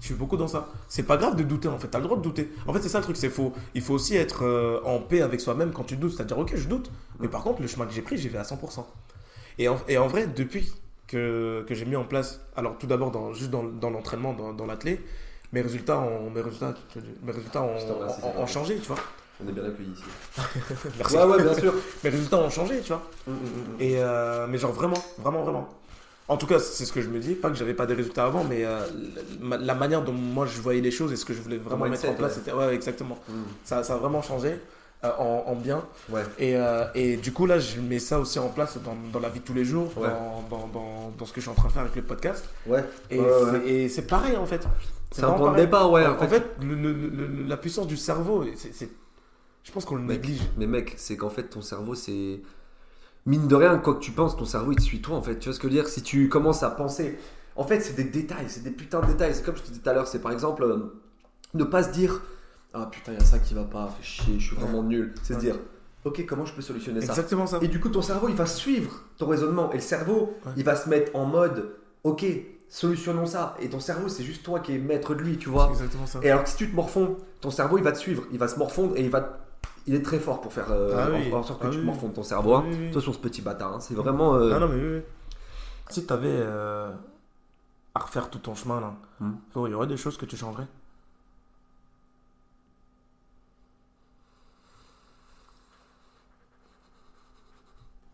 Je 0.00 0.06
suis 0.06 0.14
beaucoup 0.14 0.36
dans 0.36 0.48
ça. 0.48 0.68
C'est 0.88 1.04
pas 1.04 1.16
grave 1.16 1.36
de 1.36 1.42
douter 1.42 1.68
en 1.68 1.78
fait, 1.78 1.88
t'as 1.88 1.98
le 1.98 2.04
droit 2.04 2.16
de 2.16 2.22
douter. 2.22 2.50
En 2.66 2.72
fait, 2.72 2.80
c'est 2.82 2.88
ça 2.88 2.98
le 2.98 3.04
truc, 3.04 3.16
c'est 3.16 3.30
faux. 3.30 3.52
Il 3.74 3.82
faut 3.82 3.94
aussi 3.94 4.16
être 4.16 4.44
euh, 4.44 4.80
en 4.84 4.98
paix 5.00 5.22
avec 5.22 5.40
soi-même 5.40 5.72
quand 5.72 5.84
tu 5.84 5.96
doutes. 5.96 6.12
C'est-à-dire, 6.12 6.38
ok, 6.38 6.52
je 6.54 6.68
doute, 6.68 6.90
mais 7.18 7.28
par 7.28 7.42
contre, 7.42 7.62
le 7.62 7.68
chemin 7.68 7.86
que 7.86 7.92
j'ai 7.92 8.02
pris, 8.02 8.18
j'y 8.18 8.28
vais 8.28 8.38
à 8.38 8.42
100%. 8.42 8.84
Et 9.58 9.68
en, 9.68 9.78
et 9.88 9.98
en 9.98 10.06
vrai, 10.06 10.26
depuis 10.26 10.72
que, 11.06 11.64
que 11.66 11.74
j'ai 11.74 11.84
mis 11.86 11.96
en 11.96 12.04
place, 12.04 12.40
alors 12.56 12.76
tout 12.78 12.86
d'abord, 12.86 13.10
dans, 13.10 13.32
juste 13.32 13.50
dans, 13.50 13.62
dans 13.64 13.90
l'entraînement, 13.90 14.34
dans, 14.34 14.52
dans 14.52 14.66
l'athlé, 14.66 15.00
mes 15.52 15.60
résultats 15.62 15.98
ont, 15.98 16.30
mes 16.30 16.40
résultats, 16.40 16.74
mes 17.22 17.32
résultats 17.32 17.62
ont, 17.62 18.46
changé, 18.46 18.76
tu 18.76 18.88
vois. 18.88 18.98
On 19.42 19.48
est 19.48 19.52
bien 19.52 19.64
accueillis 19.64 19.92
ici. 19.92 20.02
Merci. 20.98 21.16
Ouais, 21.16 21.24
ouais, 21.24 21.42
bien 21.42 21.54
sûr. 21.54 21.74
Mes 22.02 22.10
résultats 22.10 22.38
ont 22.38 22.50
changé, 22.50 22.80
tu 22.80 22.88
vois. 22.88 23.02
Hum, 23.28 23.34
hum, 23.34 23.40
hum. 23.44 23.76
Et 23.80 23.96
euh, 23.98 24.46
mais 24.48 24.58
genre 24.58 24.72
vraiment, 24.72 25.02
vraiment, 25.18 25.42
vraiment. 25.42 25.68
En 26.28 26.36
tout 26.36 26.46
cas, 26.46 26.58
c'est 26.58 26.84
ce 26.84 26.92
que 26.92 27.00
je 27.00 27.08
me 27.08 27.20
dis. 27.20 27.34
Pas 27.34 27.50
que 27.50 27.56
j'avais 27.56 27.74
pas 27.74 27.86
des 27.86 27.94
résultats 27.94 28.24
avant, 28.26 28.42
mais 28.44 28.64
euh, 28.64 28.80
la, 29.42 29.56
la 29.58 29.74
manière 29.74 30.02
dont 30.02 30.12
moi 30.12 30.44
je 30.46 30.60
voyais 30.60 30.80
les 30.80 30.90
choses 30.90 31.12
et 31.12 31.16
ce 31.16 31.24
que 31.24 31.32
je 31.32 31.40
voulais 31.40 31.58
vraiment 31.58 31.86
mettre 31.88 32.08
en 32.08 32.14
place, 32.14 32.32
ouais. 32.32 32.38
c'était 32.44 32.52
ouais, 32.56 32.74
exactement. 32.74 33.16
Hum. 33.28 33.44
Ça, 33.64 33.84
ça 33.84 33.94
a 33.94 33.96
vraiment 33.96 34.22
changé 34.22 34.58
euh, 35.04 35.10
en, 35.18 35.44
en 35.46 35.54
bien. 35.54 35.84
Ouais. 36.08 36.22
Et, 36.40 36.56
euh, 36.56 36.84
et 36.96 37.16
du 37.16 37.32
coup, 37.32 37.46
là, 37.46 37.60
je 37.60 37.80
mets 37.80 38.00
ça 38.00 38.18
aussi 38.18 38.40
en 38.40 38.48
place 38.48 38.76
dans, 38.82 38.96
dans 39.12 39.20
la 39.20 39.28
vie 39.28 39.38
de 39.38 39.44
tous 39.44 39.54
les 39.54 39.64
jours, 39.64 39.92
Ouais. 39.96 40.08
dans, 40.08 40.42
dans, 40.50 40.66
dans, 40.66 41.12
dans 41.16 41.26
ce 41.26 41.32
que 41.32 41.40
je 41.40 41.42
suis 41.42 41.50
en 41.50 41.54
train 41.54 41.68
de 41.68 41.72
faire 41.72 41.82
avec 41.82 41.94
le 41.94 42.02
podcast. 42.02 42.44
Ouais. 42.66 42.82
Et 43.10 43.18
c'est- 43.18 43.50
ouais. 43.50 43.68
et 43.68 43.88
c'est 43.88 44.06
pareil 44.08 44.36
en 44.36 44.46
fait. 44.46 44.66
C'est 45.12 45.22
un 45.22 45.30
point 45.32 45.52
de 45.52 45.56
départ, 45.58 45.90
ouais. 45.92 46.04
En, 46.06 46.26
fait, 46.26 46.42
le- 46.60 46.74
le- 46.74 46.92
le- 46.92 47.44
la 47.46 47.56
puissance 47.56 47.86
du 47.86 47.96
cerveau, 47.96 48.44
c'est, 48.56 48.90
je 49.62 49.70
pense 49.72 49.84
qu'on 49.84 49.94
le 49.96 50.02
néglige. 50.02 50.42
Mais 50.56 50.66
mec, 50.66 50.94
c'est 50.96 51.16
qu'en 51.16 51.30
fait, 51.30 51.44
ton 51.44 51.62
cerveau, 51.62 51.94
c'est. 51.94 52.40
Mine 53.26 53.48
de 53.48 53.54
rien, 53.56 53.76
quoi 53.78 53.94
que 53.94 54.00
tu 54.00 54.12
penses, 54.12 54.36
ton 54.36 54.44
cerveau, 54.44 54.72
il 54.72 54.76
te 54.76 54.82
suit 54.82 55.02
toi, 55.02 55.16
en 55.16 55.22
fait. 55.22 55.38
Tu 55.38 55.48
vois 55.48 55.54
ce 55.54 55.58
que 55.60 55.68
je 55.68 55.74
veux 55.74 55.80
dire? 55.80 55.88
Si 55.88 56.02
tu 56.02 56.28
commences 56.28 56.62
à 56.62 56.70
penser. 56.70 57.18
En 57.56 57.64
fait, 57.64 57.80
c'est 57.80 57.94
des 57.94 58.04
détails, 58.04 58.44
c'est 58.48 58.62
des 58.62 58.70
putains 58.70 59.00
de 59.00 59.06
détails. 59.06 59.34
C'est 59.34 59.42
comme 59.44 59.56
je 59.56 59.62
te 59.62 59.68
disais 59.68 59.80
tout 59.80 59.88
à 59.88 59.92
l'heure, 59.94 60.06
c'est 60.06 60.20
par 60.20 60.30
exemple. 60.32 60.62
euh, 60.62 60.94
ne 61.54 61.64
pas 61.64 61.82
se 61.82 61.90
dire. 61.90 62.22
Ah 62.74 62.86
putain, 62.90 63.12
il 63.12 63.18
y 63.18 63.22
a 63.22 63.24
ça 63.24 63.38
qui 63.38 63.54
va 63.54 63.64
pas, 63.64 63.88
fait 63.98 64.04
chier, 64.04 64.38
je 64.38 64.48
suis 64.48 64.56
vraiment 64.56 64.82
nul. 64.82 65.14
C'est 65.22 65.34
se 65.34 65.38
dire. 65.38 65.56
Ok, 66.04 66.24
comment 66.28 66.44
je 66.44 66.52
peux 66.52 66.60
solutionner 66.62 67.00
ça? 67.00 67.08
Exactement 67.12 67.46
ça. 67.46 67.58
Et 67.62 67.68
du 67.68 67.80
coup, 67.80 67.88
ton 67.88 68.02
cerveau, 68.02 68.28
il 68.28 68.36
va 68.36 68.46
suivre 68.46 68.92
ton 69.16 69.26
raisonnement. 69.26 69.72
Et 69.72 69.76
le 69.76 69.80
cerveau, 69.80 70.34
Ouais. 70.44 70.52
il 70.58 70.64
va 70.64 70.76
se 70.76 70.88
mettre 70.88 71.16
en 71.16 71.24
mode, 71.24 71.70
ok, 72.04 72.24
solutionnons 72.68 73.26
ça. 73.26 73.56
Et 73.60 73.68
ton 73.70 73.80
cerveau, 73.80 74.08
c'est 74.08 74.22
juste 74.22 74.42
toi 74.44 74.60
qui 74.60 74.74
es 74.74 74.78
maître 74.78 75.14
de 75.14 75.22
lui, 75.22 75.38
tu 75.38 75.48
vois. 75.48 75.68
Exactement 75.72 76.06
ça. 76.06 76.20
Et 76.22 76.30
alors 76.30 76.44
que 76.44 76.50
si 76.50 76.56
tu 76.56 76.70
te 76.70 76.76
morfonds, 76.76 77.16
ton 77.40 77.50
cerveau, 77.50 77.78
il 77.78 77.84
va 77.84 77.92
te 77.92 77.98
suivre. 77.98 78.24
Il 78.30 78.38
va 78.38 78.46
se 78.48 78.58
morfondre 78.58 78.96
et 78.96 79.00
il 79.02 79.10
va. 79.10 79.38
Il 79.86 79.94
est 79.94 80.02
très 80.02 80.18
fort 80.18 80.40
pour 80.40 80.52
faire 80.52 80.70
euh, 80.72 80.96
Ah 80.98 81.10
en- 81.10 81.14
oui. 81.20 81.32
en, 81.32 81.42
sorte 81.42 81.62
que 81.62 81.68
Ah 81.68 81.70
tu 81.70 81.78
oui. 81.78 81.84
morfondes 81.84 82.12
ton 82.14 82.22
cerveau. 82.24 82.60
Oui, 82.62 82.92
sur 83.00 83.14
ce 83.14 83.18
petit 83.20 83.40
bâtard, 83.42 83.74
hein. 83.74 83.80
c'est 83.80 83.94
vraiment. 83.94 84.34
euh, 84.34 84.52
Ah 84.54 84.58
non, 84.58 84.68
mais 84.68 84.74
oui, 84.82 84.96
oui. 84.96 85.02
Si 85.90 86.04
tu 86.06 86.12
avais 86.12 86.42
à 87.94 88.00
refaire 88.00 88.28
tout 88.30 88.38
ton 88.40 88.54
chemin, 88.54 88.80
là, 88.80 88.94
Hmm. 89.20 89.34
il 89.66 89.70
y 89.70 89.74
aurait 89.74 89.86
des 89.86 89.96
choses 89.96 90.16
que 90.18 90.26
tu 90.26 90.36
changerais 90.36 90.66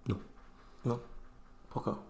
Non. 0.08 0.18
Non 0.84 1.00
Pourquoi? 1.70 2.02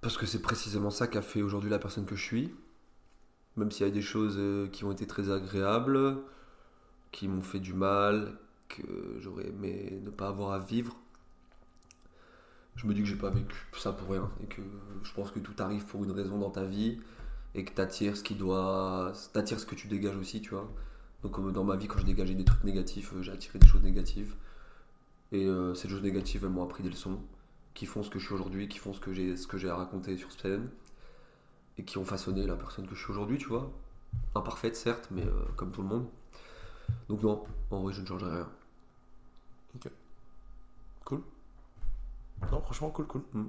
Parce 0.00 0.16
que 0.16 0.26
c'est 0.26 0.42
précisément 0.42 0.90
ça 0.90 1.06
qu'a 1.06 1.22
fait 1.22 1.42
aujourd'hui 1.42 1.70
la 1.70 1.78
personne 1.78 2.04
que 2.06 2.16
je 2.16 2.22
suis. 2.24 2.54
Même 3.56 3.70
s'il 3.70 3.86
y 3.86 3.88
a 3.88 3.92
des 3.92 4.02
choses 4.02 4.36
euh, 4.38 4.68
qui 4.68 4.84
ont 4.84 4.92
été 4.92 5.06
très 5.06 5.30
agréables, 5.30 6.16
qui 7.10 7.28
m'ont 7.28 7.42
fait 7.42 7.60
du 7.60 7.74
mal, 7.74 8.38
que 8.68 8.82
j'aurais 9.20 9.48
aimé 9.48 10.00
ne 10.02 10.10
pas 10.10 10.28
avoir 10.28 10.52
à 10.52 10.58
vivre. 10.58 10.96
Je 12.76 12.86
me 12.86 12.94
dis 12.94 13.02
que 13.02 13.06
j'ai 13.06 13.16
pas 13.16 13.28
vécu 13.30 13.54
ça 13.78 13.92
pour 13.92 14.08
rien 14.10 14.30
et 14.42 14.46
que 14.46 14.62
je 15.02 15.12
pense 15.12 15.30
que 15.30 15.38
tout 15.38 15.54
arrive 15.58 15.84
pour 15.84 16.02
une 16.04 16.12
raison 16.12 16.38
dans 16.38 16.50
ta 16.50 16.64
vie 16.64 16.98
et 17.54 17.64
que 17.64 17.72
t'attires 17.72 18.16
ce 18.16 18.22
qui 18.22 18.34
doit, 18.34 19.12
t'attires 19.34 19.60
ce 19.60 19.66
que 19.66 19.74
tu 19.74 19.88
dégages 19.88 20.16
aussi, 20.16 20.40
tu 20.40 20.50
vois. 20.50 20.72
Donc 21.22 21.38
euh, 21.38 21.50
dans 21.50 21.64
ma 21.64 21.76
vie, 21.76 21.86
quand 21.86 21.98
j'ai 21.98 22.06
dégagé 22.06 22.34
des 22.34 22.44
trucs 22.44 22.64
négatifs, 22.64 23.12
euh, 23.14 23.22
j'ai 23.22 23.32
attiré 23.32 23.58
des 23.58 23.66
choses 23.66 23.82
négatives. 23.82 24.34
Et 25.32 25.48
ces 25.74 25.88
choses 25.88 26.02
négatives, 26.02 26.44
elles 26.44 26.50
m'ont 26.50 26.62
appris 26.62 26.82
des 26.82 26.90
leçons 26.90 27.18
qui 27.72 27.86
font 27.86 28.02
ce 28.02 28.10
que 28.10 28.18
je 28.18 28.26
suis 28.26 28.34
aujourd'hui, 28.34 28.68
qui 28.68 28.76
font 28.78 28.92
ce 28.92 29.00
que 29.00 29.14
j'ai 29.14 29.34
ce 29.38 29.46
que 29.46 29.56
j'ai 29.56 29.70
à 29.70 29.76
raconter 29.76 30.18
sur 30.18 30.30
scène 30.30 30.68
et 31.78 31.84
qui 31.84 31.98
ont 31.98 32.04
façonné 32.04 32.46
la 32.46 32.54
personne 32.56 32.86
que 32.86 32.94
je 32.94 33.02
suis 33.02 33.10
aujourd'hui, 33.10 33.38
tu 33.38 33.48
vois. 33.48 33.70
Imparfaite 34.34 34.76
certes, 34.76 35.08
mais 35.10 35.22
euh, 35.24 35.32
comme 35.56 35.70
tout 35.72 35.82
le 35.82 35.88
monde. 35.88 36.06
Donc 37.08 37.22
non, 37.22 37.44
en 37.70 37.80
vrai, 37.82 37.92
je 37.92 38.00
ne 38.02 38.06
changerai 38.06 38.30
rien. 38.30 38.48
Non, 42.50 42.60
franchement, 42.60 42.90
cool, 42.90 43.06
cool. 43.06 43.22
Mm. 43.34 43.44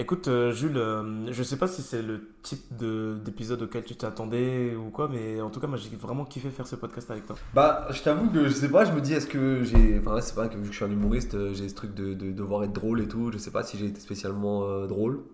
Écoute, 0.00 0.28
euh, 0.28 0.52
Jules, 0.52 0.76
euh, 0.76 1.30
je 1.32 1.42
sais 1.42 1.56
pas 1.56 1.66
si 1.66 1.82
c'est 1.82 2.02
le 2.02 2.30
type 2.42 2.76
de- 2.76 3.18
d'épisode 3.24 3.60
auquel 3.62 3.84
tu 3.84 3.96
t'attendais 3.96 4.76
ou 4.76 4.90
quoi, 4.90 5.08
mais 5.08 5.40
en 5.40 5.50
tout 5.50 5.58
cas, 5.58 5.66
moi 5.66 5.76
j'ai 5.76 5.94
vraiment 5.96 6.24
kiffé 6.24 6.50
faire 6.50 6.68
ce 6.68 6.76
podcast 6.76 7.10
avec 7.10 7.26
toi. 7.26 7.34
Bah, 7.52 7.88
je 7.90 8.00
t'avoue 8.02 8.30
que 8.30 8.44
je 8.48 8.54
sais 8.54 8.70
pas, 8.70 8.84
je 8.84 8.92
me 8.92 9.00
dis, 9.00 9.12
est-ce 9.12 9.26
que 9.26 9.64
j'ai. 9.64 9.98
Enfin, 9.98 10.20
c'est 10.20 10.36
pas 10.36 10.48
que 10.48 10.54
vu 10.54 10.62
que 10.62 10.68
je 10.70 10.76
suis 10.76 10.84
un 10.84 10.90
humoriste, 10.90 11.34
euh, 11.34 11.52
j'ai 11.52 11.68
ce 11.68 11.74
truc 11.74 11.94
de, 11.94 12.14
de 12.14 12.30
devoir 12.30 12.62
être 12.62 12.72
drôle 12.72 13.00
et 13.00 13.08
tout. 13.08 13.32
Je 13.32 13.38
sais 13.38 13.50
pas 13.50 13.64
si 13.64 13.76
j'ai 13.76 13.86
été 13.86 13.98
spécialement 14.00 14.62
euh, 14.68 14.86
drôle. 14.86 15.24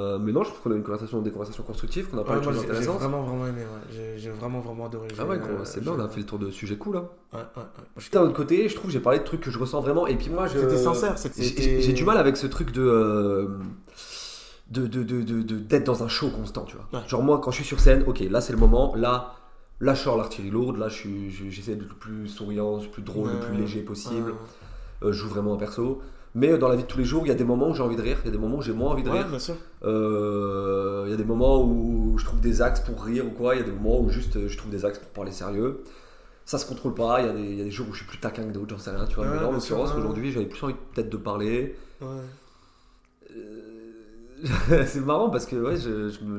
Euh, 0.00 0.18
mais 0.18 0.32
non, 0.32 0.42
je 0.42 0.48
trouve 0.48 0.60
qu'on 0.62 0.72
a 0.72 0.74
une 0.74 0.82
conversation, 0.82 1.22
des 1.22 1.30
conversations 1.30 1.62
constructives, 1.62 2.08
qu'on 2.08 2.18
a 2.18 2.24
parlé 2.24 2.40
de 2.40 2.44
choses 2.46 2.54
j'ai 2.56 2.62
j'ai 2.62 2.66
intéressantes. 2.70 2.98
vraiment, 2.98 3.22
vraiment 3.22 3.46
aimé, 3.46 3.60
ouais. 3.62 4.16
J'ai- 4.16 4.30
vraiment, 4.30 4.58
vraiment 4.60 4.86
adoré. 4.86 5.06
Ah 5.18 5.24
ouais, 5.24 5.36
euh, 5.38 5.60
c'est 5.64 5.80
bien, 5.82 5.92
on 5.92 6.00
a 6.00 6.08
fait 6.08 6.18
le 6.20 6.26
tour 6.26 6.40
de 6.40 6.50
sujets 6.50 6.76
cool. 6.76 6.96
Hein. 6.96 7.08
Ouais, 7.32 7.38
ouais, 7.38 7.62
ouais. 7.62 7.84
Je- 7.98 8.10
D'un 8.10 8.22
autre 8.22 8.32
côté, 8.34 8.68
je 8.68 8.74
trouve 8.74 8.86
que 8.88 8.92
j'ai 8.92 8.98
parlé 9.00 9.20
de 9.20 9.24
trucs 9.24 9.40
que 9.42 9.52
je 9.52 9.58
ressens 9.58 9.80
vraiment. 9.80 10.08
Et 10.08 10.16
puis 10.16 10.30
moi, 10.30 10.48
je. 10.48 10.58
C'était 10.58 10.78
sincère, 10.78 11.16
c'était- 11.16 11.80
J'ai 11.80 11.92
du 11.92 12.04
mal 12.04 12.16
avec 12.16 12.36
ce 12.36 12.48
truc 12.48 12.72
de. 12.72 12.82
euh, 12.82 13.48
de, 14.70 14.86
de, 14.86 15.02
de, 15.04 15.22
de- 15.22 15.42
de- 15.42 15.58
d'être 15.58 15.84
dans 15.84 16.02
un 16.02 16.08
show 16.08 16.30
constant, 16.30 16.64
tu 16.64 16.76
vois. 16.76 16.88
Ouais. 17.00 17.06
Genre, 17.06 17.22
moi, 17.22 17.38
quand 17.40 17.50
je 17.50 17.56
suis 17.56 17.64
sur 17.66 17.78
scène, 17.80 18.02
ok, 18.06 18.20
là 18.30 18.40
c'est 18.40 18.52
le 18.52 18.58
moment, 18.58 18.94
là. 18.96 19.34
Là, 19.80 19.92
je 19.94 20.02
sors 20.02 20.16
l'artillerie 20.16 20.50
lourde, 20.50 20.76
là, 20.78 20.88
je 20.88 20.94
suis- 20.94 21.30
je- 21.30 21.50
j'essaie 21.50 21.74
d'être 21.74 21.88
le 21.88 21.94
plus 21.94 22.28
souriant, 22.28 22.78
le 22.80 22.88
plus 22.88 23.02
drôle, 23.02 23.30
le 23.30 23.40
plus 23.40 23.54
léger 23.56 23.80
possible. 23.82 24.32
Euh, 25.02 25.12
je 25.12 25.18
joue 25.18 25.28
vraiment 25.28 25.52
un 25.54 25.56
perso. 25.56 26.00
Mais 26.36 26.50
euh, 26.52 26.58
dans 26.58 26.68
la 26.68 26.76
vie 26.76 26.82
de 26.82 26.88
tous 26.88 26.98
les 26.98 27.04
jours, 27.04 27.24
il 27.24 27.28
y 27.28 27.32
a 27.32 27.34
des 27.36 27.44
moments 27.44 27.68
où 27.70 27.74
j'ai 27.74 27.82
envie 27.82 27.96
de 27.96 28.02
rire, 28.02 28.18
il 28.22 28.26
y 28.26 28.28
a 28.28 28.32
des 28.32 28.38
moments 28.38 28.56
où 28.56 28.62
j'ai 28.62 28.72
moins 28.72 28.90
envie 28.90 29.02
de 29.04 29.10
Ouais, 29.10 29.18
rire. 29.18 29.28
bien 29.28 29.38
sûr. 29.38 29.54
Euh, 29.84 31.04
Il 31.06 31.10
y 31.10 31.14
a 31.14 31.16
des 31.16 31.24
moments 31.24 31.62
où 31.62 32.16
je 32.18 32.24
trouve 32.24 32.40
des 32.40 32.60
axes 32.62 32.80
pour 32.80 33.02
rire 33.04 33.24
ou 33.26 33.30
quoi, 33.30 33.54
il 33.54 33.58
y 33.60 33.62
a 33.62 33.64
des 33.64 33.70
moments 33.72 34.00
où 34.00 34.08
juste 34.10 34.36
euh, 34.36 34.48
je 34.48 34.56
trouve 34.58 34.70
des 34.70 34.84
axes 34.84 34.98
pour 34.98 35.10
parler 35.10 35.30
sérieux. 35.32 35.84
Ça 36.44 36.58
se 36.58 36.66
contrôle 36.66 36.94
pas, 36.94 37.20
il 37.20 37.26
y, 37.26 37.28
a 37.28 37.32
des- 37.32 37.42
il 37.42 37.54
y 37.58 37.60
a 37.60 37.64
des 37.64 37.70
jours 37.70 37.86
où 37.88 37.92
je 37.92 37.98
suis 37.98 38.06
plus 38.06 38.18
taquin 38.18 38.44
que 38.44 38.50
d'autres, 38.52 38.70
j'en 38.76 38.78
sais 38.78 38.90
rien, 38.90 39.06
tu 39.06 39.14
vois. 39.14 39.24
Ouais, 39.24 39.30
mais 39.34 39.40
là, 39.40 39.48
en 39.48 39.52
l'occurrence, 39.52 39.92
ouais. 39.92 39.98
aujourd'hui, 39.98 40.30
j'avais 40.32 40.46
plus 40.46 40.62
envie 40.64 40.74
peut-être 40.94 41.08
de 41.08 41.16
parler. 41.16 41.76
Euh, 42.02 42.22
c'est 44.86 45.00
marrant 45.00 45.30
parce 45.30 45.46
que 45.46 45.56
ouais, 45.56 45.76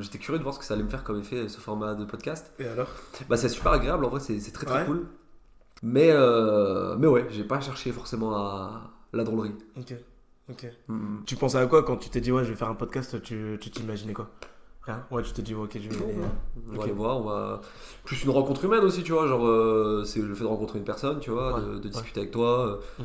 j'étais 0.02 0.18
curieux 0.18 0.38
de 0.38 0.42
voir 0.44 0.54
ce 0.54 0.60
que 0.60 0.64
ça 0.64 0.74
allait 0.74 0.82
me 0.84 0.88
faire 0.88 1.02
comme 1.02 1.18
effet 1.18 1.48
ce 1.48 1.58
format 1.58 1.94
de 1.94 2.04
podcast. 2.04 2.52
Et 2.58 2.66
alors? 2.66 2.88
Bah, 3.28 3.36
c'est 3.36 3.48
super 3.48 3.72
agréable, 3.72 4.04
en 4.04 4.08
vrai, 4.10 4.20
c'est 4.20 4.38
très 4.52 4.66
très 4.66 4.84
cool. 4.84 5.06
Mais, 5.82 6.10
euh, 6.10 6.96
mais 6.98 7.06
ouais, 7.06 7.26
j'ai 7.30 7.44
pas 7.44 7.60
cherché 7.60 7.92
forcément 7.92 8.34
à 8.36 8.92
la 9.16 9.24
drôlerie. 9.24 9.52
Ok, 9.78 9.94
ok. 10.50 10.66
Mm. 10.88 11.18
Tu 11.26 11.36
pensais 11.36 11.58
à 11.58 11.66
quoi 11.66 11.82
quand 11.82 11.96
tu 11.96 12.08
t'es 12.10 12.20
dit, 12.20 12.32
ouais, 12.32 12.44
je 12.44 12.50
vais 12.50 12.56
faire 12.56 12.68
un 12.68 12.74
podcast 12.74 13.20
Tu 13.22 13.58
tu 13.60 13.70
t'imaginais 13.70 14.12
quoi? 14.12 14.30
Rien? 14.82 15.04
Ouais, 15.10 15.22
tu 15.24 15.32
t'es 15.32 15.42
dit, 15.42 15.52
ouais, 15.54 15.64
ok, 15.64 15.72
je 15.82 15.88
vais 15.88 15.96
aller. 16.04 16.14
On 16.72 16.76
va 16.76 16.82
aller 16.84 16.92
voir, 16.92 17.18
on 17.18 17.22
va. 17.24 17.60
Plus 18.04 18.22
une 18.22 18.30
rencontre 18.30 18.64
humaine 18.64 18.84
aussi, 18.84 19.02
tu 19.02 19.10
vois. 19.12 19.26
Genre, 19.26 19.44
euh, 19.44 20.04
c'est 20.04 20.20
le 20.20 20.32
fait 20.34 20.44
de 20.44 20.48
rencontrer 20.48 20.78
une 20.78 20.84
personne, 20.84 21.18
tu 21.18 21.30
vois, 21.30 21.54
Ouais, 21.54 21.60
de, 21.60 21.66
de 21.66 21.74
ouais. 21.84 21.90
discuter 21.90 22.20
avec 22.20 22.30
toi. 22.32 22.80
euh. 23.00 23.02
Mm. 23.02 23.04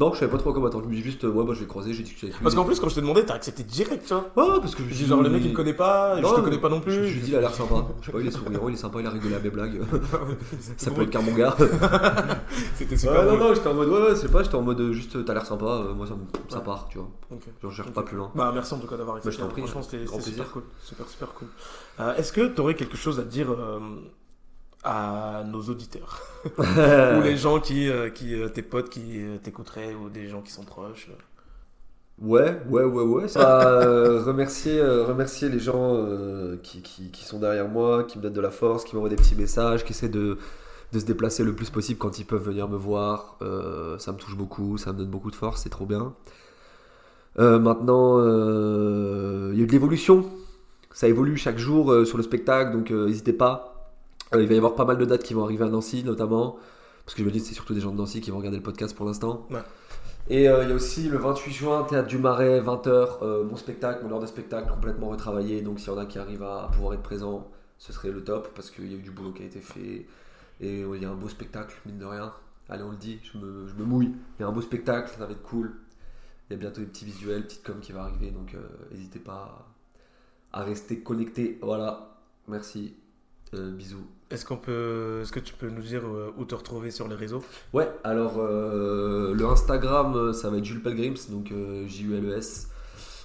Non, 0.00 0.12
je 0.14 0.18
savais 0.20 0.32
pas 0.32 0.38
trop 0.38 0.52
comment 0.54 0.66
attendre. 0.68 0.84
Je 0.84 0.88
me 0.90 0.94
dis 0.94 1.02
juste, 1.02 1.24
euh, 1.24 1.28
ouais, 1.30 1.44
bah, 1.44 1.52
je 1.54 1.60
vais 1.60 1.66
croiser, 1.66 1.92
j'ai 1.92 2.02
discuté 2.02 2.26
avec 2.28 2.38
lui. 2.38 2.42
Parce 2.42 2.54
qu'en 2.54 2.64
plus, 2.64 2.80
quand 2.80 2.88
je 2.88 2.94
t'ai 2.94 3.02
demandé, 3.02 3.22
t'as 3.26 3.34
accepté 3.34 3.62
direct, 3.64 4.06
tu 4.06 4.14
vois. 4.14 4.30
Ouais, 4.34 4.52
ouais, 4.54 4.60
parce 4.60 4.74
que 4.74 4.78
je 4.78 4.84
me 4.84 4.88
Je 4.90 4.94
suis 4.94 5.04
dis, 5.04 5.10
genre, 5.10 5.22
le 5.22 5.28
mec, 5.28 5.42
il 5.44 5.50
me 5.50 5.54
connaît 5.54 5.74
pas, 5.74 6.16
je 6.16 6.22
Non, 6.22 6.34
te 6.36 6.40
connais 6.40 6.58
pas 6.58 6.70
non 6.70 6.80
Je 6.86 6.90
me 6.90 6.96
plus. 7.02 7.10
suis 7.10 7.20
dit, 7.20 7.30
il 7.32 7.36
a 7.36 7.40
l'air 7.40 7.52
sympa. 7.54 7.86
Je 8.00 8.06
sais 8.06 8.12
pas, 8.12 8.20
il 8.20 8.26
est 8.26 8.30
souriant, 8.30 8.68
il 8.68 8.74
est 8.74 8.76
sympa, 8.78 9.00
il 9.00 9.06
a 9.06 9.10
rigolé 9.10 9.34
à 9.34 9.40
mes 9.40 9.50
blagues. 9.50 9.80
Ça 10.78 10.90
peut 10.90 11.02
être 11.02 11.10
car 11.10 11.22
mon 11.22 11.34
gars. 11.34 11.54
C'était 12.74 12.92
Ouais, 12.92 12.96
super 12.98 13.22
non, 13.24 13.36
drôle. 13.36 13.38
non, 13.48 13.54
j'étais 13.54 13.68
en 13.68 13.74
mode, 13.74 13.88
ouais, 13.88 14.00
ouais, 14.08 14.16
c'est 14.16 14.30
pas, 14.32 14.42
j'étais 14.42 14.54
en 14.54 14.62
mode, 14.62 14.80
euh, 14.80 14.92
juste, 14.92 15.22
t'as 15.24 15.34
l'air 15.34 15.44
sympa, 15.44 15.66
euh, 15.66 15.92
moi 15.94 16.06
ça, 16.06 16.14
me- 16.14 16.20
ça 16.50 16.58
Ouais. 16.58 16.64
part, 16.64 16.88
tu 16.90 16.96
vois. 16.98 17.08
Ok. 17.30 17.42
J'en 17.62 17.70
cherche 17.70 17.90
pas 17.92 18.02
plus 18.02 18.16
loin. 18.16 18.30
Bah, 18.34 18.50
merci 18.54 18.72
en 18.74 18.78
tout 18.78 18.86
cas 18.86 18.96
d'avoir 18.96 19.16
Bah, 19.16 19.18
accepté. 19.18 19.36
je 19.36 19.42
t'en 19.42 19.48
prie, 19.48 19.62
Franchement, 19.62 19.82
c'était 19.82 20.06
super 20.06 20.50
cool. 20.50 20.62
Super, 20.82 21.06
super 21.08 21.28
cool. 21.34 21.48
Est-ce 22.16 22.32
que 22.32 22.46
tu 22.48 22.60
aurais 22.60 22.74
quelque 22.74 22.96
chose 22.96 23.20
à 23.20 23.24
dire 23.24 23.48
à 24.82 25.44
nos 25.46 25.60
auditeurs 25.62 26.20
Ou 26.58 27.22
les 27.22 27.36
gens 27.36 27.60
qui, 27.60 27.88
euh, 27.88 28.08
qui 28.10 28.34
euh, 28.34 28.48
tes 28.48 28.62
potes 28.62 28.88
qui 28.88 29.22
euh, 29.22 29.36
t'écouteraient, 29.38 29.94
ou 29.94 30.08
des 30.08 30.28
gens 30.28 30.40
qui 30.40 30.52
sont 30.52 30.64
proches 30.64 31.08
Ouais, 32.20 32.60
ouais, 32.68 32.84
ouais, 32.84 33.02
ouais. 33.02 33.28
Ça, 33.28 33.70
euh, 33.82 34.22
remercier, 34.22 34.78
euh, 34.78 35.04
remercier 35.04 35.48
les 35.48 35.58
gens 35.58 35.94
euh, 35.94 36.56
qui, 36.62 36.82
qui, 36.82 37.10
qui 37.10 37.24
sont 37.24 37.38
derrière 37.38 37.68
moi, 37.68 38.04
qui 38.04 38.18
me 38.18 38.22
donnent 38.22 38.34
de 38.34 38.40
la 38.42 38.50
force, 38.50 38.84
qui 38.84 38.94
m'envoient 38.94 39.08
des 39.08 39.16
petits 39.16 39.34
messages, 39.34 39.84
qui 39.84 39.92
essaient 39.92 40.10
de, 40.10 40.36
de 40.92 40.98
se 40.98 41.06
déplacer 41.06 41.44
le 41.44 41.54
plus 41.54 41.70
possible 41.70 41.98
quand 41.98 42.18
ils 42.18 42.26
peuvent 42.26 42.42
venir 42.44 42.68
me 42.68 42.76
voir. 42.76 43.38
Ça 43.98 44.12
me 44.12 44.18
touche 44.18 44.36
beaucoup, 44.36 44.76
ça 44.76 44.92
me 44.92 44.98
donne 44.98 45.08
beaucoup 45.08 45.30
de 45.30 45.36
force, 45.36 45.62
c'est 45.62 45.70
trop 45.70 45.86
bien. 45.86 46.14
Maintenant, 47.38 48.18
il 48.18 49.56
y 49.56 49.60
a 49.60 49.64
eu 49.64 49.66
de 49.66 49.72
l'évolution. 49.72 50.26
Ça 50.92 51.08
évolue 51.08 51.36
chaque 51.36 51.58
jour 51.58 52.06
sur 52.06 52.16
le 52.16 52.22
spectacle, 52.22 52.72
donc 52.72 52.90
n'hésitez 52.90 53.32
pas. 53.32 53.79
Euh, 54.34 54.42
il 54.42 54.48
va 54.48 54.54
y 54.54 54.56
avoir 54.56 54.74
pas 54.74 54.84
mal 54.84 54.98
de 54.98 55.04
dates 55.04 55.22
qui 55.22 55.34
vont 55.34 55.44
arriver 55.44 55.64
à 55.64 55.68
Nancy, 55.68 56.04
notamment. 56.04 56.56
Parce 57.04 57.14
que 57.14 57.22
je 57.22 57.26
me 57.26 57.32
dis 57.32 57.40
que 57.40 57.46
c'est 57.46 57.54
surtout 57.54 57.74
des 57.74 57.80
gens 57.80 57.92
de 57.92 57.96
Nancy 57.96 58.20
qui 58.20 58.30
vont 58.30 58.38
regarder 58.38 58.58
le 58.58 58.62
podcast 58.62 58.94
pour 58.96 59.06
l'instant. 59.06 59.46
Ouais. 59.50 59.60
Et 60.28 60.48
euh, 60.48 60.62
il 60.62 60.68
y 60.68 60.72
a 60.72 60.74
aussi 60.74 61.08
le 61.08 61.18
28 61.18 61.50
juin, 61.52 61.82
Théâtre 61.84 62.06
du 62.06 62.18
Marais, 62.18 62.60
20h, 62.60 63.44
mon 63.44 63.56
spectacle, 63.56 64.04
mon 64.04 64.12
heure 64.12 64.20
de 64.20 64.26
spectacle 64.26 64.70
complètement 64.70 65.08
retravaillé. 65.08 65.62
Donc 65.62 65.80
s'il 65.80 65.88
y 65.88 65.92
en 65.92 65.98
a 65.98 66.06
qui 66.06 66.18
arrivent 66.18 66.44
à 66.44 66.70
pouvoir 66.72 66.94
être 66.94 67.02
présents, 67.02 67.50
ce 67.78 67.92
serait 67.92 68.10
le 68.10 68.22
top 68.22 68.50
parce 68.54 68.70
qu'il 68.70 68.90
y 68.92 68.94
a 68.94 68.98
eu 68.98 69.02
du 69.02 69.10
boulot 69.10 69.32
qui 69.32 69.42
a 69.42 69.46
été 69.46 69.60
fait. 69.60 70.06
Et 70.60 70.84
ouais, 70.84 70.98
il 70.98 71.02
y 71.02 71.06
a 71.06 71.10
un 71.10 71.14
beau 71.14 71.28
spectacle, 71.28 71.74
mine 71.86 71.98
de 71.98 72.04
rien. 72.04 72.32
Allez, 72.68 72.84
on 72.84 72.90
le 72.90 72.96
dit, 72.96 73.18
je 73.22 73.38
me, 73.38 73.66
je 73.66 73.74
me 73.74 73.84
mouille. 73.84 74.12
Il 74.38 74.42
y 74.42 74.44
a 74.44 74.48
un 74.48 74.52
beau 74.52 74.60
spectacle, 74.60 75.10
ça 75.10 75.24
va 75.26 75.32
être 75.32 75.42
cool. 75.42 75.72
Il 76.48 76.52
y 76.52 76.56
a 76.56 76.58
bientôt 76.58 76.80
des 76.80 76.86
petits 76.86 77.04
visuels, 77.06 77.44
petite 77.44 77.64
com 77.64 77.76
qui 77.80 77.92
va 77.92 78.02
arriver. 78.02 78.30
Donc 78.30 78.54
euh, 78.54 78.60
n'hésitez 78.92 79.18
pas 79.18 79.66
à, 80.52 80.60
à 80.60 80.64
rester 80.64 81.00
connecté. 81.00 81.58
Voilà, 81.62 82.18
merci. 82.46 82.94
Euh, 83.54 83.72
bisous. 83.72 84.06
Est-ce 84.30 84.44
qu'on 84.44 84.56
peut, 84.56 85.20
est-ce 85.22 85.32
que 85.32 85.40
tu 85.40 85.54
peux 85.54 85.68
nous 85.68 85.82
dire 85.82 86.06
euh, 86.06 86.32
où 86.38 86.44
te 86.44 86.54
retrouver 86.54 86.92
sur 86.92 87.08
les 87.08 87.16
réseaux? 87.16 87.42
Ouais, 87.72 87.90
alors 88.04 88.34
euh, 88.38 89.34
le 89.34 89.44
Instagram, 89.46 90.32
ça 90.32 90.50
va 90.50 90.58
être 90.58 90.64
Jules 90.64 90.82
Pelgrims, 90.82 91.16
donc 91.30 91.50
euh, 91.50 91.84
J-U-L-E-S, 91.88 92.68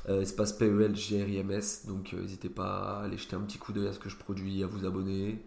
espace 0.10 0.54
P-E-L-G-R-I-M-S. 0.54 1.86
Donc 1.88 2.14
n'hésitez 2.14 2.50
pas 2.50 3.00
à 3.02 3.04
aller 3.04 3.18
jeter 3.18 3.36
un 3.36 3.42
petit 3.42 3.60
coup 3.60 3.72
d'œil 3.72 3.88
à 3.88 3.94
ce 3.94 4.00
que 4.00 4.10
je 4.10 4.18
produis, 4.18 4.64
à 4.64 4.68
vous 4.68 4.84
abonner, 4.86 5.44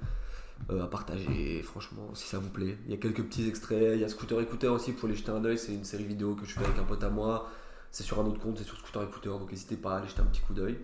à 0.71 0.87
partager, 0.87 1.61
franchement, 1.63 2.11
si 2.15 2.29
ça 2.29 2.39
vous 2.39 2.51
plaît. 2.51 2.79
Il 2.87 2.93
y 2.93 2.95
a 2.95 2.99
quelques 2.99 3.23
petits 3.25 3.49
extraits, 3.49 3.95
il 3.97 4.01
y 4.01 4.05
a 4.05 4.09
Scooter 4.09 4.41
Écouteur 4.41 4.75
aussi, 4.75 4.93
pour 4.93 5.09
aller 5.09 5.17
jeter 5.17 5.31
un 5.33 5.45
œil, 5.45 5.59
c'est 5.59 5.75
une 5.75 5.85
série 5.85 6.05
vidéo 6.05 6.37
que 6.37 6.45
je 6.47 6.53
fais 6.55 6.65
avec 6.65 6.79
un 6.79 6.85
pote 6.85 7.03
à 7.03 7.11
moi. 7.11 7.49
C'est 7.91 8.05
sur 8.05 8.21
un 8.21 8.25
autre 8.27 8.39
compte, 8.41 8.59
c'est 8.59 8.65
sur 8.65 8.77
Scooter 8.77 9.03
Écouteur, 9.03 9.39
donc 9.41 9.51
n'hésitez 9.51 9.77
pas 9.77 9.95
à 9.95 9.99
aller 9.99 10.09
jeter 10.09 10.21
un 10.21 10.27
petit 10.27 10.43
coup 10.43 10.55
d'œil. 10.55 10.79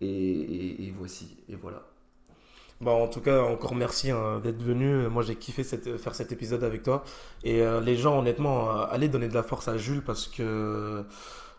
Et, 0.00 0.06
et- 0.08 0.84
et 0.86 0.90
voici, 0.96 1.36
et 1.48 1.56
voilà. 1.56 1.89
Bah, 2.80 2.92
en 2.92 3.08
tout 3.08 3.20
cas, 3.20 3.42
encore 3.42 3.74
merci 3.74 4.10
hein, 4.10 4.40
d'être 4.42 4.62
venu. 4.62 5.06
Moi, 5.08 5.22
j'ai 5.22 5.36
kiffé 5.36 5.62
cette- 5.64 5.98
faire 5.98 6.14
cet 6.14 6.32
épisode 6.32 6.64
avec 6.64 6.82
toi. 6.82 7.04
Et 7.44 7.60
euh, 7.62 7.80
les 7.80 7.96
gens, 7.96 8.18
honnêtement, 8.20 8.70
euh, 8.70 8.84
allez 8.90 9.08
donner 9.08 9.28
de 9.28 9.34
la 9.34 9.42
force 9.42 9.68
à 9.68 9.76
Jules 9.76 10.00
parce 10.02 10.26
que 10.26 11.04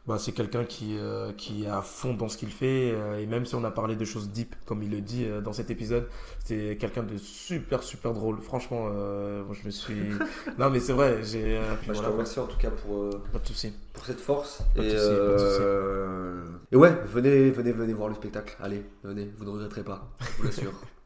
bah, 0.08 0.18
c'est 0.18 0.32
quelqu'un 0.32 0.64
qui, 0.66 0.98
euh, 0.98 1.32
qui 1.34 1.66
est 1.66 1.68
à 1.68 1.84
fond 1.84 2.16
dans 2.16 2.28
ce 2.28 2.38
qu'il 2.38 2.50
fait. 2.50 2.92
euh, 2.96 3.20
et 3.20 3.28
même 3.28 3.46
si 3.46 3.54
on 3.54 3.64
a 3.64 3.70
parlé 3.70 3.96
de 3.96 4.04
choses 4.04 4.30
deep, 4.32 4.56
comme 4.66 4.82
il 4.82 4.90
le 4.90 5.00
dit 5.02 5.26
euh, 5.28 5.42
dans 5.42 5.54
cet 5.54 5.70
épisode, 5.70 6.08
c'est 6.44 6.76
quelqu'un 6.80 7.04
de 7.04 7.16
super, 7.18 7.84
super 7.84 8.14
drôle. 8.14 8.40
Franchement, 8.42 8.88
euh, 8.92 9.44
moi, 9.44 9.56
je 9.62 9.64
me 9.68 9.72
suis. 9.72 9.94
non, 10.58 10.72
mais 10.72 10.80
c'est 10.80 10.94
vrai. 10.94 11.20
J'ai. 11.22 11.58
euh, 11.58 11.62
Bah, 11.70 11.78
je 11.82 11.92
voilà. 11.94 12.08
te 12.08 12.14
remercie 12.14 12.40
en 12.40 12.48
tout 12.48 12.58
cas 12.58 12.72
pour. 12.72 12.98
euh, 12.98 13.10
Pas 13.32 13.38
de 13.38 13.70
pour 13.94 14.06
cette 14.06 14.20
force. 14.22 14.64
Pas 14.76 14.82
de 14.82 14.88
et, 14.88 14.90
souci, 14.90 15.08
pas 15.08 15.34
de 15.34 15.38
souci. 15.38 15.58
euh, 15.62 16.44
et 16.72 16.76
ouais, 16.78 16.96
venez, 17.06 17.52
venez, 17.52 17.72
venez 17.74 17.94
voir 17.94 18.10
le 18.10 18.16
spectacle. 18.16 18.58
Allez, 18.60 18.84
venez, 19.04 19.32
vous 19.38 19.46
ne 19.46 19.50
regretterez 19.52 19.84
pas, 19.84 20.10
je 20.20 20.38
vous 20.40 20.44
l'assure. 20.46 20.74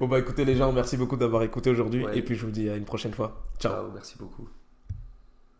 Bon, 0.00 0.08
bah 0.08 0.18
écoutez, 0.18 0.44
les 0.44 0.56
gens, 0.56 0.72
merci 0.72 0.96
beaucoup 0.96 1.16
d'avoir 1.16 1.42
écouté 1.42 1.70
aujourd'hui. 1.70 2.04
Ouais. 2.04 2.18
Et 2.18 2.22
puis, 2.22 2.34
je 2.34 2.44
vous 2.44 2.50
dis 2.50 2.68
à 2.68 2.76
une 2.76 2.84
prochaine 2.84 3.12
fois. 3.12 3.44
Ciao. 3.58 3.72
Ciao, 3.72 3.90
merci 3.92 4.16
beaucoup. 4.18 4.48